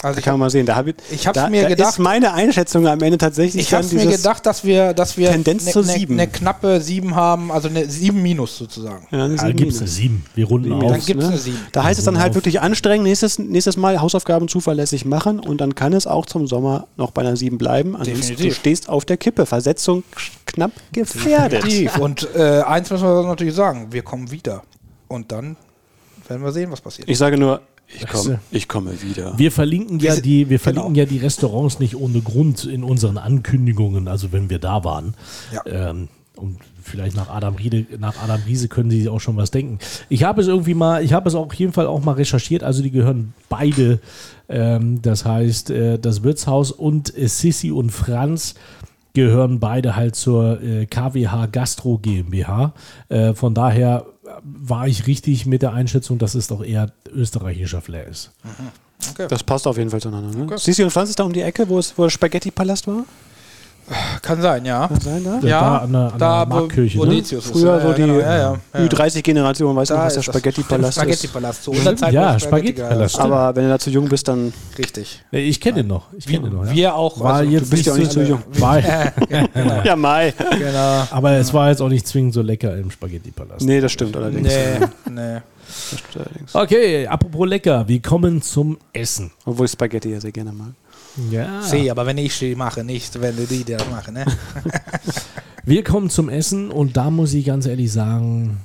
Also 0.01 0.15
Da 0.15 0.19
ich 0.19 0.25
kann 0.25 0.33
man 0.33 0.33
habe 0.33 0.39
mal 0.39 0.49
sehen. 0.49 0.65
Da, 0.65 0.75
hab 0.75 0.87
ich, 0.87 0.95
Ich 1.09 1.25
hab's 1.25 1.35
da, 1.35 1.49
mir 1.49 1.63
da 1.63 1.69
gedacht- 1.69 1.93
ist 1.93 1.99
meine 1.99 2.33
Einschätzung 2.33 2.85
am 2.85 3.01
Ende 3.01 3.17
tatsächlich 3.17 3.63
ich 3.63 3.69
dann 3.69 3.87
mir 3.93 4.05
gedacht, 4.05 4.45
dass 4.45 4.63
wir, 4.65 4.93
dass 4.93 5.15
wir 5.17 5.31
Tendenz 5.31 5.65
ne, 5.65 5.71
zur 5.71 5.83
ne, 5.85 5.93
sieben. 5.93 6.15
ne 6.17 6.27
knappe 6.27 6.81
7 6.81 7.15
haben, 7.15 7.49
also 7.51 7.69
eine 7.69 7.89
7 7.89 8.21
minus 8.21 8.57
sozusagen. 8.57 9.07
Ja, 9.09 9.23
eine 9.23 9.35
Da 9.37 9.45
sieben 9.45 9.55
gibt 9.57 9.71
es 9.71 9.77
eine 9.77 9.85
minus. 9.85 9.95
7. 9.95 10.25
Wir 10.35 10.45
runden 10.47 10.73
auf. 10.73 10.91
Dann 10.91 10.99
gibt's 10.99 11.23
ne? 11.23 11.29
eine 11.31 11.37
sieben. 11.39 11.57
Da 11.71 11.83
heißt 11.85 11.97
es 11.97 12.05
dann 12.05 12.19
halt 12.19 12.31
Auf. 12.31 12.35
wirklich 12.35 12.59
anstrengen, 12.59 13.03
nächstes, 13.03 13.39
nächstes 13.39 13.77
Mal 13.77 14.01
Hausaufgaben 14.01 14.49
zuverlässig 14.49 15.05
machen 15.05 15.39
und 15.39 15.61
dann 15.61 15.75
kann 15.75 15.93
es 15.93 16.05
auch 16.07 16.25
zum 16.25 16.45
Sommer 16.45 16.87
noch 16.97 17.11
bei 17.11 17.21
einer 17.21 17.37
7 17.37 17.57
bleiben. 17.57 17.95
Ansonsten 17.95 18.21
du 18.21 18.27
Definitiv. 18.33 18.57
stehst 18.57 18.89
auf 18.89 19.05
der 19.05 19.15
Kippe. 19.17 19.45
Versetzung 19.45 20.03
knapp 20.45 20.71
gefährdet. 20.91 21.63
Definitiv. 21.63 21.97
Und 21.99 22.27
äh, 22.35 22.61
eins 22.67 22.89
müssen 22.89 23.05
wir 23.07 23.23
natürlich 23.23 23.55
sagen, 23.55 23.87
wir 23.91 24.01
kommen 24.01 24.29
wieder. 24.29 24.61
Und 25.07 25.31
dann 25.31 25.55
werden 26.27 26.43
wir 26.43 26.51
sehen, 26.51 26.69
was 26.71 26.81
passiert. 26.81 27.07
Ich 27.09 27.17
sage 27.17 27.37
nur, 27.37 27.61
ich 27.87 28.05
du? 28.05 28.39
ich 28.51 28.67
komme 28.67 29.01
wieder. 29.01 29.37
Wir 29.37 29.51
verlinken 29.51 29.99
ja 29.99 30.15
die, 30.15 30.49
wir 30.49 30.59
verlinken 30.59 30.93
genau. 30.93 31.05
ja 31.05 31.09
die 31.09 31.17
Restaurants 31.17 31.79
nicht 31.79 31.95
ohne 31.95 32.21
Grund 32.21 32.65
in 32.65 32.83
unseren 32.83 33.17
Ankündigungen, 33.17 34.07
also 34.07 34.31
wenn 34.31 34.49
wir 34.49 34.59
da 34.59 34.83
waren. 34.83 35.13
Ja. 35.53 35.89
Ähm, 35.89 36.09
und 36.35 36.57
vielleicht 36.81 37.15
nach 37.15 37.29
Adam 37.29 37.55
Riede, 37.55 37.85
nach 37.97 38.21
Adam 38.21 38.41
Riese 38.45 38.67
können 38.67 38.89
Sie 38.89 38.99
sich 38.99 39.09
auch 39.09 39.21
schon 39.21 39.37
was 39.37 39.51
denken. 39.51 39.79
Ich 40.09 40.23
habe 40.23 40.41
es 40.41 40.47
irgendwie 40.47 40.73
mal, 40.73 41.03
ich 41.03 41.13
habe 41.13 41.29
es 41.29 41.35
auf 41.35 41.53
jeden 41.53 41.73
Fall 41.73 41.87
auch 41.87 42.03
mal 42.03 42.13
recherchiert, 42.13 42.63
also 42.63 42.83
die 42.83 42.91
gehören 42.91 43.33
beide, 43.49 43.99
ähm, 44.49 45.01
das 45.01 45.25
heißt, 45.25 45.69
äh, 45.69 45.99
das 45.99 46.23
Wirtshaus 46.23 46.71
und 46.71 47.17
äh, 47.17 47.27
Sissi 47.27 47.71
und 47.71 47.91
Franz 47.91 48.55
gehören 49.13 49.59
beide 49.59 49.95
halt 49.95 50.15
zur 50.15 50.61
äh, 50.61 50.85
KWH 50.85 51.47
Gastro 51.47 51.97
GmbH. 51.97 52.73
Äh, 53.07 53.33
von 53.33 53.53
daher 53.53 54.05
war 54.43 54.87
ich 54.87 55.07
richtig 55.07 55.45
mit 55.45 55.61
der 55.61 55.73
Einschätzung, 55.73 56.17
dass 56.17 56.35
es 56.35 56.47
doch 56.47 56.63
eher 56.63 56.91
österreichischer 57.13 57.81
Flair 57.81 58.07
ist. 58.07 58.31
Das 59.17 59.43
passt 59.43 59.67
auf 59.67 59.77
jeden 59.77 59.89
Fall 59.89 60.01
zueinander. 60.01 60.37
Ne? 60.37 60.57
Sisi 60.57 60.83
und 60.83 60.91
Franz 60.91 61.09
ist 61.09 61.19
da 61.19 61.23
um 61.23 61.33
die 61.33 61.41
Ecke, 61.41 61.67
wo, 61.67 61.79
es, 61.79 61.97
wo 61.97 62.03
der 62.03 62.09
Spaghetti-Palast 62.09 62.87
war? 62.87 63.05
Kann 64.23 64.41
sein, 64.41 64.65
ja. 64.65 64.87
Kann 64.87 64.99
sein 64.99 65.23
da? 65.23 65.39
Ja, 65.47 65.61
da 65.61 65.77
an 65.77 65.91
der- 65.91 66.13
an 66.13 66.19
der 66.19 66.45
wo- 66.49 66.55
Marktkirche, 66.61 66.97
wo 66.97 67.05
ne? 67.05 67.23
Früher 67.23 67.75
ja, 67.75 67.81
so 67.81 67.87
ja, 67.89 67.93
die 67.93 68.01
genau, 68.01 68.13
ja, 68.19 68.37
ja, 68.37 68.57
ja. 68.73 68.79
Ü30-Generation, 68.79 69.75
weiß 69.75 69.89
noch, 69.91 69.97
was 69.97 70.13
der 70.15 70.21
Spaghetti-Palast 70.23 70.89
ist. 70.89 70.95
Spaghetti-Palast. 70.95 71.63
Zu 71.63 71.71
unserer 71.71 71.95
Zeit 71.95 72.13
Ja, 72.13 72.39
Spaghetti-Palast. 72.39 73.19
Aber 73.19 73.55
wenn 73.55 73.63
du 73.65 73.69
da 73.69 73.77
zu 73.77 73.91
jung 73.91 74.09
bist, 74.09 74.27
dann 74.27 74.51
Richtig. 74.77 75.21
Nee, 75.31 75.41
Ich 75.41 75.61
kenne 75.61 75.77
den 75.83 75.87
noch. 75.87 76.07
Ich 76.17 76.25
kenne 76.25 76.49
den 76.49 76.53
noch. 76.57 76.65
Ja. 76.65 76.71
Wir 76.73 76.95
auch. 76.95 77.19
War 77.19 77.35
also, 77.35 77.51
jetzt 77.51 77.69
bist 77.69 77.73
nicht 77.73 77.85
ja 77.85 77.93
auch 77.93 77.97
nicht 77.97 78.11
so 78.11 78.21
so 78.23 78.27
jung. 78.27 78.43
War, 78.53 78.79
ja, 79.85 79.95
Mai. 79.95 80.33
Genau. 80.57 81.03
aber 81.11 81.33
es 81.33 81.53
war 81.53 81.69
jetzt 81.69 81.81
auch 81.81 81.89
nicht 81.89 82.07
zwingend 82.07 82.33
so 82.33 82.41
lecker 82.41 82.75
im 82.77 82.89
Spaghetti-Palast. 82.89 83.61
Nee, 83.65 83.81
das 83.81 83.91
stimmt 83.91 84.15
allerdings. 84.17 84.47
Nee, 84.47 85.11
nee. 85.11 85.37
Okay, 86.53 87.07
apropos 87.07 87.47
lecker, 87.47 87.87
wir 87.87 88.01
kommen 88.01 88.41
zum 88.41 88.77
Essen. 88.93 89.31
Obwohl 89.45 89.65
ich 89.65 89.71
Spaghetti 89.71 90.09
ja 90.11 90.19
sehr 90.19 90.31
gerne 90.31 90.51
mag. 90.51 90.69
Ja. 91.31 91.61
See, 91.61 91.89
aber 91.89 92.05
wenn 92.05 92.17
ich 92.17 92.35
sie 92.35 92.55
mache, 92.55 92.83
nicht 92.83 93.19
wenn 93.21 93.35
die 93.47 93.63
das 93.63 93.89
machen, 93.89 94.15
ne? 94.15 94.25
Wir 95.63 95.83
kommen 95.83 96.09
zum 96.09 96.29
Essen 96.29 96.69
und 96.71 96.95
da 96.97 97.09
muss 97.09 97.33
ich 97.33 97.45
ganz 97.45 97.65
ehrlich 97.65 97.91
sagen, 97.91 98.57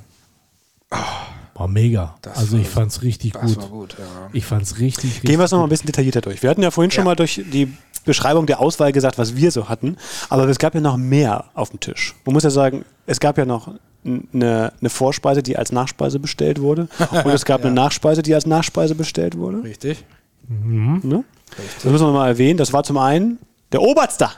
war 1.55 1.67
mega. 1.67 2.15
Das 2.21 2.37
Also 2.37 2.57
ich 2.57 2.65
war- 2.65 2.81
fand's 2.83 3.01
richtig 3.01 3.33
Das 3.33 3.41
gut. 3.55 3.57
war 3.63 3.69
gut, 3.69 3.95
ja. 3.97 4.05
Ich 4.33 4.45
fand's 4.45 4.79
richtig, 4.79 5.05
richtig 5.11 5.23
Gehen 5.29 5.39
wir 5.39 5.45
es 5.45 5.51
nochmal 5.51 5.67
ein 5.67 5.69
bisschen 5.69 5.87
detaillierter 5.87 6.21
durch. 6.21 6.43
Wir 6.43 6.49
hatten 6.49 6.61
ja 6.61 6.71
vorhin 6.71 6.91
schon 6.91 7.01
Ja. 7.03 7.05
mal 7.05 7.15
durch 7.15 7.41
die 7.51 7.73
Beschreibung 8.05 8.45
der 8.47 8.59
Auswahl 8.59 8.91
gesagt, 8.91 9.17
was 9.17 9.35
wir 9.35 9.51
so 9.51 9.69
hatten. 9.69 9.95
Aber 10.29 10.47
es 10.47 10.57
gab 10.59 10.73
ja 10.75 10.81
noch 10.81 10.97
mehr 10.97 11.45
auf 11.53 11.69
dem 11.69 11.79
Tisch. 11.79 12.15
Man 12.25 12.33
muss 12.33 12.43
ja 12.43 12.49
sagen, 12.49 12.83
es 13.05 13.19
gab 13.19 13.37
ja 13.37 13.45
noch 13.45 13.73
eine, 14.03 14.73
eine 14.79 14.89
Vorspeise, 14.89 15.43
die 15.43 15.55
als 15.57 15.71
Nachspeise 15.71 16.19
bestellt 16.19 16.59
wurde. 16.61 16.87
Und 17.23 17.27
es 17.31 17.45
gab 17.45 17.63
eine 17.63 17.73
Nachspeise, 17.73 18.23
die 18.23 18.33
als 18.33 18.45
Nachspeise 18.47 18.95
bestellt 18.95 19.37
wurde. 19.37 19.63
Richtig. 19.63 20.03
Ne? 20.49 21.23
Das 21.83 21.91
müssen 21.91 22.05
wir 22.07 22.11
mal 22.13 22.27
erwähnen. 22.27 22.57
Das 22.57 22.73
war 22.73 22.83
zum 22.83 22.97
einen 22.97 23.39
der 23.71 23.81
Oberster. 23.81 24.31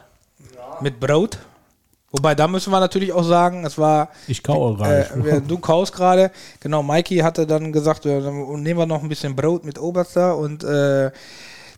Mit 0.81 0.99
Brot. 0.99 1.37
Wobei, 2.11 2.35
da 2.35 2.47
müssen 2.47 2.71
wir 2.71 2.79
natürlich 2.79 3.11
auch 3.11 3.23
sagen, 3.23 3.65
es 3.65 3.77
war. 3.77 4.09
Ich 4.27 4.43
kaue 4.43 4.73
Äh, 4.73 4.77
gerade. 4.77 5.09
wer- 5.15 5.41
du 5.41 5.57
kaust 5.57 5.93
gerade. 5.93 6.31
Genau, 6.59 6.83
Mikey 6.83 7.17
hatte 7.19 7.47
dann 7.47 7.71
gesagt, 7.71 8.05
ja, 8.05 8.19
dann 8.19 8.61
nehmen 8.61 8.79
wir 8.79 8.85
noch 8.85 9.01
ein 9.01 9.09
bisschen 9.09 9.35
Brot 9.35 9.65
mit 9.65 9.79
Oberster 9.79 10.37
und 10.37 10.63
äh, 10.63 11.09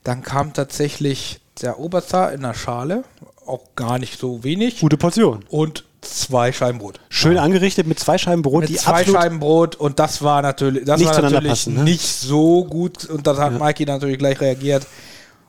dann 0.03 0.23
kam 0.23 0.51
tatsächlich 0.53 1.39
der 1.61 1.79
Oberster 1.79 2.33
in 2.33 2.41
der 2.41 2.53
Schale, 2.53 3.03
auch 3.45 3.61
gar 3.77 3.97
nicht 3.97 4.19
so 4.19 4.43
wenig, 4.43 4.81
Gute 4.81 4.97
Portion. 4.97 5.45
und 5.49 5.85
zwei 6.01 6.51
Scheiben 6.51 6.79
Brot. 6.79 6.99
Schön 7.07 7.37
angerichtet 7.37 7.87
mit 7.87 7.97
zwei 7.99 8.17
Scheiben 8.17 8.41
Brot, 8.41 8.61
Mit 8.61 8.69
die 8.69 8.75
zwei 8.75 9.05
Scheiben 9.05 9.39
Brot 9.39 9.75
und 9.77 9.99
das 9.99 10.21
war 10.21 10.41
natürlich, 10.41 10.83
das 10.83 10.99
Nicht 10.99 11.13
war 11.13 11.21
natürlich 11.21 11.49
passen, 11.49 11.75
ne? 11.75 11.83
nicht 11.83 12.05
so 12.05 12.65
gut 12.65 13.05
und 13.05 13.25
das 13.25 13.37
hat 13.39 13.57
Mikey 13.57 13.85
natürlich 13.85 14.17
gleich 14.19 14.39
reagiert 14.41 14.85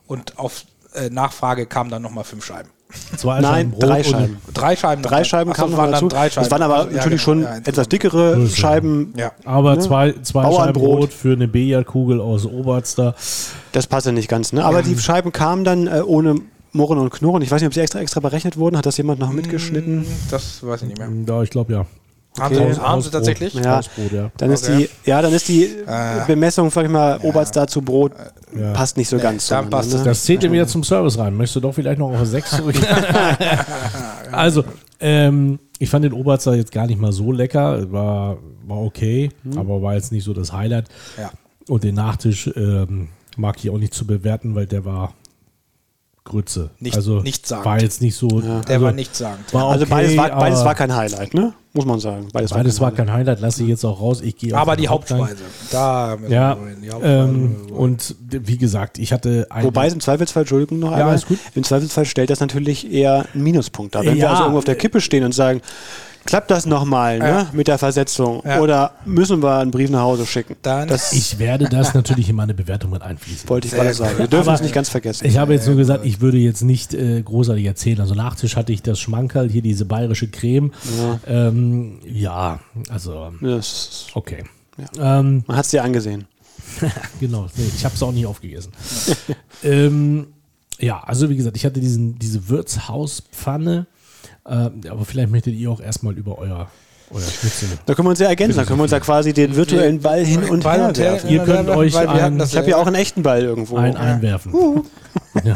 und 0.07 0.39
auf 0.39 0.65
äh, 0.95 1.11
Nachfrage 1.11 1.67
kamen 1.67 1.91
dann 1.91 2.03
nochmal 2.03 2.25
fünf 2.25 2.45
Scheiben. 2.45 2.71
Zwei 3.17 3.41
Nein, 3.41 3.73
Scheiben 3.73 3.81
drei 3.81 4.05
Scheiben. 4.05 4.37
Drei 4.55 4.77
Scheiben. 4.77 5.03
Drei 5.03 5.25
Scheiben 5.25 5.51
so, 5.53 5.61
kamen 5.61 5.77
waren 5.77 5.91
dazu. 5.91 6.09
dann 6.09 6.19
drei 6.19 6.31
Scheiben. 6.31 6.45
Das 6.45 6.51
waren 6.53 6.63
aber 6.63 6.77
Also, 6.77 6.91
ja, 6.91 6.97
natürlich 6.97 7.25
genau, 7.25 7.41
schon 7.41 7.43
ja, 7.43 7.57
etwas 7.57 7.89
dickere 7.89 8.35
Größer. 8.37 8.57
Scheiben. 8.57 9.13
Ja. 9.17 9.33
Aber 9.45 9.81
zwei, 9.81 10.13
zwei 10.23 10.43
Scheiben 10.45 10.55
Bauernbrot. 10.57 11.01
Brot 11.01 11.13
für 11.13 11.33
eine 11.33 11.49
Billardkugel 11.49 12.21
aus 12.21 12.47
Oberster. 12.47 13.15
Das 13.73 13.89
passte 13.89 14.13
nicht 14.13 14.29
ganz. 14.29 14.53
Ne? 14.53 14.65
Aber 14.65 14.83
die 14.83 14.97
Scheiben 14.97 15.33
kamen 15.33 15.65
dann 15.65 15.89
äh, 15.89 16.01
ohne 16.07 16.37
Murren 16.73 16.99
und 16.99 17.11
Knurren. 17.11 17.43
Ich 17.43 17.51
weiß 17.51 17.61
nicht, 17.61 17.67
ob 17.67 17.75
sie 17.75 17.81
extra 17.81 17.99
extra 18.01 18.21
berechnet 18.21 18.57
wurden. 18.57 18.77
Hat 18.77 18.87
das 18.87 18.97
jemand 18.99 19.19
noch 19.19 19.33
mitgeschnitten? 19.33 20.03
Mm, 20.03 20.07
Das 20.31 20.65
weiß 20.65 20.83
ich 20.83 20.89
nicht 20.89 20.99
mehr. 20.99 21.09
Ja, 21.27 21.43
ich 21.43 21.51
glaube 21.51 21.73
ja. 21.73 21.87
Haben 22.39 22.55
Okay. 22.57 22.73
sie, 22.75 22.81
haben 22.81 23.03
sie 23.03 23.11
tatsächlich? 23.11 23.55
Ja. 23.55 23.77
Hausbrot, 23.79 24.13
ja. 24.13 24.31
Dann 24.37 24.51
ist 24.51 24.69
Okay. 24.69 24.89
die, 25.05 25.11
ja, 25.11 25.23
dann 25.23 25.33
ist 25.33 25.49
die 25.49 25.65
Äh. 25.65 26.25
Bemessung, 26.27 26.71
sag 26.71 26.85
ich 26.85 26.91
mal, 26.91 27.19
Oberster 27.23 27.67
zu 27.67 27.83
Brot 27.83 28.13
Ja. 28.59 28.73
passt 28.73 28.97
nicht 28.97 29.09
so 29.09 29.19
ganz. 29.19 29.49
dann 29.49 29.71
passt 29.71 29.89
es 29.93 29.99
ne? 29.99 30.05
Das 30.05 30.25
zählt 30.25 30.43
ja 30.43 30.53
wieder 30.53 30.67
zum 30.67 30.85
Service 30.85 31.19
rein. 31.19 31.35
Möchtest 31.37 31.57
du 31.57 31.61
doch 31.61 31.73
vielleicht 31.73 31.99
noch 31.99 32.11
auf 32.13 32.27
6 32.27 32.57
zurück? 32.57 32.77
also, 34.33 34.65
ähm, 35.01 35.59
ich 35.79 35.91
fand 35.91 36.05
den 36.05 36.13
Oberster 36.13 36.55
jetzt 36.55 36.73
gar 36.73 36.87
nicht 36.87 37.01
mal 37.01 37.13
so 37.13 37.33
lecker. 37.33 37.91
War, 37.93 38.39
war 38.67 38.79
okay, 38.83 39.31
aber 39.57 39.83
war 39.83 39.95
jetzt 39.95 40.13
nicht 40.13 40.25
so 40.25 40.33
das 40.33 40.53
Highlight. 40.53 40.87
Ja. 41.19 41.31
Und 41.69 41.85
den 41.85 41.95
Nachtisch 41.97 42.51
ähm, 42.57 43.09
mag 43.37 43.57
ich 43.59 43.71
auch 43.71 43.79
nicht 43.79 43.93
zu 43.93 44.07
bewerten, 44.07 44.55
weil 44.55 44.67
der 44.67 44.85
war 44.85 45.13
Grütze. 46.27 46.71
Nicht- 46.81 46.97
also 46.97 47.21
nichtssagend. 47.21 47.65
war 47.65 47.81
jetzt 47.81 48.03
nicht 48.03 48.15
so. 48.17 48.29
Der 48.41 48.63
also, 48.69 48.85
war 48.85 48.93
nicht 48.93 49.17
sagend. 49.17 49.53
War 49.55 49.65
Also 49.71 49.85
okay, 49.85 49.91
beides, 49.95 50.17
war, 50.17 50.29
beides 50.31 50.65
war 50.65 50.75
kein 50.75 50.95
Highlight, 50.95 51.33
ne? 51.35 51.55
Muss 51.73 51.85
man 51.85 52.01
sagen. 52.01 52.29
Beides, 52.33 52.51
beides 52.53 52.81
war 52.81 52.87
Highlight. 52.89 52.97
kein 53.07 53.13
Highlight. 53.13 53.41
Lasse 53.41 53.63
ich 53.63 53.69
jetzt 53.69 53.85
auch 53.85 54.01
raus. 54.01 54.21
Ich 54.23 54.37
gehe 54.37 54.55
auf 54.55 54.61
Aber 54.61 54.77
die. 54.77 54.89
Hauptspeise. 54.89 55.37
Da 55.71 56.17
müssen 56.19 56.33
Ja, 56.33 56.57
wir 56.59 56.69
hin, 56.69 56.77
die 56.83 56.91
Hauptspeise 56.91 57.19
ähm, 57.23 57.57
wir 57.59 57.65
hin. 57.67 57.75
und 57.75 58.15
wie 58.31 58.57
gesagt, 58.59 58.99
ich 58.99 59.13
hatte 59.13 59.47
einen, 59.51 59.67
Wobei 59.67 59.87
es 59.87 59.93
im 59.93 60.01
Zweifelsfall, 60.01 60.43
Entschuldigung 60.43 60.79
noch 60.79 60.91
Ja, 60.93 60.97
einmal, 60.99 61.15
ist 61.15 61.29
gut. 61.29 61.39
im 61.55 61.65
Zweifelsfall 61.65 62.05
stellt 62.07 62.31
das 62.31 62.41
natürlich 62.41 62.91
eher 62.91 63.27
einen 63.35 63.43
Minuspunkt 63.43 63.95
dar. 63.95 64.05
Wenn 64.05 64.15
wir 64.15 64.23
Ja, 64.23 64.31
also 64.31 64.43
irgendwo 64.45 64.59
auf 64.59 64.65
der 64.65 64.77
Kippe 64.77 65.01
stehen 65.03 65.25
und 65.25 65.33
sagen, 65.33 65.61
klappt 66.27 66.51
das 66.51 66.67
nochmal 66.67 67.19
ne, 67.19 67.29
Ja. 67.29 67.51
mit 67.53 67.69
der 67.69 67.79
Versetzung 67.79 68.43
Ja. 68.45 68.61
oder 68.61 68.93
müssen 69.05 69.43
wir 69.43 69.57
einen 69.59 69.71
Brief 69.71 69.91
nach 69.91 70.01
Hause 70.01 70.27
schicken? 70.27 70.57
Dann 70.63 70.89
das 70.89 71.13
ich 71.13 71.39
werde 71.39 71.67
das 71.67 71.95
natürlich 71.95 72.29
in 72.29 72.37
meine 72.37 72.55
Bewertung 72.55 72.91
mit 72.91 73.03
einfließen. 73.03 73.49
wollte 73.49 73.69
ich 73.69 73.75
gerade 73.75 73.95
sagen. 73.95 74.19
Wir 74.19 74.27
dürfen 74.27 74.53
es 74.53 74.61
nicht 74.61 74.75
ganz 74.75 74.89
vergessen. 74.89 75.27
Ich 75.27 75.39
habe 75.39 75.55
jetzt 75.55 75.67
nur 75.67 75.77
gesagt, 75.77 76.05
ich 76.05 76.21
würde 76.21 76.39
jetzt 76.39 76.63
nicht 76.63 76.95
äh, 76.95 77.23
großartig 77.23 77.65
erzählen. 77.65 78.01
Also 78.01 78.15
Nachtisch 78.15 78.57
hatte 78.57 78.73
ich 78.73 78.83
das 78.83 78.99
Schmankerl, 78.99 79.49
hier 79.49 79.63
diese 79.63 79.85
bayerische 79.85 80.29
Creme. 80.29 80.73
Ja, 80.99 81.49
ähm, 81.49 81.99
ja 82.05 82.61
also 82.89 83.33
das, 83.41 84.07
okay. 84.15 84.45
Ähm, 84.99 85.45
man 85.47 85.57
hat 85.57 85.65
es 85.65 85.71
dir 85.71 85.83
angesehen. 85.83 86.27
genau, 87.21 87.47
nee, 87.57 87.71
ich 87.75 87.85
habe 87.85 87.95
es 87.95 88.03
auch 88.03 88.13
nicht 88.13 88.27
aufgegessen. 88.27 88.73
ähm, 89.63 90.27
ja, 90.79 91.01
also 91.01 91.31
wie 91.31 91.37
gesagt, 91.37 91.57
ich 91.57 91.65
hatte 91.65 91.81
diesen, 91.81 92.19
diese 92.19 92.49
Wirtshauspfanne, 92.49 93.87
äh, 93.87 93.96
aber 94.47 95.05
vielleicht 95.05 95.31
möchtet 95.31 95.55
ihr 95.55 95.71
auch 95.71 95.81
erstmal 95.81 96.15
über 96.15 96.39
euer. 96.39 96.69
Da 97.87 97.95
können 97.95 98.07
wir 98.07 98.11
uns 98.11 98.19
ja 98.19 98.27
ergänzen. 98.27 98.57
Da 98.57 98.65
können 98.65 98.81
wir 98.81 98.83
uns 98.85 98.93
ja 98.93 98.99
quasi 98.99 99.33
den 99.33 99.55
virtuellen 99.55 100.01
Ball 100.01 100.25
hin 100.25 100.43
und 100.43 100.65
Ball 100.65 100.79
her 100.81 100.89
und 100.89 100.99
werfen. 100.99 101.31
Ihr 101.31 101.45
könnt 101.45 101.69
euch 101.69 101.95
weil 101.95 102.07
wir 102.09 102.15
ein- 102.15 102.23
hatten 102.23 102.39
das 102.39 102.51
Ich 102.51 102.57
habe 102.57 102.69
ja 102.71 102.77
auch 102.79 102.87
einen 102.87 102.97
echten 102.97 103.23
Ball 103.23 103.43
irgendwo. 103.43 103.77
Ein 103.77 103.97
einwerfen. 103.97 104.83
Ja. 105.45 105.55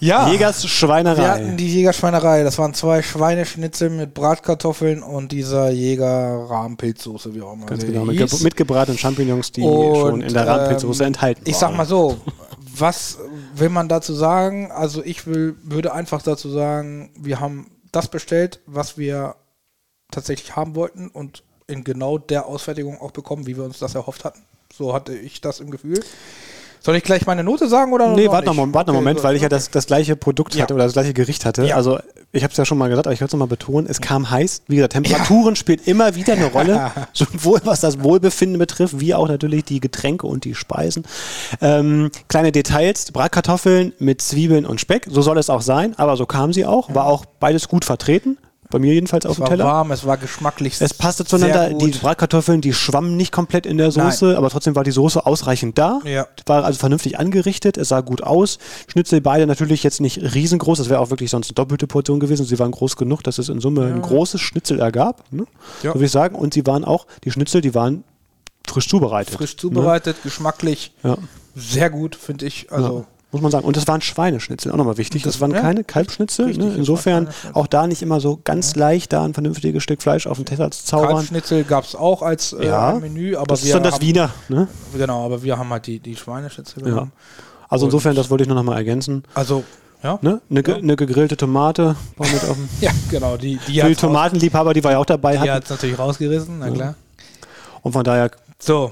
Ja. 0.00 0.30
Jägers 0.30 0.64
Schweinerei. 0.66 1.22
Wir 1.22 1.28
hatten 1.30 1.56
die 1.56 1.66
Jägerschweinerei. 1.74 2.44
Das 2.44 2.58
waren 2.58 2.72
zwei 2.74 3.02
Schweineschnitzel 3.02 3.90
mit 3.90 4.14
Bratkartoffeln 4.14 5.02
und 5.02 5.32
dieser 5.32 5.70
Jäger-Rahmenpilzsoße, 5.70 7.34
wie 7.34 7.42
auch 7.42 7.54
immer. 7.54 7.66
Ganz 7.66 7.84
genau, 7.84 8.04
mit, 8.04 8.56
gebratenen 8.56 8.96
Champignons, 8.98 9.50
die 9.52 9.62
Und, 9.62 9.96
schon 9.96 10.20
in 10.22 10.32
der 10.32 10.46
Rahmenpilzsoße 10.46 11.02
ähm, 11.02 11.08
enthalten 11.08 11.42
Ich 11.46 11.54
waren. 11.54 11.60
sag 11.60 11.76
mal 11.76 11.86
so, 11.86 12.16
was 12.80 13.18
will 13.54 13.68
man 13.68 13.88
dazu 13.88 14.14
sagen? 14.14 14.70
Also 14.70 15.02
ich 15.04 15.26
will, 15.26 15.56
würde 15.62 15.92
einfach 15.92 16.22
dazu 16.22 16.50
sagen, 16.50 17.10
wir 17.16 17.40
haben 17.40 17.70
das 17.92 18.08
bestellt, 18.08 18.60
was 18.66 18.98
wir 18.98 19.36
tatsächlich 20.10 20.56
haben 20.56 20.74
wollten 20.74 21.08
und 21.08 21.42
in 21.66 21.84
genau 21.84 22.18
der 22.18 22.46
Ausfertigung 22.46 23.00
auch 23.00 23.10
bekommen, 23.10 23.46
wie 23.46 23.56
wir 23.56 23.64
uns 23.64 23.78
das 23.78 23.94
erhofft 23.94 24.24
hatten. 24.24 24.42
So 24.72 24.94
hatte 24.94 25.16
ich 25.16 25.40
das 25.40 25.60
im 25.60 25.70
Gefühl. 25.70 26.02
Soll 26.88 26.96
ich 26.96 27.02
gleich 27.02 27.26
meine 27.26 27.44
Note 27.44 27.68
sagen 27.68 27.92
oder 27.92 28.14
Nee, 28.14 28.28
warte 28.28 28.46
noch, 28.46 28.56
warte 28.56 28.56
noch 28.56 28.78
einen 28.78 28.78
Okay, 28.78 28.92
Moment, 28.94 29.16
gut. 29.18 29.24
weil 29.24 29.36
ich 29.36 29.42
ja 29.42 29.50
das, 29.50 29.70
das 29.70 29.84
gleiche 29.84 30.16
Produkt 30.16 30.54
Ja. 30.54 30.62
hatte 30.62 30.72
oder 30.72 30.84
das 30.84 30.94
gleiche 30.94 31.12
Gericht 31.12 31.44
hatte. 31.44 31.66
Ja. 31.66 31.76
Also 31.76 31.98
ich 32.32 32.42
habe 32.42 32.50
es 32.50 32.56
ja 32.56 32.64
schon 32.64 32.78
mal 32.78 32.88
gesagt, 32.88 33.06
aber 33.06 33.12
ich 33.12 33.20
wollte 33.20 33.28
es 33.28 33.32
nochmal 33.34 33.48
betonen, 33.48 33.86
es 33.90 34.00
kam 34.00 34.30
heiß. 34.30 34.62
Wie 34.68 34.76
gesagt, 34.76 34.94
Temperaturen 34.94 35.54
spielt 35.54 35.86
immer 35.86 36.14
wieder 36.14 36.32
eine 36.32 36.46
Rolle, 36.46 36.90
sowohl 37.12 37.60
was 37.64 37.82
das 37.82 38.02
Wohlbefinden 38.02 38.58
betrifft, 38.58 39.00
wie 39.00 39.14
auch 39.14 39.28
natürlich 39.28 39.64
die 39.66 39.80
Getränke 39.80 40.26
und 40.26 40.46
die 40.46 40.54
Speisen. 40.54 41.04
Ähm, 41.60 42.10
kleine 42.28 42.52
Details, 42.52 43.12
Bratkartoffeln 43.12 43.92
mit 43.98 44.22
Zwiebeln 44.22 44.64
und 44.64 44.80
Speck, 44.80 45.08
so 45.10 45.20
soll 45.20 45.36
es 45.36 45.50
auch 45.50 45.60
sein, 45.60 45.92
aber 45.98 46.16
so 46.16 46.24
kam 46.24 46.54
sie 46.54 46.64
auch, 46.64 46.94
war 46.94 47.04
auch 47.04 47.26
beides 47.38 47.68
gut 47.68 47.84
vertreten, 47.84 48.38
bei 48.70 48.78
mir 48.78 48.92
jedenfalls 48.92 49.24
auf 49.24 49.32
Es 49.32 49.36
dem 49.36 49.42
war 49.42 49.48
Teller. 49.48 49.64
warm, 49.64 49.90
es 49.92 50.04
war 50.04 50.16
geschmacklich 50.16 50.80
Es 50.80 50.92
passte 50.94 51.24
zueinander. 51.24 51.70
Die. 51.70 51.90
Bratkartoffeln, 51.90 52.60
die 52.60 52.72
schwammen 52.74 53.16
nicht 53.16 53.32
komplett 53.32 53.64
in 53.66 53.78
der 53.78 53.90
Soße, 53.90 54.36
aber 54.36 54.50
trotzdem 54.50 54.76
war 54.76 54.84
die 54.84 54.90
Soße 54.90 55.24
ausreichend 55.24 55.78
da. 55.78 56.00
Ja. 56.04 56.26
War 56.46 56.64
also 56.64 56.78
vernünftig 56.78 57.18
angerichtet. 57.18 57.76
Es 57.78 57.88
sah 57.88 58.00
gut 58.02 58.22
aus. 58.22 58.58
Schnitzel 58.88 59.20
beide 59.20 59.46
natürlich 59.46 59.82
jetzt 59.82 60.00
nicht 60.00 60.34
riesengroß. 60.34 60.78
Das 60.78 60.88
wäre 60.88 61.00
auch 61.00 61.10
wirklich 61.10 61.30
sonst 61.30 61.48
eine 61.48 61.54
doppelte 61.54 61.86
Portion 61.86 62.20
gewesen. 62.20 62.44
Sie 62.44 62.58
waren 62.58 62.70
groß 62.72 62.96
genug, 62.96 63.22
dass 63.22 63.38
es 63.38 63.48
in 63.48 63.60
Summe 63.60 63.86
ein 63.86 64.02
großes 64.02 64.40
Schnitzel 64.40 64.80
ergab. 64.80 65.24
Ne? 65.30 65.46
Ja. 65.82 65.90
So 65.92 65.94
würde 65.96 66.04
ich 66.06 66.12
sagen. 66.12 66.34
Und 66.36 66.54
sie 66.54 66.66
waren 66.66 66.84
auch, 66.84 67.06
die 67.24 67.30
Schnitzel, 67.30 67.60
die 67.60 67.74
waren 67.74 68.04
frisch 68.66 68.88
zubereitet. 68.88 69.34
frisch 69.34 69.56
zubereitet, 69.56 70.16
geschmacklich 70.22 70.92
Ne? 71.02 71.10
Ja. 71.10 71.16
sehr 71.56 71.90
gut, 71.90 72.14
finde 72.16 72.46
ich. 72.46 72.70
Also 72.70 72.98
ja. 72.98 73.04
Muss 73.30 73.42
man 73.42 73.50
sagen. 73.50 73.66
Und 73.66 73.76
das 73.76 73.86
waren 73.86 74.00
Schweineschnitzel, 74.00 74.72
auch 74.72 74.76
nochmal 74.76 74.96
wichtig. 74.96 75.22
Das, 75.22 75.34
Das- 75.34 75.40
waren 75.42 75.50
ja, 75.50 75.60
keine 75.60 75.84
Kalbschnitzel. 75.84 76.46
richtig, 76.46 76.58
Ne? 76.64 76.64
das 76.70 76.72
waren 76.74 76.78
Insofern 76.80 77.28
auch 77.52 77.66
da 77.66 77.86
nicht 77.86 78.00
immer 78.00 78.20
so 78.20 78.40
ganz 78.42 78.74
leicht, 78.74 79.12
da 79.12 79.22
ein 79.22 79.34
vernünftiges 79.34 79.82
Stück 79.82 80.00
Fleisch 80.00 80.26
auf 80.26 80.38
den 80.38 80.46
Teller 80.46 80.70
zu 80.70 80.82
zaubern. 80.84 81.16
Kalbschnitzel 81.16 81.64
gab 81.64 81.84
es 81.84 81.94
auch 81.94 82.22
als 82.22 82.54
äh, 82.54 82.66
Ja, 82.66 82.94
Menü, 82.94 83.36
aber 83.36 83.46
das 83.48 83.62
wir 83.62 83.66
ist 83.68 83.74
dann 83.74 83.82
das 83.82 83.94
haben, 83.96 84.02
Wiener. 84.02 84.30
Ne? 84.48 84.66
Genau, 84.96 85.26
aber 85.26 85.42
wir 85.42 85.58
haben 85.58 85.68
halt 85.70 85.86
die, 85.86 85.98
die 86.00 86.16
Schweineschnitzel 86.16 86.82
Ja. 86.84 86.88
genommen. 86.88 87.12
Also 87.68 87.84
Und- 87.84 87.88
insofern, 87.92 88.16
das 88.16 88.30
wollte 88.30 88.42
ich 88.44 88.48
nur 88.48 88.56
noch 88.56 88.62
mal 88.62 88.76
ergänzen. 88.76 89.22
Also, 89.34 89.62
ja. 90.02 90.18
Ne? 90.22 90.40
Eine, 90.48 90.62
ge- 90.62 90.74
Ja. 90.76 90.80
eine 90.80 90.96
gegrillte 90.96 91.36
Tomate. 91.36 91.96
war 92.16 92.26
mit 92.28 92.42
auf 92.44 92.54
dem- 92.56 92.68
Ja, 92.80 92.92
genau, 93.10 93.36
die, 93.36 93.56
die 93.56 93.58
Für 93.58 93.70
die 93.72 93.82
hat 93.82 93.90
es 93.90 93.98
Tomatenliebhaber, 93.98 94.72
die 94.72 94.82
wir 94.82 94.92
ja 94.92 94.98
auch 94.98 95.04
dabei 95.04 95.32
die 95.32 95.40
hatten. 95.40 95.50
hat's 95.50 95.68
natürlich 95.68 95.98
rausgerissen, 95.98 96.60
na 96.60 96.70
klar. 96.70 96.94
Und 97.82 97.92
von 97.92 98.04
daher, 98.04 98.30
So, 98.58 98.90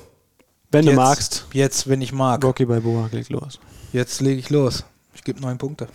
wenn 0.70 0.84
du 0.84 0.90
jetzt, 0.92 0.96
magst, 0.98 1.46
jetzt, 1.54 1.88
wenn 1.88 2.02
ich 2.02 2.12
mag, 2.12 2.44
Rocky 2.44 2.66
Balboa, 2.66 3.08
leg 3.12 3.30
los. 3.30 3.58
Jetzt 3.96 4.20
lege 4.20 4.38
ich 4.38 4.50
los. 4.50 4.84
Ich 5.14 5.24
gebe 5.24 5.40
neun 5.40 5.58
Punkte. 5.58 5.88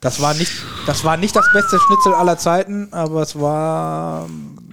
Das 0.00 0.22
war, 0.22 0.32
nicht, 0.32 0.52
das 0.86 1.04
war 1.04 1.18
nicht 1.18 1.36
das 1.36 1.44
beste 1.52 1.78
Schnitzel 1.78 2.14
aller 2.14 2.38
Zeiten, 2.38 2.88
aber 2.90 3.20
es 3.20 3.38
war 3.38 4.30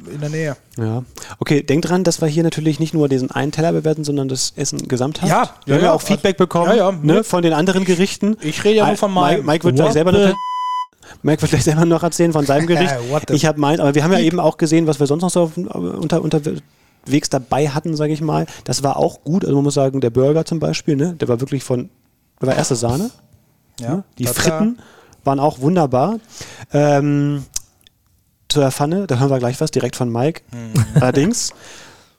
in 0.09 0.21
der 0.21 0.29
Nähe. 0.29 0.57
Ja. 0.77 1.03
Okay, 1.39 1.63
denk 1.63 1.83
dran, 1.83 2.05
dass 2.05 2.21
wir 2.21 2.29
hier 2.29 2.43
natürlich 2.43 2.79
nicht 2.79 2.93
nur 2.93 3.09
diesen 3.09 3.29
einen 3.31 3.51
Teller 3.51 3.73
bewerten, 3.73 4.05
sondern 4.05 4.29
das 4.29 4.53
Essen 4.55 4.87
gesamthaft. 4.87 5.29
Ja, 5.29 5.49
wir 5.65 5.75
ja, 5.75 5.81
haben 5.81 5.85
ja 5.85 5.91
auch 5.91 6.01
Feedback 6.01 6.37
bekommen 6.37 6.69
Ja, 6.69 6.75
ja. 6.75 6.91
Ne, 6.91 7.25
von 7.25 7.41
den 7.41 7.51
anderen 7.51 7.83
Gerichten. 7.83 8.37
Ich 8.39 8.63
rede 8.63 8.77
ja 8.77 8.87
nur 8.87 8.95
von 8.95 9.13
Mike, 9.13 9.21
meinem. 9.21 9.45
Mike 9.45 9.63
wird 9.65 9.75
gleich 9.75 9.93
selber 9.93 10.13
noch 10.13 10.33
Mike 11.23 11.41
wird 11.41 11.51
gleich 11.51 11.63
selber 11.63 11.85
noch 11.85 12.03
erzählen 12.03 12.31
von 12.31 12.45
seinem 12.45 12.67
Gericht. 12.67 12.95
Ich 13.31 13.45
habe 13.45 13.59
mein, 13.59 13.81
aber 13.81 13.95
wir 13.95 14.05
haben 14.05 14.13
ja 14.13 14.19
eben 14.19 14.39
auch 14.39 14.57
gesehen, 14.57 14.87
was 14.87 14.99
wir 15.01 15.07
sonst 15.07 15.23
noch 15.23 15.29
so 15.29 15.41
auf, 15.41 15.57
unter, 15.57 16.23
unterwegs 17.07 17.29
dabei 17.29 17.69
hatten, 17.69 17.95
sage 17.95 18.13
ich 18.13 18.21
mal. 18.21 18.45
Das 18.65 18.83
war 18.83 18.97
auch 18.97 19.23
gut. 19.23 19.43
Also 19.43 19.55
man 19.55 19.63
muss 19.63 19.73
sagen, 19.73 20.01
der 20.01 20.09
Burger 20.09 20.45
zum 20.45 20.59
Beispiel, 20.59 20.95
ne, 20.95 21.13
der 21.13 21.27
war 21.27 21.39
wirklich 21.39 21.63
von, 21.63 21.89
der 22.41 22.49
war 22.49 22.55
erste 22.55 22.75
Sahne. 22.75 23.09
Ja, 23.79 24.03
Die 24.17 24.25
das 24.25 24.35
Fritten 24.35 24.79
waren 25.23 25.39
auch 25.39 25.59
wunderbar. 25.59 26.19
Ähm, 26.73 27.45
zur 28.49 28.71
Pfanne, 28.71 29.07
da 29.07 29.19
hören 29.19 29.29
wir 29.29 29.39
gleich 29.39 29.59
was, 29.59 29.71
direkt 29.71 29.95
von 29.95 30.11
Mike. 30.11 30.41
Mhm. 30.51 31.01
Allerdings, 31.01 31.53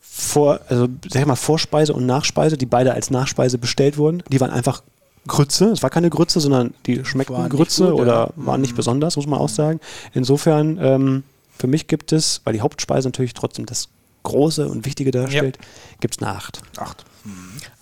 vor, 0.00 0.60
also 0.68 0.88
sag 1.08 1.22
ich 1.22 1.26
mal, 1.26 1.36
Vorspeise 1.36 1.92
und 1.92 2.06
Nachspeise, 2.06 2.56
die 2.56 2.66
beide 2.66 2.92
als 2.92 3.10
Nachspeise 3.10 3.58
bestellt 3.58 3.98
wurden, 3.98 4.22
die 4.30 4.40
waren 4.40 4.50
einfach 4.50 4.82
Grütze. 5.26 5.66
Es 5.66 5.82
war 5.82 5.90
keine 5.90 6.10
Grütze, 6.10 6.40
sondern 6.40 6.74
die 6.86 7.04
schmeckten 7.04 7.36
Waren 7.36 7.48
Grütze 7.48 7.90
gut, 7.90 8.00
oder 8.00 8.12
ja. 8.12 8.30
Mhm. 8.36 8.46
waren 8.46 8.60
nicht 8.60 8.76
besonders, 8.76 9.16
muss 9.16 9.26
man 9.26 9.38
auch 9.38 9.48
sagen. 9.48 9.80
Insofern, 10.12 10.78
ähm, 10.80 11.22
für 11.56 11.66
mich 11.66 11.88
gibt 11.88 12.12
es, 12.12 12.40
weil 12.44 12.52
die 12.52 12.60
Hauptspeise 12.60 13.08
natürlich 13.08 13.34
trotzdem 13.34 13.66
das 13.66 13.88
Große 14.28 14.68
und 14.68 14.84
Wichtige 14.84 15.10
darstellt, 15.10 15.58
gibt 16.00 16.16
es 16.16 16.22
eine 16.22 16.36
Acht. 16.36 16.60
Acht. 16.76 17.04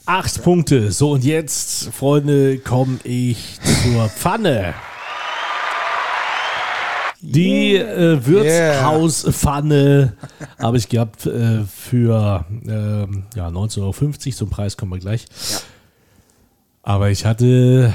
Acht 0.07 0.43
Punkte. 0.43 0.93
So, 0.93 1.13
und 1.13 1.25
jetzt, 1.25 1.93
Freunde, 1.93 2.59
komme 2.59 2.99
ich 3.05 3.59
zur 3.83 4.09
Pfanne. 4.09 4.75
Die 7.21 7.75
äh, 7.75 8.25
Wirtshauspfanne 8.25 10.17
habe 10.61 10.77
ich 10.77 10.89
gehabt 10.89 11.27
äh, 11.27 11.65
für 11.65 12.45
ähm, 12.69 13.25
ja, 13.35 13.49
19,50 13.49 13.81
Euro. 13.81 13.93
Zum 14.37 14.51
Preis 14.51 14.77
kommen 14.77 14.93
wir 14.93 14.99
gleich. 15.01 15.25
Aber 16.83 17.11
ich 17.11 17.25
hatte 17.25 17.93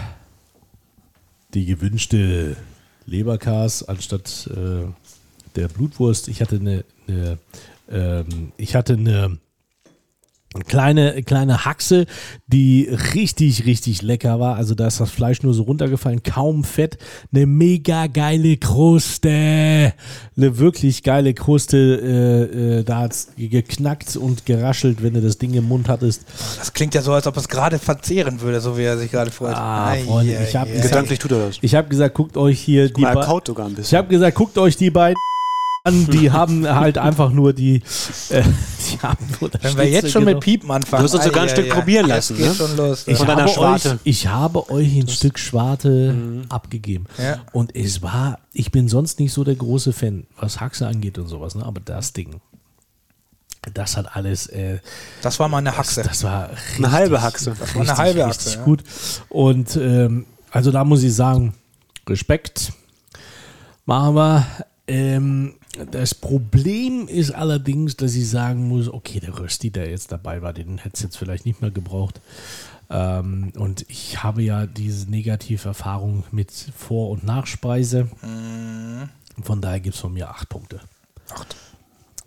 die 1.53 1.65
gewünschte 1.65 2.57
Leberkas 3.05 3.87
anstatt 3.87 4.49
äh, 4.51 4.85
der 5.55 5.67
Blutwurst. 5.69 6.27
Ich 6.27 6.41
hatte 6.41 6.57
eine, 6.57 6.83
eine 7.07 7.37
ähm, 7.91 8.51
ich 8.57 8.75
hatte 8.75 8.93
eine 8.93 9.37
kleine, 10.67 11.23
kleine 11.23 11.63
Haxe, 11.63 12.05
die 12.47 12.89
richtig, 13.13 13.65
richtig 13.65 14.01
lecker 14.01 14.37
war. 14.41 14.57
Also 14.57 14.75
da 14.75 14.87
ist 14.87 14.99
das 14.99 15.09
Fleisch 15.09 15.43
nur 15.43 15.53
so 15.53 15.63
runtergefallen, 15.63 16.23
kaum 16.23 16.65
Fett. 16.65 16.97
Eine 17.33 17.45
mega 17.45 18.07
geile 18.07 18.57
Kruste. 18.57 19.29
Eine 19.29 20.57
wirklich 20.57 21.03
geile 21.03 21.33
Kruste. 21.33 21.77
Äh, 21.77 22.79
äh, 22.79 22.83
da 22.83 22.97
hat 22.99 23.13
es 23.13 23.29
geknackt 23.37 24.17
und 24.17 24.45
geraschelt, 24.45 25.01
wenn 25.01 25.13
du 25.13 25.21
das 25.21 25.37
Ding 25.37 25.53
im 25.53 25.69
Mund 25.69 25.87
hattest. 25.87 26.25
Das 26.59 26.73
klingt 26.73 26.95
ja 26.95 27.01
so, 27.01 27.13
als 27.13 27.27
ob 27.27 27.37
es 27.37 27.47
gerade 27.47 27.79
verzehren 27.79 28.41
würde, 28.41 28.59
so 28.59 28.77
wie 28.77 28.83
er 28.83 28.97
sich 28.97 29.09
gerade 29.09 29.31
freut. 29.31 29.55
Ah, 29.55 29.95
Freunde, 30.05 30.37
ich 30.47 30.53
hab 30.55 30.67
ei, 30.67 30.71
gesagt- 30.71 30.89
Gedanklich 30.89 31.19
tut 31.19 31.31
er 31.31 31.47
das. 31.47 31.59
Ich 31.61 31.75
habe 31.75 31.87
gesagt, 31.87 32.13
guckt 32.13 32.35
euch 32.35 32.59
hier 32.59 32.89
die 32.91 33.03
ba- 33.03 33.23
kaut 33.25 33.47
sogar 33.47 33.67
ein 33.67 33.77
Ich 33.79 33.93
habe 33.93 34.09
gesagt, 34.09 34.35
guckt 34.35 34.57
euch 34.57 34.75
die 34.75 34.89
beiden 34.91 35.15
an, 35.83 36.07
die 36.07 36.31
haben 36.31 36.67
halt 36.67 36.97
einfach 36.97 37.31
nur 37.31 37.53
die, 37.53 37.83
äh, 38.29 38.43
die 38.43 38.99
haben 39.01 39.27
nur 39.39 39.49
das 39.49 39.63
Wenn 39.63 39.77
wir 39.77 39.89
jetzt 39.89 40.11
schon 40.11 40.23
mit 40.23 40.29
genommen. 40.29 40.41
Piepen 40.41 40.71
anfangen. 40.71 41.01
Du 41.01 41.05
hast 41.05 41.15
uns 41.15 41.23
sogar 41.23 41.43
ein 41.43 41.49
ei, 41.49 41.51
Stück 41.51 41.69
probieren 41.69 42.07
lassen, 42.07 42.37
geht 42.37 42.47
ne? 42.47 42.53
schon 42.55 42.77
los. 42.77 43.07
Ich 43.07 43.19
habe, 43.25 43.43
euch, 43.43 43.51
Schwarte. 43.53 43.99
ich 44.03 44.27
habe 44.27 44.69
euch 44.69 44.95
ein 44.95 45.07
Stück 45.07 45.39
Schwarte 45.39 46.43
abgegeben. 46.49 47.05
Ja. 47.17 47.41
Und 47.51 47.75
es 47.75 48.01
war, 48.01 48.39
ich 48.53 48.71
bin 48.71 48.87
sonst 48.87 49.19
nicht 49.19 49.33
so 49.33 49.43
der 49.43 49.55
große 49.55 49.93
Fan, 49.93 50.27
was 50.37 50.59
Haxe 50.59 50.87
angeht 50.87 51.17
und 51.17 51.27
sowas, 51.27 51.55
ne? 51.55 51.65
aber 51.65 51.79
das 51.79 52.13
Ding, 52.13 52.41
das 53.73 53.95
hat 53.95 54.15
alles, 54.15 54.47
äh, 54.47 54.79
Das 55.21 55.39
war 55.39 55.47
mal 55.47 55.59
eine 55.59 55.69
das, 55.69 55.77
Haxe. 55.77 56.03
das 56.03 56.23
war 56.23 56.49
richtig, 56.51 56.77
Eine 56.77 56.91
halbe 56.91 57.21
Haxe. 57.21 57.55
Das 57.59 57.75
war 57.75 57.81
eine 57.81 57.97
halbe 57.97 58.25
Haxe, 58.25 58.39
richtig 58.39 58.55
ja. 58.55 58.63
gut. 58.63 58.83
Und 59.29 59.75
ähm, 59.75 60.25
also 60.49 60.71
da 60.71 60.83
muss 60.83 61.03
ich 61.03 61.13
sagen, 61.13 61.53
Respekt. 62.07 62.73
Machen 63.85 64.15
wir. 64.15 64.45
Ähm, 64.87 65.55
das 65.91 66.15
Problem 66.15 67.07
ist 67.07 67.31
allerdings, 67.31 67.95
dass 67.95 68.15
ich 68.15 68.29
sagen 68.29 68.67
muss, 68.67 68.89
okay, 68.89 69.19
der 69.19 69.39
Rösti, 69.39 69.71
der 69.71 69.89
jetzt 69.89 70.11
dabei 70.11 70.41
war, 70.41 70.53
den 70.53 70.77
hätte 70.77 70.95
es 70.95 71.01
jetzt 71.01 71.17
vielleicht 71.17 71.45
nicht 71.45 71.61
mehr 71.61 71.71
gebraucht. 71.71 72.21
Ähm, 72.89 73.53
und 73.57 73.85
ich 73.87 74.21
habe 74.21 74.41
ja 74.43 74.65
diese 74.65 75.09
negative 75.09 75.69
Erfahrung 75.69 76.25
mit 76.31 76.51
Vor- 76.51 77.09
und 77.09 77.23
Nachspeise. 77.23 78.09
Mhm. 78.21 79.09
Von 79.43 79.61
daher 79.61 79.79
gibt 79.79 79.95
es 79.95 80.01
von 80.01 80.13
mir 80.13 80.29
acht 80.29 80.49
Punkte. 80.49 80.81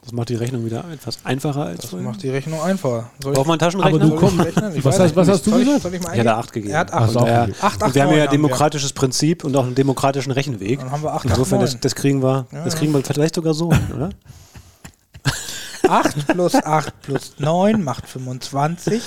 Das 0.04 0.12
macht 0.12 0.28
die 0.28 0.34
Rechnung 0.34 0.66
wieder 0.66 0.84
etwas 0.92 1.18
einfacher 1.24 1.64
als 1.64 1.80
Das 1.80 1.90
vorher. 1.90 2.06
macht 2.10 2.22
die 2.22 2.28
Rechnung 2.28 2.60
einfacher. 2.60 3.10
Soll 3.22 3.32
Braucht 3.32 3.46
man 3.46 3.54
einen 3.54 3.58
Taschenrechner? 3.60 4.00
Aber 4.02 4.10
du 4.10 4.16
komm- 4.16 4.38
was 4.84 5.00
hast- 5.00 5.16
was 5.16 5.28
hast 5.28 5.46
du 5.46 5.50
gesagt? 5.52 5.78
ich 5.78 5.84
hatte 6.00 6.08
eingeben? 6.10 6.28
acht 6.28 6.52
gegeben. 6.52 6.74
Er 6.74 6.80
hat 6.80 6.92
Ach 6.92 7.00
acht. 7.04 7.10
so, 7.10 7.20
Und, 7.20 7.26
äh, 7.26 7.30
okay. 7.30 7.52
Acht, 7.62 7.62
acht, 7.62 7.82
und 7.82 7.94
wir 7.94 8.02
haben 8.02 8.10
ja 8.10 8.16
neun 8.16 8.24
ein 8.28 8.30
demokratisches 8.32 8.92
Prinzip 8.92 9.44
und 9.44 9.56
auch 9.56 9.64
einen 9.64 9.74
demokratischen 9.74 10.30
Rechenweg. 10.32 10.80
Dann 10.80 10.90
haben 10.90 11.02
wir 11.02 11.14
acht, 11.14 11.24
Insofern, 11.24 11.56
acht, 11.58 11.64
das, 11.64 11.72
neun. 11.72 11.80
das 11.80 11.94
kriegen 11.94 12.22
wir, 12.22 12.46
Ja, 12.52 12.64
das 12.64 12.74
ja. 12.74 12.78
kriegen 12.80 12.92
wir 12.92 13.02
vielleicht 13.02 13.34
sogar 13.34 13.54
so, 13.54 13.72
hin, 13.72 13.80
oder? 13.96 14.10
8 15.88 16.26
plus 16.28 16.54
8 16.54 17.00
plus 17.02 17.32
9 17.38 17.82
macht 17.82 18.06
25 18.06 19.02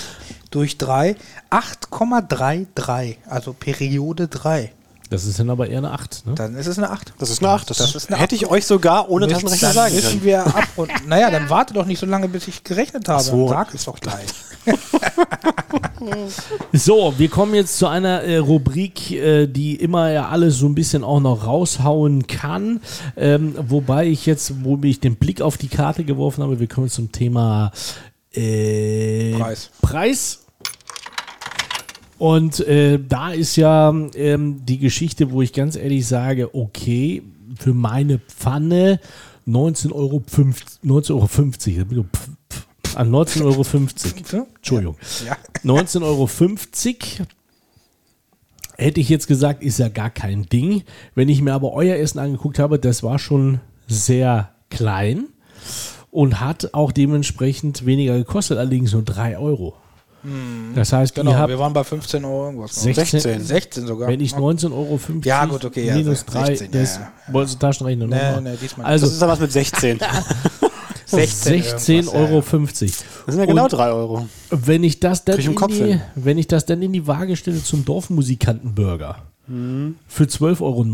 durch 0.52 0.78
3. 0.78 1.16
8,33. 1.52 3.18
Also 3.28 3.54
Periode 3.54 4.28
3. 4.28 4.72
Das 5.10 5.26
ist 5.26 5.40
dann 5.40 5.50
aber 5.50 5.70
eher 5.70 5.78
eine 5.78 5.92
acht. 5.92 6.26
Ne? 6.26 6.36
Dann 6.36 6.56
ist 6.56 6.68
es 6.68 6.78
eine 6.78 6.90
8. 6.90 7.14
Das 7.18 7.30
ist 7.30 7.42
eine 7.42 7.52
8. 7.54 7.70
Das, 7.70 7.78
Das 7.78 7.96
ist 7.96 8.10
eine 8.10 8.20
hätte 8.20 8.36
ich 8.36 8.48
euch 8.48 8.66
sogar 8.66 9.10
ohne 9.10 9.28
Taschenrechner 9.28 9.70
dann 9.70 9.76
sagen 9.76 9.96
müssen 9.96 10.10
können. 10.10 10.24
wir 10.24 10.46
ab 10.46 10.68
und 10.76 10.92
naja, 11.08 11.32
dann 11.32 11.50
warte 11.50 11.74
doch 11.74 11.86
nicht 11.86 12.00
so 12.00 12.06
lange, 12.06 12.28
bis 12.28 12.48
ich 12.48 12.64
gerechnet 12.64 13.08
habe. 13.08 13.24
so. 13.24 13.48
Sag 13.48 13.74
es 13.74 13.86
doch 13.86 14.00
gleich. 14.00 14.28
So, 16.74 17.14
wir 17.18 17.30
kommen 17.30 17.56
jetzt 17.56 17.78
zu 17.78 17.88
einer 17.88 18.22
äh, 18.22 18.38
Rubrik, 18.38 19.12
äh, 19.12 19.48
die 19.48 19.76
immer 19.76 20.12
ja 20.12 20.30
alles 20.30 20.58
so 20.58 20.68
ein 20.68 20.76
bisschen 20.76 21.04
auch 21.04 21.20
noch 21.20 21.46
raushauen 21.46 22.28
kann. 22.28 22.82
Ähm, 23.16 23.56
wobei 23.58 24.08
ich 24.08 24.26
jetzt, 24.26 24.64
wo 24.64 24.78
ich 24.84 25.00
den 25.00 25.16
Blick 25.16 25.42
auf 25.42 25.58
die 25.58 25.68
Karte 25.68 26.04
geworfen 26.04 26.44
habe, 26.44 26.60
wir 26.60 26.68
kommen 26.68 26.90
zum 26.90 27.12
Thema 27.12 27.72
äh, 28.34 29.34
Preis. 29.38 29.70
Preis. 29.82 30.40
Und 32.18 32.60
äh, 32.62 33.00
da 33.08 33.32
ist 33.32 33.56
ja 33.58 33.94
ähm, 34.16 34.66
die 34.66 34.80
Geschichte, 34.80 35.32
wo 35.32 35.42
ich 35.42 35.54
ganz 35.54 35.76
ehrlich 35.76 36.08
sage, 36.08 36.56
okay, 36.56 37.22
für 37.60 37.74
meine 37.74 38.20
Pfanne 38.20 39.00
19,50 39.48 39.92
Euro. 39.94 40.24
19,50 40.84 41.14
Euro. 41.14 41.26
Pf- 41.26 42.08
pf- 42.52 42.96
An 42.98 43.12
19,50 43.12 43.44
Euro. 44.36 44.48
Entschuldigung. 44.56 44.98
Ja. 45.26 45.38
19,50 45.64 46.02
Euro. 46.04 46.30
Hätte 48.78 49.00
ich 49.00 49.10
jetzt 49.10 49.28
gesagt, 49.28 49.64
ist 49.64 49.80
ja 49.80 49.90
gar 49.90 50.10
kein 50.12 50.44
Ding. 50.44 50.84
Wenn 51.16 51.30
ich 51.30 51.42
mir 51.42 51.54
aber 51.54 51.74
euer 51.74 51.96
Essen 51.98 52.20
angeguckt 52.20 52.60
habe, 52.60 52.78
das 52.78 53.02
war 53.04 53.18
schon 53.20 53.60
sehr 53.88 54.52
klein 54.70 55.28
und 56.12 56.40
hat 56.40 56.74
auch 56.74 56.92
dementsprechend 56.92 57.86
weniger 57.86 58.18
gekostet, 58.18 58.58
allerdings 58.58 58.94
nur 58.94 59.02
3 59.04 59.38
Euro. 59.40 59.76
Das 60.76 60.92
heißt, 60.94 61.16
Genau, 61.16 61.32
ihr 61.32 61.38
habt 61.40 61.50
wir 61.50 61.60
waren 61.60 61.74
bei 61.74 61.84
15 61.84 62.24
Euro 62.26 62.46
irgendwas. 62.48 62.76
16, 62.76 63.20
16. 63.22 63.44
16 63.44 63.88
sogar. 63.88 64.10
wenn 64.10 64.20
ich 64.20 64.34
19,50 64.34 64.72
Euro 64.74 65.00
Ja, 65.24 65.46
gut, 65.46 65.64
okay, 65.66 65.86
ja, 65.88 65.96
minus 65.96 66.26
3, 66.26 66.46
16, 66.48 66.72
ja, 66.74 66.80
das 66.82 66.96
ja. 66.98 67.12
wolltest 67.34 67.56
du 67.56 67.60
Taschenrechner 67.60 68.08
Nee, 68.08 68.16
nochmal? 68.16 68.42
nee, 68.42 68.58
diesmal 68.62 68.86
also 68.86 69.06
Das 69.06 69.16
ist 69.16 69.22
aber 69.24 69.34
was 69.34 69.40
mit 69.40 69.52
16. 69.52 70.00
16 71.06 71.64
16,50 71.64 71.64
irgendwas, 71.64 71.88
ja, 71.88 71.96
ja. 72.02 72.12
Euro. 72.20 72.42
Das 72.42 73.36
sind 73.36 73.40
ja 73.40 73.46
genau 73.46 73.64
Und 73.64 73.74
3 73.74 73.90
Euro. 73.92 74.30
Wenn 74.50 74.84
ich 74.84 75.00
das 75.00 75.24
dann 75.24 75.40
ich 75.40 75.46
in 75.46 75.56
Kopf 75.56 75.72
die, 75.72 75.84
hin. 75.84 76.02
wenn 76.16 76.38
ich 76.38 76.48
das 76.48 76.66
dann 76.66 76.82
in 76.82 76.92
die 76.92 77.08
Waage 77.08 77.36
stelle 77.38 77.64
zum 77.64 77.86
Dorfmusikantenburger 77.86 79.18
Mhm. 79.50 79.96
für 80.08 80.26
12,90 80.26 80.60
Euro. 80.62 80.86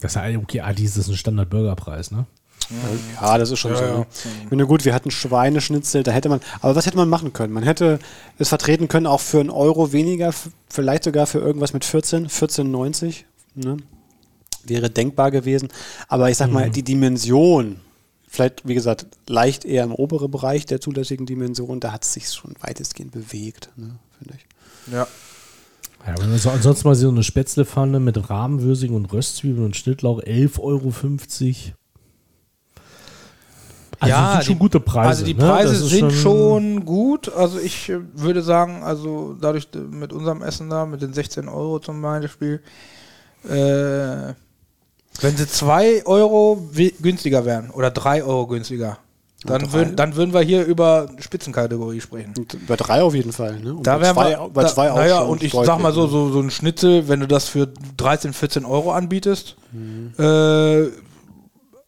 Das 0.00 0.14
heißt, 0.14 0.36
okay, 0.38 0.60
ah, 0.60 0.72
dies 0.72 0.96
ist 0.96 1.08
ein 1.08 1.16
Standard-Burgerpreis, 1.16 2.12
ne? 2.12 2.26
Ja, 3.20 3.38
das 3.38 3.50
ist 3.50 3.58
schon 3.58 3.76
so. 3.76 3.82
Ne? 3.82 4.06
Ich 4.44 4.50
meine, 4.50 4.66
gut, 4.66 4.84
wir 4.84 4.94
hatten 4.94 5.10
Schweineschnitzel, 5.10 6.02
da 6.02 6.12
hätte 6.12 6.28
man, 6.28 6.40
aber 6.60 6.74
was 6.76 6.86
hätte 6.86 6.96
man 6.96 7.08
machen 7.08 7.32
können? 7.32 7.52
Man 7.52 7.62
hätte 7.62 7.98
es 8.38 8.48
vertreten 8.48 8.88
können, 8.88 9.06
auch 9.06 9.20
für 9.20 9.40
einen 9.40 9.50
Euro 9.50 9.92
weniger, 9.92 10.32
vielleicht 10.68 11.04
sogar 11.04 11.26
für 11.26 11.38
irgendwas 11.38 11.72
mit 11.72 11.84
14, 11.84 12.28
14,90. 12.28 13.24
Ne? 13.54 13.76
Wäre 14.64 14.90
denkbar 14.90 15.30
gewesen. 15.30 15.68
Aber 16.08 16.30
ich 16.30 16.36
sag 16.36 16.50
mal, 16.50 16.70
die 16.70 16.82
Dimension, 16.82 17.80
vielleicht, 18.28 18.66
wie 18.66 18.74
gesagt, 18.74 19.06
leicht 19.26 19.64
eher 19.64 19.84
im 19.84 19.94
oberen 19.94 20.30
Bereich 20.30 20.66
der 20.66 20.80
zulässigen 20.80 21.26
Dimension, 21.26 21.80
da 21.80 21.92
hat 21.92 22.04
es 22.04 22.14
sich 22.14 22.30
schon 22.30 22.54
weitestgehend 22.60 23.12
bewegt, 23.12 23.70
ne? 23.76 23.96
finde 24.18 24.34
ich. 24.36 24.92
Ja. 24.92 25.06
Ja, 26.06 26.14
wenn 26.18 26.30
man 26.30 26.38
so, 26.38 26.50
ansonsten 26.50 26.86
mal 26.86 26.94
so 26.94 27.08
eine 27.08 27.22
Spätzlepfanne 27.22 27.98
mit 27.98 28.28
Rahmenwürsigen 28.28 28.94
und 28.94 29.10
Röstzwiebeln 29.10 29.64
und 29.64 29.76
Schnittlauch, 29.76 30.20
11,50 30.20 30.60
Euro. 30.60 30.92
Also 34.00 34.10
Ja, 34.14 34.32
sind 34.32 34.44
schon 34.44 34.54
die- 34.54 34.58
gute 34.58 34.80
Preise. 34.80 35.08
Also 35.08 35.24
die 35.24 35.34
ne? 35.34 35.44
Preise 35.44 35.74
ist 35.74 35.88
sind 35.90 36.12
schon, 36.12 36.84
gut. 36.84 37.32
Also 37.32 37.58
ich 37.58 37.88
äh, 37.88 37.98
würde 38.14 38.42
sagen, 38.42 38.82
also 38.82 39.36
dadurch 39.40 39.68
mit 39.90 40.12
unserem 40.12 40.42
Essen 40.42 40.70
da, 40.70 40.86
mit 40.86 41.02
den 41.02 41.12
16 41.12 41.48
Euro 41.48 41.78
zum 41.78 42.00
Beispiel, 42.02 42.60
äh, 43.48 44.34
wenn 45.20 45.36
sie 45.36 45.46
2 45.46 46.06
Euro 46.06 46.68
günstiger 47.00 47.44
wären 47.44 47.70
oder 47.70 47.90
3 47.90 48.24
Euro 48.24 48.46
günstiger, 48.46 48.98
dann, 49.46 49.72
würden, 49.74 49.94
dann 49.94 50.16
würden 50.16 50.32
wir 50.32 50.40
hier 50.40 50.64
über 50.64 51.06
Spitzenkategorie 51.18 52.00
sprechen. 52.00 52.32
Und 52.38 52.66
bei 52.66 52.76
drei 52.76 53.02
auf 53.02 53.14
jeden 53.14 53.30
Fall. 53.30 53.60
Ne? 53.60 53.74
Und 53.74 53.86
Da 53.86 53.96
bei 53.98 54.02
wären 54.04 54.14
zwei, 54.14 54.30
wir, 54.30 54.48
bei 54.48 54.62
da, 54.62 54.68
zwei 54.68 54.90
auch 54.90 54.96
naja, 54.96 55.18
schon 55.18 55.28
und 55.28 55.42
ich 55.42 55.52
sag 55.52 55.78
mal 55.80 55.92
so, 55.92 56.04
ne? 56.04 56.08
so, 56.08 56.32
so 56.32 56.40
ein 56.40 56.50
Schnitzel, 56.50 57.08
wenn 57.08 57.20
du 57.20 57.26
das 57.28 57.46
für 57.48 57.68
13, 57.98 58.32
14 58.32 58.64
Euro 58.64 58.92
anbietest, 58.92 59.56
Mhm. 59.72 60.12
äh, 60.18 60.84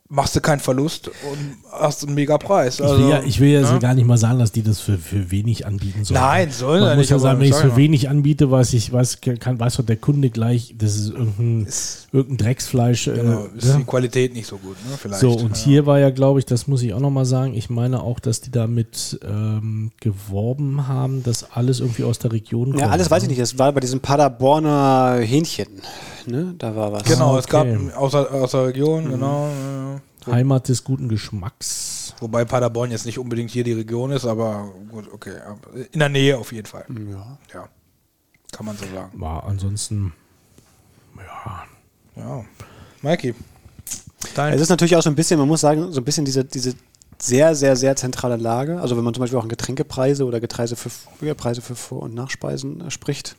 machst 0.09 0.37
du 0.37 0.41
keinen 0.41 0.61
Verlust 0.61 1.09
und 1.09 1.57
hast 1.73 2.05
einen 2.05 2.15
mega 2.15 2.39
Preis. 2.39 2.77
Ich 2.79 2.85
Also, 2.85 2.99
will 2.99 3.11
ja, 3.11 3.23
ich 3.23 3.41
will 3.41 3.49
ja, 3.51 3.61
ne? 3.61 3.67
so 3.67 3.79
gar 3.79 3.95
nicht 3.95 4.07
mal 4.07 4.17
sagen, 4.19 4.39
dass 4.39 4.53
die 4.53 4.63
das 4.63 4.81
für, 4.81 4.99
für 4.99 5.31
wenig 5.31 5.67
anbieten 5.67 6.05
sollen. 6.05 6.21
Nein, 6.21 6.51
sollen 6.51 6.81
Man 6.83 6.91
muss 6.91 6.99
nicht, 6.99 7.11
ja 7.11 7.19
sagen, 7.19 7.41
wenn 7.41 7.47
ich 7.47 7.55
es 7.55 7.61
für 7.61 7.77
wenig 7.77 8.09
anbiete, 8.09 8.51
weiß 8.51 8.73
ich, 8.75 8.93
weiß, 8.93 9.21
kann, 9.41 9.59
weiß 9.59 9.77
doch 9.77 9.85
der 9.87 9.97
Kunde 9.97 10.31
gleich, 10.31 10.75
das 10.79 10.97
ist 10.97 11.11
irgendein, 11.11 11.67
irgendein 12.13 12.47
Drecksfleisch. 12.47 13.05
Genau, 13.07 13.45
äh, 13.47 13.59
ist 13.59 13.69
ja. 13.69 13.77
die 13.77 13.85
Qualität 13.85 14.35
nicht 14.35 14.47
so 14.47 14.59
gut, 14.59 14.77
ne? 14.89 14.97
Vielleicht. 14.97 15.21
So, 15.21 15.33
und 15.33 15.57
ja. 15.57 15.65
hier 15.65 15.87
war 15.87 15.99
ja, 15.99 16.11
glaube 16.11 16.39
ich, 16.39 16.47
das 16.47 16.67
muss 16.67 16.83
ich 16.83 16.95
auch 16.95 17.01
nochmal 17.01 17.25
sagen, 17.25 17.55
ich 17.55 17.71
meine 17.71 18.03
auch, 18.03 18.21
dass 18.21 18.41
die 18.41 18.51
damit 18.51 19.19
ähm, 19.25 19.93
geworben 20.01 20.89
haben, 20.89 21.23
dass 21.23 21.51
alles 21.53 21.81
irgendwie 21.81 22.05
aus 22.05 22.19
der 22.19 22.33
Region 22.33 22.71
kommt. 22.71 22.81
Ja, 22.81 22.89
alles 22.89 23.11
weiß 23.11 23.23
ich 23.25 23.29
nicht. 23.29 23.41
Das 23.41 23.59
war 23.59 23.73
bei 23.73 23.81
diesem 23.81 24.01
Paderborner 24.01 25.19
Hähnchen. 25.21 25.69
Ne? 26.27 26.55
Da 26.59 26.75
war 26.75 26.93
was. 26.93 27.05
Genau, 27.05 27.37
Ah, 27.37 27.39
es 27.39 27.47
gab 27.47 27.67
okay. 27.67 27.93
aus 27.95 28.13
der, 28.13 28.33
aus 28.33 28.51
der 28.53 28.67
Region, 28.67 29.05
Mhm. 29.05 29.11
genau. 29.11 29.49
ja. 30.27 30.33
Heimat 30.33 30.69
des 30.69 30.83
guten 30.83 31.09
Geschmacks. 31.09 32.15
Wobei 32.19 32.45
Paderborn 32.45 32.91
jetzt 32.91 33.07
nicht 33.07 33.19
unbedingt 33.19 33.51
hier 33.51 33.63
die 33.63 33.75
Region 33.75 34.11
ist, 34.11 34.25
aber 34.25 34.71
gut, 34.91 35.13
okay. 35.13 35.35
In 35.93 36.01
der 36.01 36.09
Nähe 36.09 36.37
auf 36.37 36.51
jeden 36.53 36.67
Fall. 36.67 36.85
Ja. 36.89 37.39
Ja. 37.55 37.69
Kann 38.53 38.67
man 38.67 38.77
so 38.77 38.87
sagen. 38.93 39.21
War 39.21 39.45
ansonsten, 39.45 40.13
ja, 41.17 41.65
Ja. 42.17 42.45
Mikey. 43.03 43.35
Dein 44.35 44.55
Es 44.55 44.61
ist 44.61 44.69
natürlich 44.69 44.97
auch 44.97 45.03
so 45.03 45.11
ein 45.11 45.17
bisschen, 45.17 45.39
man 45.39 45.49
muss 45.49 45.61
sagen, 45.61 45.93
so 45.93 46.01
ein 46.01 46.05
bisschen 46.05 46.25
diese, 46.25 46.45
diese 46.45 46.75
sehr, 47.19 47.55
sehr, 47.55 47.77
sehr 47.77 47.97
zentrale 47.97 48.37
Lage. 48.37 48.81
Also 48.81 48.97
wenn 48.97 49.05
man 49.05 49.14
zum 49.14 49.23
Beispiel 49.23 49.39
auch 49.39 49.43
an 49.43 49.49
Getränkepreise 49.49 50.25
oder 50.25 50.41
Getreise 50.41 50.77
für, 50.77 51.35
Preise 51.35 51.62
für 51.62 51.75
Vor- 51.75 52.03
und 52.03 52.14
Nachspeisen 52.14 52.81
äh, 52.81 52.91
spricht, 52.91 53.37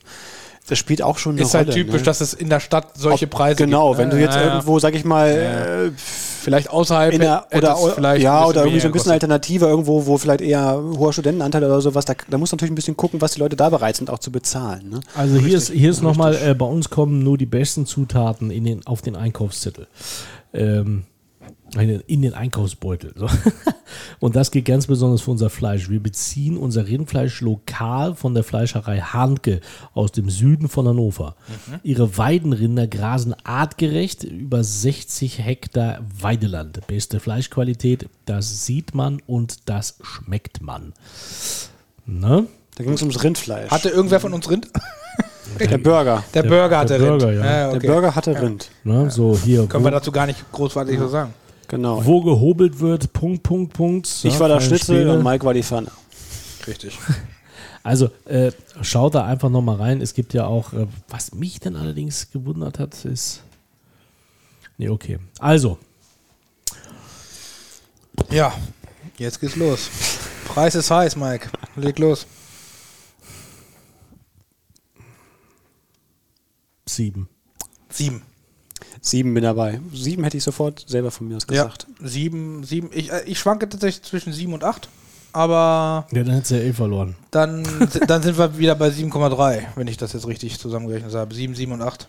das 0.68 0.78
spielt 0.78 1.02
auch 1.02 1.18
schon 1.18 1.32
eine 1.32 1.42
ist 1.42 1.54
Rolle. 1.54 1.66
halt 1.66 1.74
typisch, 1.74 2.00
ne? 2.00 2.02
dass 2.02 2.20
es 2.20 2.34
in 2.34 2.48
der 2.48 2.60
Stadt 2.60 2.88
solche 2.96 3.24
Ob- 3.24 3.30
Preise 3.32 3.56
Genau, 3.56 3.88
gibt. 3.90 3.98
wenn 4.00 4.10
du 4.10 4.18
jetzt 4.20 4.34
Ja, 4.34 4.40
ja. 4.42 4.46
irgendwo, 4.54 4.78
sag 4.78 4.94
ich 4.94 5.04
mal, 5.04 5.28
äh, 5.30 5.90
vielleicht 5.96 6.70
außerhalb 6.70 7.12
in 7.12 7.20
der, 7.20 7.46
oder, 7.54 7.74
es 7.74 7.92
vielleicht 7.94 8.22
ja, 8.22 8.40
ein 8.42 8.46
oder 8.46 8.60
irgendwie 8.62 8.80
so 8.80 8.86
ein 8.88 8.92
bisschen. 8.92 9.12
Alternative 9.12 9.66
irgendwo, 9.66 10.06
wo 10.06 10.18
vielleicht 10.18 10.40
eher 10.42 10.80
hoher 10.96 11.12
Studentenanteil 11.12 11.64
oder 11.64 11.80
sowas, 11.80 12.04
da, 12.04 12.14
da 12.28 12.38
muss 12.38 12.52
natürlich 12.52 12.72
ein 12.72 12.74
bisschen 12.76 12.96
gucken, 12.96 13.20
was 13.20 13.32
die 13.32 13.40
Leute 13.40 13.56
da 13.56 13.68
bereit 13.70 13.96
sind, 13.96 14.10
auch 14.10 14.18
zu 14.18 14.30
bezahlen. 14.30 14.88
Ne? 14.90 15.00
Also 15.14 15.36
hier 15.38 15.56
ist, 15.56 15.70
hier 15.70 15.90
ist 15.90 16.02
nochmal, 16.02 16.36
äh, 16.36 16.54
bei 16.54 16.66
uns 16.66 16.90
kommen 16.90 17.22
nur 17.22 17.38
die 17.38 17.46
besten 17.46 17.86
Zutaten 17.86 18.50
in 18.50 18.64
den, 18.64 18.86
auf 18.86 19.02
den 19.02 19.16
Einkaufszettel. 19.16 19.86
Ähm, 20.54 21.04
in 21.74 22.00
in 22.06 22.22
den 22.22 22.34
Einkaufsbeutel. 22.34 23.12
So. 23.16 23.28
Und 24.20 24.36
das 24.36 24.50
geht 24.50 24.64
ganz 24.64 24.86
besonders 24.86 25.22
für 25.22 25.30
unser 25.30 25.50
Fleisch. 25.50 25.88
Wir 25.88 26.00
beziehen 26.00 26.56
unser 26.56 26.86
Rindfleisch 26.86 27.40
lokal 27.40 28.14
von 28.14 28.34
der 28.34 28.44
Fleischerei 28.44 29.00
Hahnke 29.00 29.60
aus 29.94 30.12
dem 30.12 30.30
Süden 30.30 30.68
von 30.68 30.86
Hannover. 30.88 31.36
Ihre 31.82 32.16
Weidenrinder 32.16 32.86
grasen 32.86 33.34
artgerecht 33.44 34.24
über 34.24 34.62
60 34.64 35.38
Hektar 35.38 36.00
Weideland. 36.20 36.86
Beste 36.86 37.20
Fleischqualität, 37.20 38.08
das 38.26 38.66
sieht 38.66 38.94
man 38.94 39.20
und 39.26 39.68
das 39.68 39.98
schmeckt 40.02 40.62
man. 40.62 40.92
Ne? 42.06 42.46
Da 42.76 42.84
ging 42.84 42.92
es 42.92 43.02
ums 43.02 43.22
Rindfleisch. 43.22 43.70
Hatte 43.70 43.88
irgendwer 43.88 44.20
von 44.20 44.32
uns 44.32 44.48
Rind? 44.48 44.68
der 45.58 45.78
Burger. 45.78 46.24
Der, 46.32 46.42
Burger 46.42 46.68
der 46.68 46.78
hatte 46.78 46.98
Burger, 46.98 47.28
Rind. 47.28 47.44
ja. 47.44 47.68
okay. 47.68 47.78
Der 47.80 47.88
Burger 47.88 48.14
hatte 48.14 48.40
Rind. 48.40 48.70
Ne? 48.84 49.10
So 49.10 49.36
hier. 49.36 49.66
Können 49.66 49.84
wir 49.84 49.90
dazu 49.90 50.12
gar 50.12 50.26
nicht 50.26 50.50
großartig 50.52 50.98
so 50.98 51.08
sagen. 51.08 51.34
Genau. 51.68 52.04
wo 52.04 52.22
gehobelt 52.22 52.80
wird, 52.80 53.12
Punkt, 53.12 53.42
Punkt, 53.42 53.74
Punkt. 53.74 54.06
ich 54.24 54.32
Ja, 54.34 54.40
war 54.40 54.48
der 54.48 54.60
Schnitzel 54.60 54.96
Späne. 55.02 55.12
und 55.18 55.22
Mike 55.22 55.44
war 55.44 55.54
die 55.54 55.62
Pfanne. 55.62 55.90
Richtig. 56.66 56.98
Also 57.84 58.10
äh, 58.26 58.50
schaut 58.82 59.14
da 59.14 59.24
einfach 59.24 59.48
nochmal 59.48 59.76
rein. 59.76 60.02
Es 60.02 60.12
gibt 60.12 60.34
ja 60.34 60.44
auch, 60.46 60.74
äh, 60.74 60.86
was 61.08 61.32
mich 61.32 61.58
dann 61.60 61.74
allerdings 61.74 62.30
gewundert 62.30 62.78
hat, 62.78 63.02
ist. 63.06 63.40
Nee, 64.76 64.90
okay. 64.90 65.18
Also, 65.38 65.78
Ja, 68.30 68.52
jetzt 69.16 69.40
geht's 69.40 69.56
los. 69.56 69.88
Preis 70.46 70.74
ist 70.74 70.90
heiß, 70.90 71.16
Mike. 71.16 71.48
Leg 71.76 71.98
los. 71.98 72.26
sieben. 76.86 77.28
Sieben. 77.90 78.22
Sieben 79.00 79.34
bin 79.34 79.44
dabei. 79.44 79.80
Sieben 79.92 80.24
hätte 80.24 80.36
ich 80.36 80.44
sofort 80.44 80.84
selber 80.88 81.10
von 81.10 81.28
mir 81.28 81.36
aus 81.36 81.46
Ja, 81.50 81.64
gesagt. 81.64 81.86
sieben, 82.02 82.64
sieben. 82.64 82.90
Ich, 82.92 83.12
äh, 83.12 83.22
ich 83.26 83.38
schwanke 83.38 83.68
tatsächlich 83.68 84.02
zwischen 84.04 84.32
sieben 84.32 84.52
und 84.54 84.64
acht. 84.64 84.88
Aber 85.32 86.06
Ja, 86.10 86.24
dann 86.24 86.34
hättest 86.34 86.52
du 86.52 86.54
ja 86.56 86.62
eh 86.62 86.72
verloren. 86.72 87.14
dann, 87.30 87.62
dann 88.06 88.22
sind 88.22 88.38
wir 88.38 88.56
wieder 88.58 88.74
bei 88.74 88.88
7,3, 88.88 89.60
wenn 89.76 89.86
ich 89.86 89.96
das 89.98 90.12
jetzt 90.14 90.26
richtig 90.26 90.58
zusammengerechnet 90.58 91.14
habe. 91.14 91.34
7, 91.34 91.54
7 91.54 91.72
und 91.72 91.82
8. 91.82 92.08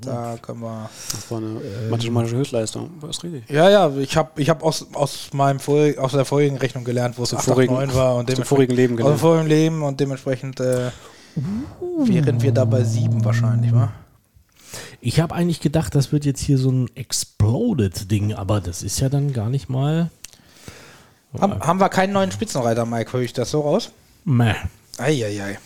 da 0.00 0.38
können 0.40 0.60
wir. 0.60 0.88
Das 1.10 1.30
war 1.30 1.38
eine 1.38 1.60
mathematische 1.90 2.36
Höchstleistung. 2.36 2.90
War 3.00 3.08
das 3.08 3.22
richtig? 3.24 3.50
Ja, 3.50 3.68
ja, 3.68 3.90
ich 3.98 4.16
habe 4.16 4.40
ich 4.40 4.48
hab 4.48 4.62
aus, 4.62 4.86
aus, 4.94 5.28
meinem 5.34 5.58
vor, 5.60 5.86
aus 5.98 6.12
der 6.12 6.24
vorigen 6.24 6.56
Rechnung 6.56 6.84
gelernt, 6.84 7.18
wo 7.18 7.24
es 7.24 7.30
Zum 7.30 7.40
8, 7.40 7.44
vorigen- 7.46 7.74
9 7.74 7.94
war. 7.94 8.14
Und 8.16 8.20
Zum 8.30 8.36
dementsprechend- 8.36 8.46
vorigen 8.48 8.74
Leben 8.74 9.02
Aus 9.02 9.10
dem 9.10 9.18
vorigen 9.18 9.46
Leben 9.48 9.82
und 9.82 10.00
dementsprechend 10.00 10.60
äh, 10.60 10.90
wären 11.98 12.40
wir 12.40 12.52
da 12.52 12.64
bei 12.64 12.84
7 12.84 13.24
wahrscheinlich, 13.24 13.72
wa? 13.74 13.92
Ich 15.06 15.20
habe 15.20 15.34
eigentlich 15.34 15.60
gedacht, 15.60 15.94
das 15.94 16.12
wird 16.12 16.24
jetzt 16.24 16.40
hier 16.40 16.56
so 16.56 16.70
ein 16.70 16.88
Exploded-Ding, 16.94 18.32
aber 18.32 18.62
das 18.62 18.82
ist 18.82 19.00
ja 19.00 19.10
dann 19.10 19.34
gar 19.34 19.50
nicht 19.50 19.68
mal. 19.68 20.08
Haben, 21.38 21.60
haben 21.60 21.78
wir 21.78 21.90
keinen 21.90 22.14
neuen 22.14 22.32
Spitzenreiter, 22.32 22.86
Mike? 22.86 23.12
Höre 23.12 23.20
ich 23.20 23.34
das 23.34 23.50
so 23.50 23.60
raus? 23.60 23.90
Meh. 24.24 24.54
Eieiei. 24.96 25.58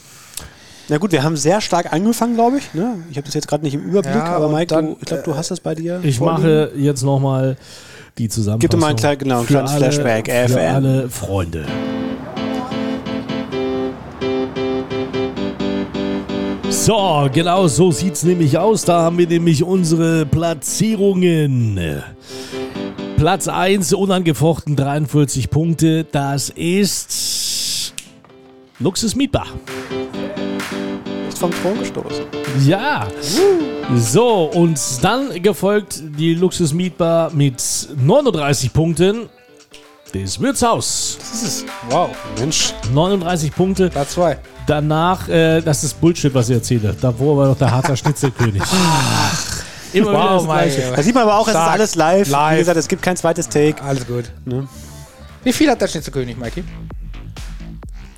Na 0.89 0.99
gut, 0.99 1.13
wir 1.13 1.23
haben 1.23 1.37
sehr 1.37 1.61
stark 1.61 1.93
angefangen, 1.93 2.35
glaube 2.35 2.59
ich. 2.59 2.75
Ne? 2.75 2.97
Ich 3.13 3.17
habe 3.17 3.27
das 3.27 3.35
jetzt 3.35 3.47
gerade 3.47 3.63
nicht 3.63 3.75
im 3.75 3.83
Überblick, 3.85 4.15
Ja, 4.17 4.25
aber 4.25 4.49
Mike, 4.49 4.67
dann, 4.67 4.87
du, 4.87 4.97
ich 5.01 5.07
glaube, 5.07 5.23
du 5.23 5.37
hast 5.37 5.53
das 5.53 5.61
bei 5.61 5.77
dir. 5.77 6.01
Ich 6.03 6.19
vorliegen. 6.19 6.43
mache 6.43 6.73
jetzt 6.77 7.03
nochmal 7.05 7.57
die 8.17 8.29
Zusammenfassung. 8.29 8.59
Gib 8.61 8.71
dir 8.73 8.77
mal 8.79 8.89
ein 8.89 8.97
klein- 8.97 9.19
genau, 9.19 9.41
ein 9.41 9.47
kleines 9.47 9.73
Flashback, 9.75 10.27
Für 10.27 10.49
FM. 10.49 10.75
alle 10.75 11.09
Freunde. 11.11 11.67
So, 16.89 17.29
genau 17.31 17.67
so 17.67 17.93
sieht 17.93 18.15
es 18.15 18.23
nämlich 18.23 18.57
aus. 18.57 18.87
Da 18.87 19.03
haben 19.03 19.19
wir 19.19 19.27
nämlich 19.27 19.63
unsere 19.63 20.25
Platzierungen. 20.25 22.03
Platz 23.19 23.47
1, 23.47 23.93
unangefochten 23.93 24.75
43 24.75 25.51
Punkte. 25.51 26.05
Das 26.05 26.49
ist 26.49 27.93
Luxus 28.79 29.15
Mietbar. 29.15 29.49
Ist 31.29 31.39
vom 31.39 31.51
Thron 31.51 31.79
gestoßen. 31.79 32.25
Ja. 32.65 33.07
So, 33.95 34.45
und 34.45 34.81
dann 35.03 35.43
gefolgt 35.43 36.03
die 36.19 36.33
Luxus 36.33 36.73
Mietbar 36.73 37.31
mit 37.35 37.63
39 38.03 38.73
Punkten. 38.73 39.29
Das 40.15 40.41
Wirtshaus. 40.41 41.19
Das 41.21 41.43
ist 41.43 41.67
wow. 41.91 42.09
Mensch, 42.39 42.73
39 42.95 43.55
Punkte. 43.55 43.91
Platz 43.91 44.13
2. 44.13 44.39
Danach, 44.69 45.29
äh, 45.31 45.63
das 45.63 45.83
ist 45.83 45.99
Bullshit, 45.99 46.33
was 46.35 46.51
ich 46.51 46.57
erzähle. 46.57 46.95
Davor 47.01 47.39
war 47.39 47.49
noch 47.49 47.57
der 47.57 47.71
Harzer 47.71 47.97
Schnitzelkönig. 47.97 48.63
Immer 49.95 50.11
wieder 50.11 50.23
das 50.35 50.43
Wow, 50.43 50.45
Gleiche. 50.45 50.93
Da 50.95 51.03
sieht 51.03 51.15
man 51.15 51.23
aber 51.23 51.39
auch, 51.39 51.49
es 51.49 51.55
ist 51.55 51.61
Stark. 51.61 51.73
alles 51.73 51.95
live. 51.95 52.29
Live. 52.29 52.55
Wie 52.55 52.59
gesagt, 52.59 52.77
es 52.77 52.89
gibt 52.89 53.03
kein 53.03 53.17
zweites 53.17 53.49
Take. 53.49 53.83
Alles 53.83 54.07
gut. 54.07 54.25
Ne? 54.45 54.69
Wie 55.43 55.53
viel 55.55 55.71
hat 55.71 55.81
der 55.81 55.89
Schnitzelkönig, 55.89 56.37
Mikey? 56.37 56.65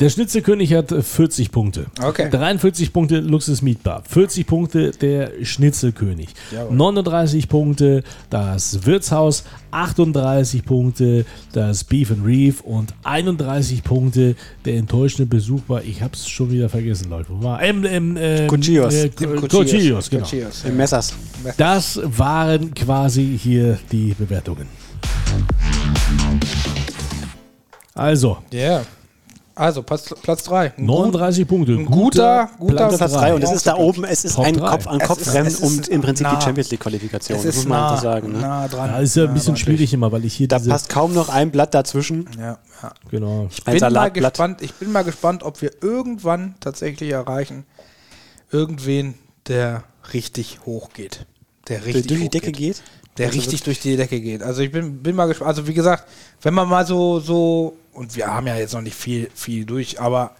Der 0.01 0.09
Schnitzelkönig 0.09 0.73
hat 0.73 0.93
äh, 0.93 1.03
40 1.03 1.51
Punkte. 1.53 1.87
Okay. 2.03 2.31
43 2.31 2.93
Punkte 2.93 3.21
Luxus 3.21 3.61
Mietbar. 3.61 4.03
40 4.09 4.47
Punkte 4.47 4.91
der 4.93 5.45
Schnitzelkönig. 5.45 6.31
Jawohl. 6.53 6.75
39 6.75 7.49
Punkte 7.49 8.03
das 8.31 8.87
Wirtshaus. 8.87 9.45
38 9.73 10.65
Punkte 10.65 11.27
das 11.53 11.85
Beef 11.85 12.11
and 12.11 12.25
Reef. 12.25 12.63
Und 12.63 12.95
31 13.05 13.85
Punkte 13.85 14.37
der 14.65 14.77
enttäuschende 14.77 15.27
Besuch 15.27 15.61
war, 15.69 15.85
ich 15.85 16.03
hab's 16.03 16.27
schon 16.27 16.51
wieder 16.51 16.71
vergessen, 16.71 17.11
Leute. 17.11 17.27
Wo 17.29 17.43
war? 17.43 17.63
Ähm, 17.63 17.85
ähm, 17.85 18.17
ähm, 18.19 18.49
Cuchillos. 18.49 18.95
Äh, 18.95 19.11
Cuchillos, 19.11 20.09
genau. 20.09 20.25
Cuchillos, 20.25 20.65
Im 20.65 20.71
ja. 20.71 20.77
Messers. 20.77 21.15
Das 21.59 22.01
waren 22.05 22.73
quasi 22.73 23.39
hier 23.39 23.79
die 23.93 24.15
Bewertungen. 24.19 24.67
Also, 27.95 28.39
Ja. 28.51 28.83
Also, 29.61 29.83
Platz, 29.83 30.15
Platz 30.23 30.45
3. 30.45 30.73
39 30.79 31.47
Punkte. 31.47 31.73
ein 31.73 31.85
guter- 31.85 32.49
guter 32.59 32.89
Platz 32.89 33.13
3 33.13 33.35
und 33.35 33.45
es 33.45 33.53
ist 33.53 33.67
da 33.67 33.77
oben, 33.77 34.05
es 34.05 34.25
ist 34.25 34.37
Top 34.37 34.47
ein 34.47 34.57
drei. 34.57 34.71
Kopf 34.71 34.87
an 34.87 34.99
Kopf 35.01 35.35
Rennen 35.35 35.55
um 35.57 35.81
im 35.87 36.01
Prinzip 36.01 36.27
nah. 36.27 36.37
die 36.37 36.43
Champions 36.43 36.71
League 36.71 36.81
Qualifikation. 36.81 37.37
Es 37.37 37.45
Das 37.45 37.55
ist 37.55 37.57
muss 37.65 37.69
man 37.69 37.79
nah, 37.79 37.91
einfach 37.91 38.03
sagen. 38.03 38.33
Ne? 38.33 38.39
nah 38.39 38.69
dran. 38.69 38.91
Ja, 38.91 38.99
ist 39.01 39.17
ja 39.17 39.25
ein 39.25 39.35
bisschen 39.35 39.59
schwierig 39.59 39.93
immer, 39.93 40.11
weil 40.13 40.25
ich 40.25 40.33
hier 40.33 40.49
Da 40.49 40.57
diese... 40.57 40.71
passt 40.71 40.89
kaum 40.89 41.13
noch 41.13 41.29
ein 41.29 41.51
Blatt 41.51 41.75
dazwischen. 41.75 42.27
Ja, 42.39 42.59
ja. 42.83 42.93
Genau. 43.11 43.49
Ein 43.67 43.79
bin 43.79 43.93
mal 43.93 44.11
gespannt, 44.11 44.63
ich 44.63 44.73
bin 44.73 44.93
mal 44.93 45.05
gespannt, 45.05 45.43
ob 45.43 45.61
wir 45.61 45.73
irgendwann 45.83 46.55
tatsächlich 46.61 47.11
erreichen, 47.11 47.67
irgendwen, 48.51 49.13
der 49.47 49.85
richtig 50.15 50.61
hoch 50.65 50.89
geht. 50.95 51.27
Der 51.69 51.81
Der 51.81 51.87
richtig 51.87 52.07
durch 52.07 52.21
die 52.21 52.27
hoch 52.27 52.31
Decke 52.31 52.53
geht. 52.53 52.83
Der 53.19 53.27
Also 53.27 53.39
richtig 53.39 53.63
durch 53.63 53.81
die 53.81 53.97
Decke 53.97 54.21
geht. 54.21 54.43
Also 54.43 54.63
ich 54.63 54.71
bin, 54.71 55.03
bin 55.03 55.17
mal 55.17 55.27
gespannt. 55.27 55.49
Also 55.49 55.67
wie 55.67 55.75
gesagt, 55.75 56.05
wenn 56.43 56.55
man 56.55 56.69
mal 56.69 56.87
so, 56.87 57.21
so, 57.21 57.77
und 57.93 58.15
wir 58.17 58.29
haben 58.29 58.47
ja 58.47 58.57
jetzt 58.57 58.73
noch 58.73 58.81
nicht 58.81 58.97
viel, 58.97 59.31
viel 59.35 59.65
durch, 59.65 60.01
aber 60.01 60.37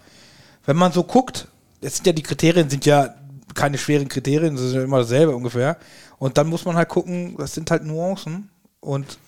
wenn 0.67 0.77
man 0.77 0.93
so 0.93 1.03
guckt, 1.03 1.49
jetzt 1.81 1.97
sind 1.97 2.07
ja 2.07 2.13
die 2.13 2.23
Kriterien 2.23 2.71
sind 2.71 2.87
ja 2.87 3.15
keine 3.55 3.79
schweren 3.79 4.09
Kriterien, 4.09 4.55
das 4.55 4.67
ist 4.67 4.75
ja 4.75 4.83
immer 4.83 4.99
dasselbe 4.99 5.35
ungefähr. 5.35 5.77
Und 6.19 6.39
dann 6.39 6.49
muss 6.49 6.65
man 6.65 6.77
halt 6.77 6.89
gucken, 6.89 7.35
das 7.39 7.55
sind 7.55 7.71
halt 7.71 7.85
Nuancen. 7.85 8.51
Und 8.81 9.19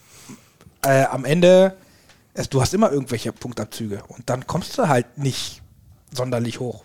äh, 0.85 1.05
am 1.05 1.25
Ende, 1.25 1.75
es, 2.35 2.49
du 2.49 2.61
hast 2.61 2.75
immer 2.75 2.93
irgendwelche 2.93 3.33
Punktabzüge. 3.33 4.03
Und 4.09 4.29
dann 4.31 4.47
kommst 4.47 4.79
du 4.79 4.89
halt 4.89 5.19
nicht 5.19 5.63
sonderlich 6.15 6.61
hoch. 6.61 6.85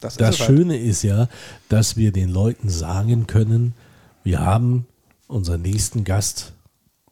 Das, 0.00 0.16
Das 0.16 0.36
ist 0.36 0.40
halt. 0.40 0.48
Schöne 0.48 0.78
ist 0.78 1.02
ja, 1.02 1.28
dass 1.68 1.96
wir 1.96 2.12
den 2.12 2.28
Leuten 2.28 2.68
sagen 2.68 3.26
können, 3.26 3.74
wir 4.22 4.40
haben 4.40 4.86
unseren 5.28 5.62
nächsten 5.62 6.02
Gast, 6.04 6.52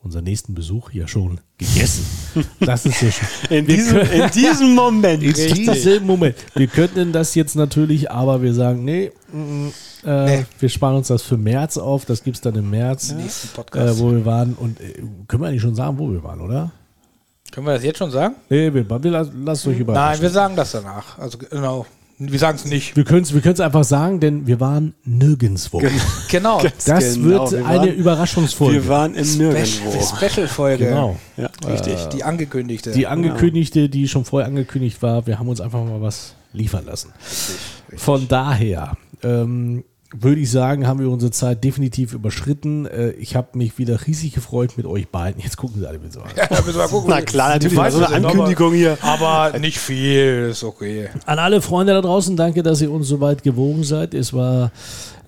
unseren 0.02 0.24
nächsten 0.24 0.54
Besuch 0.54 0.90
ja 0.92 1.06
schon 1.06 1.40
gegessen. 1.58 2.04
Das 2.60 2.84
ist 2.86 3.00
ja 3.02 3.10
schön. 3.10 3.28
In 3.58 3.66
diesem, 3.66 3.96
können- 3.98 4.22
in 4.22 4.30
diesem 4.30 4.74
Moment. 4.74 5.22
In 5.22 5.32
diesem 5.34 6.04
Moment. 6.06 6.36
Wir 6.54 6.66
könnten 6.66 7.12
das 7.12 7.34
jetzt 7.34 7.54
natürlich, 7.56 8.10
aber 8.10 8.42
wir 8.42 8.52
sagen, 8.54 8.84
nee, 8.84 9.12
mm, 9.32 9.68
äh, 10.04 10.26
Nee. 10.38 10.46
wir 10.60 10.68
sparen 10.68 10.96
uns 10.96 11.08
das 11.08 11.22
für 11.22 11.36
März 11.36 11.76
auf. 11.78 12.04
Das 12.04 12.22
gibt 12.24 12.36
es 12.36 12.40
dann 12.40 12.54
im 12.56 12.68
März, 12.70 13.12
äh, 13.12 13.98
wo 13.98 14.10
wir 14.12 14.24
waren. 14.24 14.54
Und 14.54 14.80
äh, 14.80 15.02
können 15.28 15.42
wir 15.42 15.48
eigentlich 15.48 15.62
schon 15.62 15.74
sagen, 15.74 15.98
wo 15.98 16.10
wir 16.10 16.22
waren, 16.22 16.40
oder? 16.40 16.72
Können 17.52 17.66
wir 17.66 17.74
das 17.74 17.84
jetzt 17.84 17.98
schon 17.98 18.10
sagen? 18.10 18.34
Nee, 18.50 18.72
wir, 18.74 18.88
wir 18.88 19.10
lass, 19.10 19.28
lasst 19.34 19.66
euch 19.66 19.78
überraschen. 19.78 20.12
Nein, 20.12 20.20
wir 20.22 20.30
sagen 20.30 20.56
das 20.56 20.72
danach. 20.72 21.18
Also 21.18 21.38
genau. 21.38 21.86
Wir 22.18 22.38
sagen 22.38 22.56
es 22.56 22.64
nicht. 22.64 22.96
wir 22.96 23.04
können 23.04 23.22
es 23.24 23.34
wir 23.34 23.42
können's 23.42 23.60
einfach 23.60 23.84
sagen, 23.84 24.20
denn 24.20 24.46
wir 24.46 24.58
waren 24.58 24.94
nirgendwo. 25.04 25.82
Genau. 26.30 26.62
Das 26.86 27.14
Genau, 27.14 27.24
wird 27.28 27.52
wir 27.52 27.66
eine 27.66 27.78
waren- 27.80 27.94
Überraschungsfolge. 27.94 28.74
Wir 28.84 28.88
waren 28.88 29.14
im 29.14 29.36
Nirgendwo. 29.38 29.92
Special-Folge. 30.16 30.86
Genau. 30.86 31.16
Ja, 31.36 31.50
Richtig, 31.66 32.06
die 32.06 32.24
angekündigte. 32.24 32.92
Die 32.92 33.06
angekündigte, 33.06 33.88
die 33.88 34.08
schon 34.08 34.24
vorher 34.24 34.46
angekündigt 34.48 35.02
war, 35.02 35.26
wir 35.26 35.38
haben 35.38 35.48
uns 35.48 35.60
einfach 35.60 35.84
mal 35.84 36.00
was 36.00 36.34
liefern 36.52 36.86
lassen. 36.86 37.12
Von 37.96 38.28
daher 38.28 38.96
ähm, 39.22 39.84
würde 40.14 40.40
ich 40.40 40.50
sagen, 40.50 40.86
haben 40.86 41.00
wir 41.00 41.10
unsere 41.10 41.32
Zeit 41.32 41.64
definitiv 41.64 42.12
überschritten. 42.12 42.86
Äh, 42.86 43.10
ich 43.12 43.34
habe 43.34 43.58
mich 43.58 43.78
wieder 43.78 44.06
riesig 44.06 44.32
gefreut 44.32 44.76
mit 44.76 44.86
euch 44.86 45.08
beiden. 45.08 45.42
Jetzt 45.42 45.56
gucken 45.56 45.80
sie 45.80 45.88
alle 45.88 46.00
wieder 46.00 46.12
so 46.12 46.20
an. 46.20 46.30
Ja, 46.36 46.48
müssen 46.50 46.66
wir 46.66 46.74
mal 46.74 46.88
gucken. 46.88 47.10
Na 47.10 47.22
klar, 47.22 47.48
natürlich, 47.50 47.72
Ich 47.72 47.78
weiß, 47.78 47.94
so 47.94 47.98
eine 48.04 48.08
wir 48.08 48.16
sind 48.16 48.26
Ankündigung 48.26 48.72
hier. 48.74 48.98
Aber 49.02 49.58
nicht 49.58 49.78
viel, 49.78 50.48
ist 50.50 50.64
okay. 50.64 51.08
An 51.24 51.38
alle 51.38 51.60
Freunde 51.60 51.92
da 51.92 52.00
draußen, 52.00 52.36
danke, 52.36 52.62
dass 52.62 52.80
ihr 52.80 52.90
uns 52.90 53.08
so 53.08 53.20
weit 53.20 53.42
gewogen 53.42 53.84
seid. 53.84 54.14
Es 54.14 54.32
war 54.32 54.70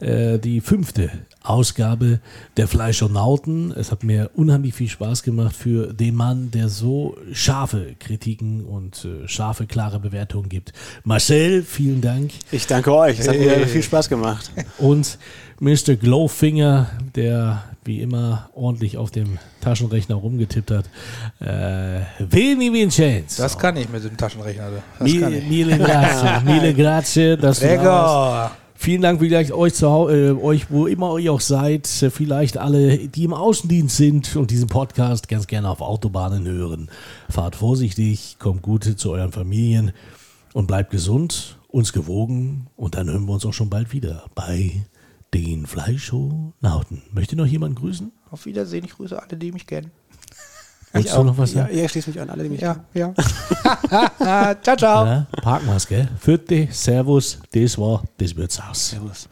äh, 0.00 0.38
die 0.38 0.60
fünfte 0.60 1.10
Ausgabe 1.42 2.20
der 2.56 2.68
Fleischonauten. 2.68 3.72
Es 3.72 3.90
hat 3.90 4.04
mir 4.04 4.30
unheimlich 4.34 4.74
viel 4.74 4.88
Spaß 4.88 5.22
gemacht 5.22 5.56
für 5.56 5.92
den 5.92 6.14
Mann, 6.14 6.50
der 6.50 6.68
so 6.68 7.16
scharfe 7.32 7.94
Kritiken 7.98 8.64
und 8.64 9.04
äh, 9.04 9.26
scharfe, 9.28 9.66
klare 9.66 9.98
Bewertungen 10.00 10.48
gibt. 10.48 10.72
Marcel, 11.04 11.62
vielen 11.62 12.00
Dank. 12.00 12.32
Ich 12.50 12.66
danke 12.66 12.94
euch. 12.94 13.18
Es 13.18 13.28
hat 13.28 13.38
mir 13.38 13.66
viel 13.66 13.82
Spaß 13.82 14.08
gemacht. 14.08 14.50
Und 14.78 15.18
Mr. 15.60 15.96
Glowfinger, 15.96 16.90
der 17.16 17.64
wie 17.84 18.00
immer 18.02 18.50
ordentlich 18.54 18.96
auf 18.98 19.10
dem 19.10 19.38
Taschenrechner 19.60 20.14
rumgetippt 20.14 20.70
hat. 20.70 20.84
Äh, 21.40 22.02
Veni 22.18 22.72
Vincenzo. 22.72 23.42
Das 23.42 23.58
kann 23.58 23.76
ich 23.76 23.88
mit 23.88 24.04
dem 24.04 24.16
Taschenrechner. 24.16 24.70
Das 24.70 24.82
kann 24.98 25.32
Mille, 25.32 25.38
ich. 25.38 25.48
mille 25.48 25.78
grazie, 25.84 26.44
mille 26.44 26.74
grazie, 26.74 27.36
dass 27.36 27.60
du 27.60 27.66
da 27.66 27.84
warst. 27.84 27.84
Lecker. 27.84 28.67
Vielen 28.80 29.02
Dank 29.02 29.18
vielleicht 29.18 29.50
euch 29.50 29.74
zu 29.74 29.86
äh, 30.08 30.30
euch, 30.30 30.70
wo 30.70 30.86
immer 30.86 31.18
ihr 31.18 31.32
auch 31.32 31.40
seid, 31.40 32.00
äh, 32.00 32.10
vielleicht 32.10 32.58
alle, 32.58 33.08
die 33.08 33.24
im 33.24 33.34
Außendienst 33.34 33.96
sind 33.96 34.36
und 34.36 34.52
diesen 34.52 34.68
Podcast 34.68 35.28
ganz 35.28 35.48
gerne 35.48 35.68
auf 35.68 35.80
Autobahnen 35.80 36.46
hören. 36.46 36.88
Fahrt 37.28 37.56
vorsichtig, 37.56 38.36
kommt 38.38 38.62
gut 38.62 38.84
zu 38.84 39.10
euren 39.10 39.32
Familien 39.32 39.90
und 40.52 40.68
bleibt 40.68 40.92
gesund, 40.92 41.58
uns 41.66 41.92
gewogen 41.92 42.68
und 42.76 42.94
dann 42.94 43.10
hören 43.10 43.26
wir 43.26 43.32
uns 43.32 43.44
auch 43.44 43.52
schon 43.52 43.68
bald 43.68 43.92
wieder 43.92 44.26
bei 44.36 44.86
den 45.34 45.66
Fleischonauten. 45.66 47.02
Möchte 47.10 47.34
noch 47.34 47.46
jemand 47.46 47.74
grüßen? 47.74 48.12
Auf 48.30 48.46
Wiedersehen. 48.46 48.84
Ich 48.84 48.94
grüße 48.94 49.20
alle, 49.20 49.36
die 49.36 49.50
mich 49.50 49.66
kennen. 49.66 49.90
Willst 50.98 51.16
du 51.16 51.22
noch 51.24 51.38
was 51.38 51.52
Ja, 51.54 51.62
sagen? 51.62 51.76
ihr 51.76 51.88
schließt 51.88 52.08
mich 52.08 52.20
an, 52.20 52.30
alle, 52.30 52.42
die 52.44 52.48
mich 52.50 52.60
Ja, 52.60 52.76
ja. 52.94 53.14
ciao, 54.62 54.76
ciao. 54.76 55.06
Ja, 55.06 55.26
parken 55.42 55.66
wir's, 55.68 55.86
gell? 55.86 56.08
Vierte, 56.20 56.68
Servus, 56.70 57.38
das 57.52 57.78
war 57.78 58.02
das 58.18 58.36
Wirtshaus. 58.36 58.90
Servus. 58.90 59.28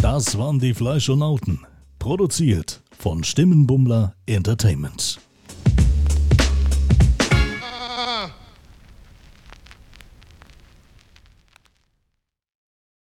Das 0.00 0.36
waren 0.38 0.58
die 0.58 0.74
Fleischonauten. 0.74 1.60
Produziert 1.98 2.80
von 2.98 3.22
Stimmenbummler 3.24 4.14
Entertainment. 4.26 5.18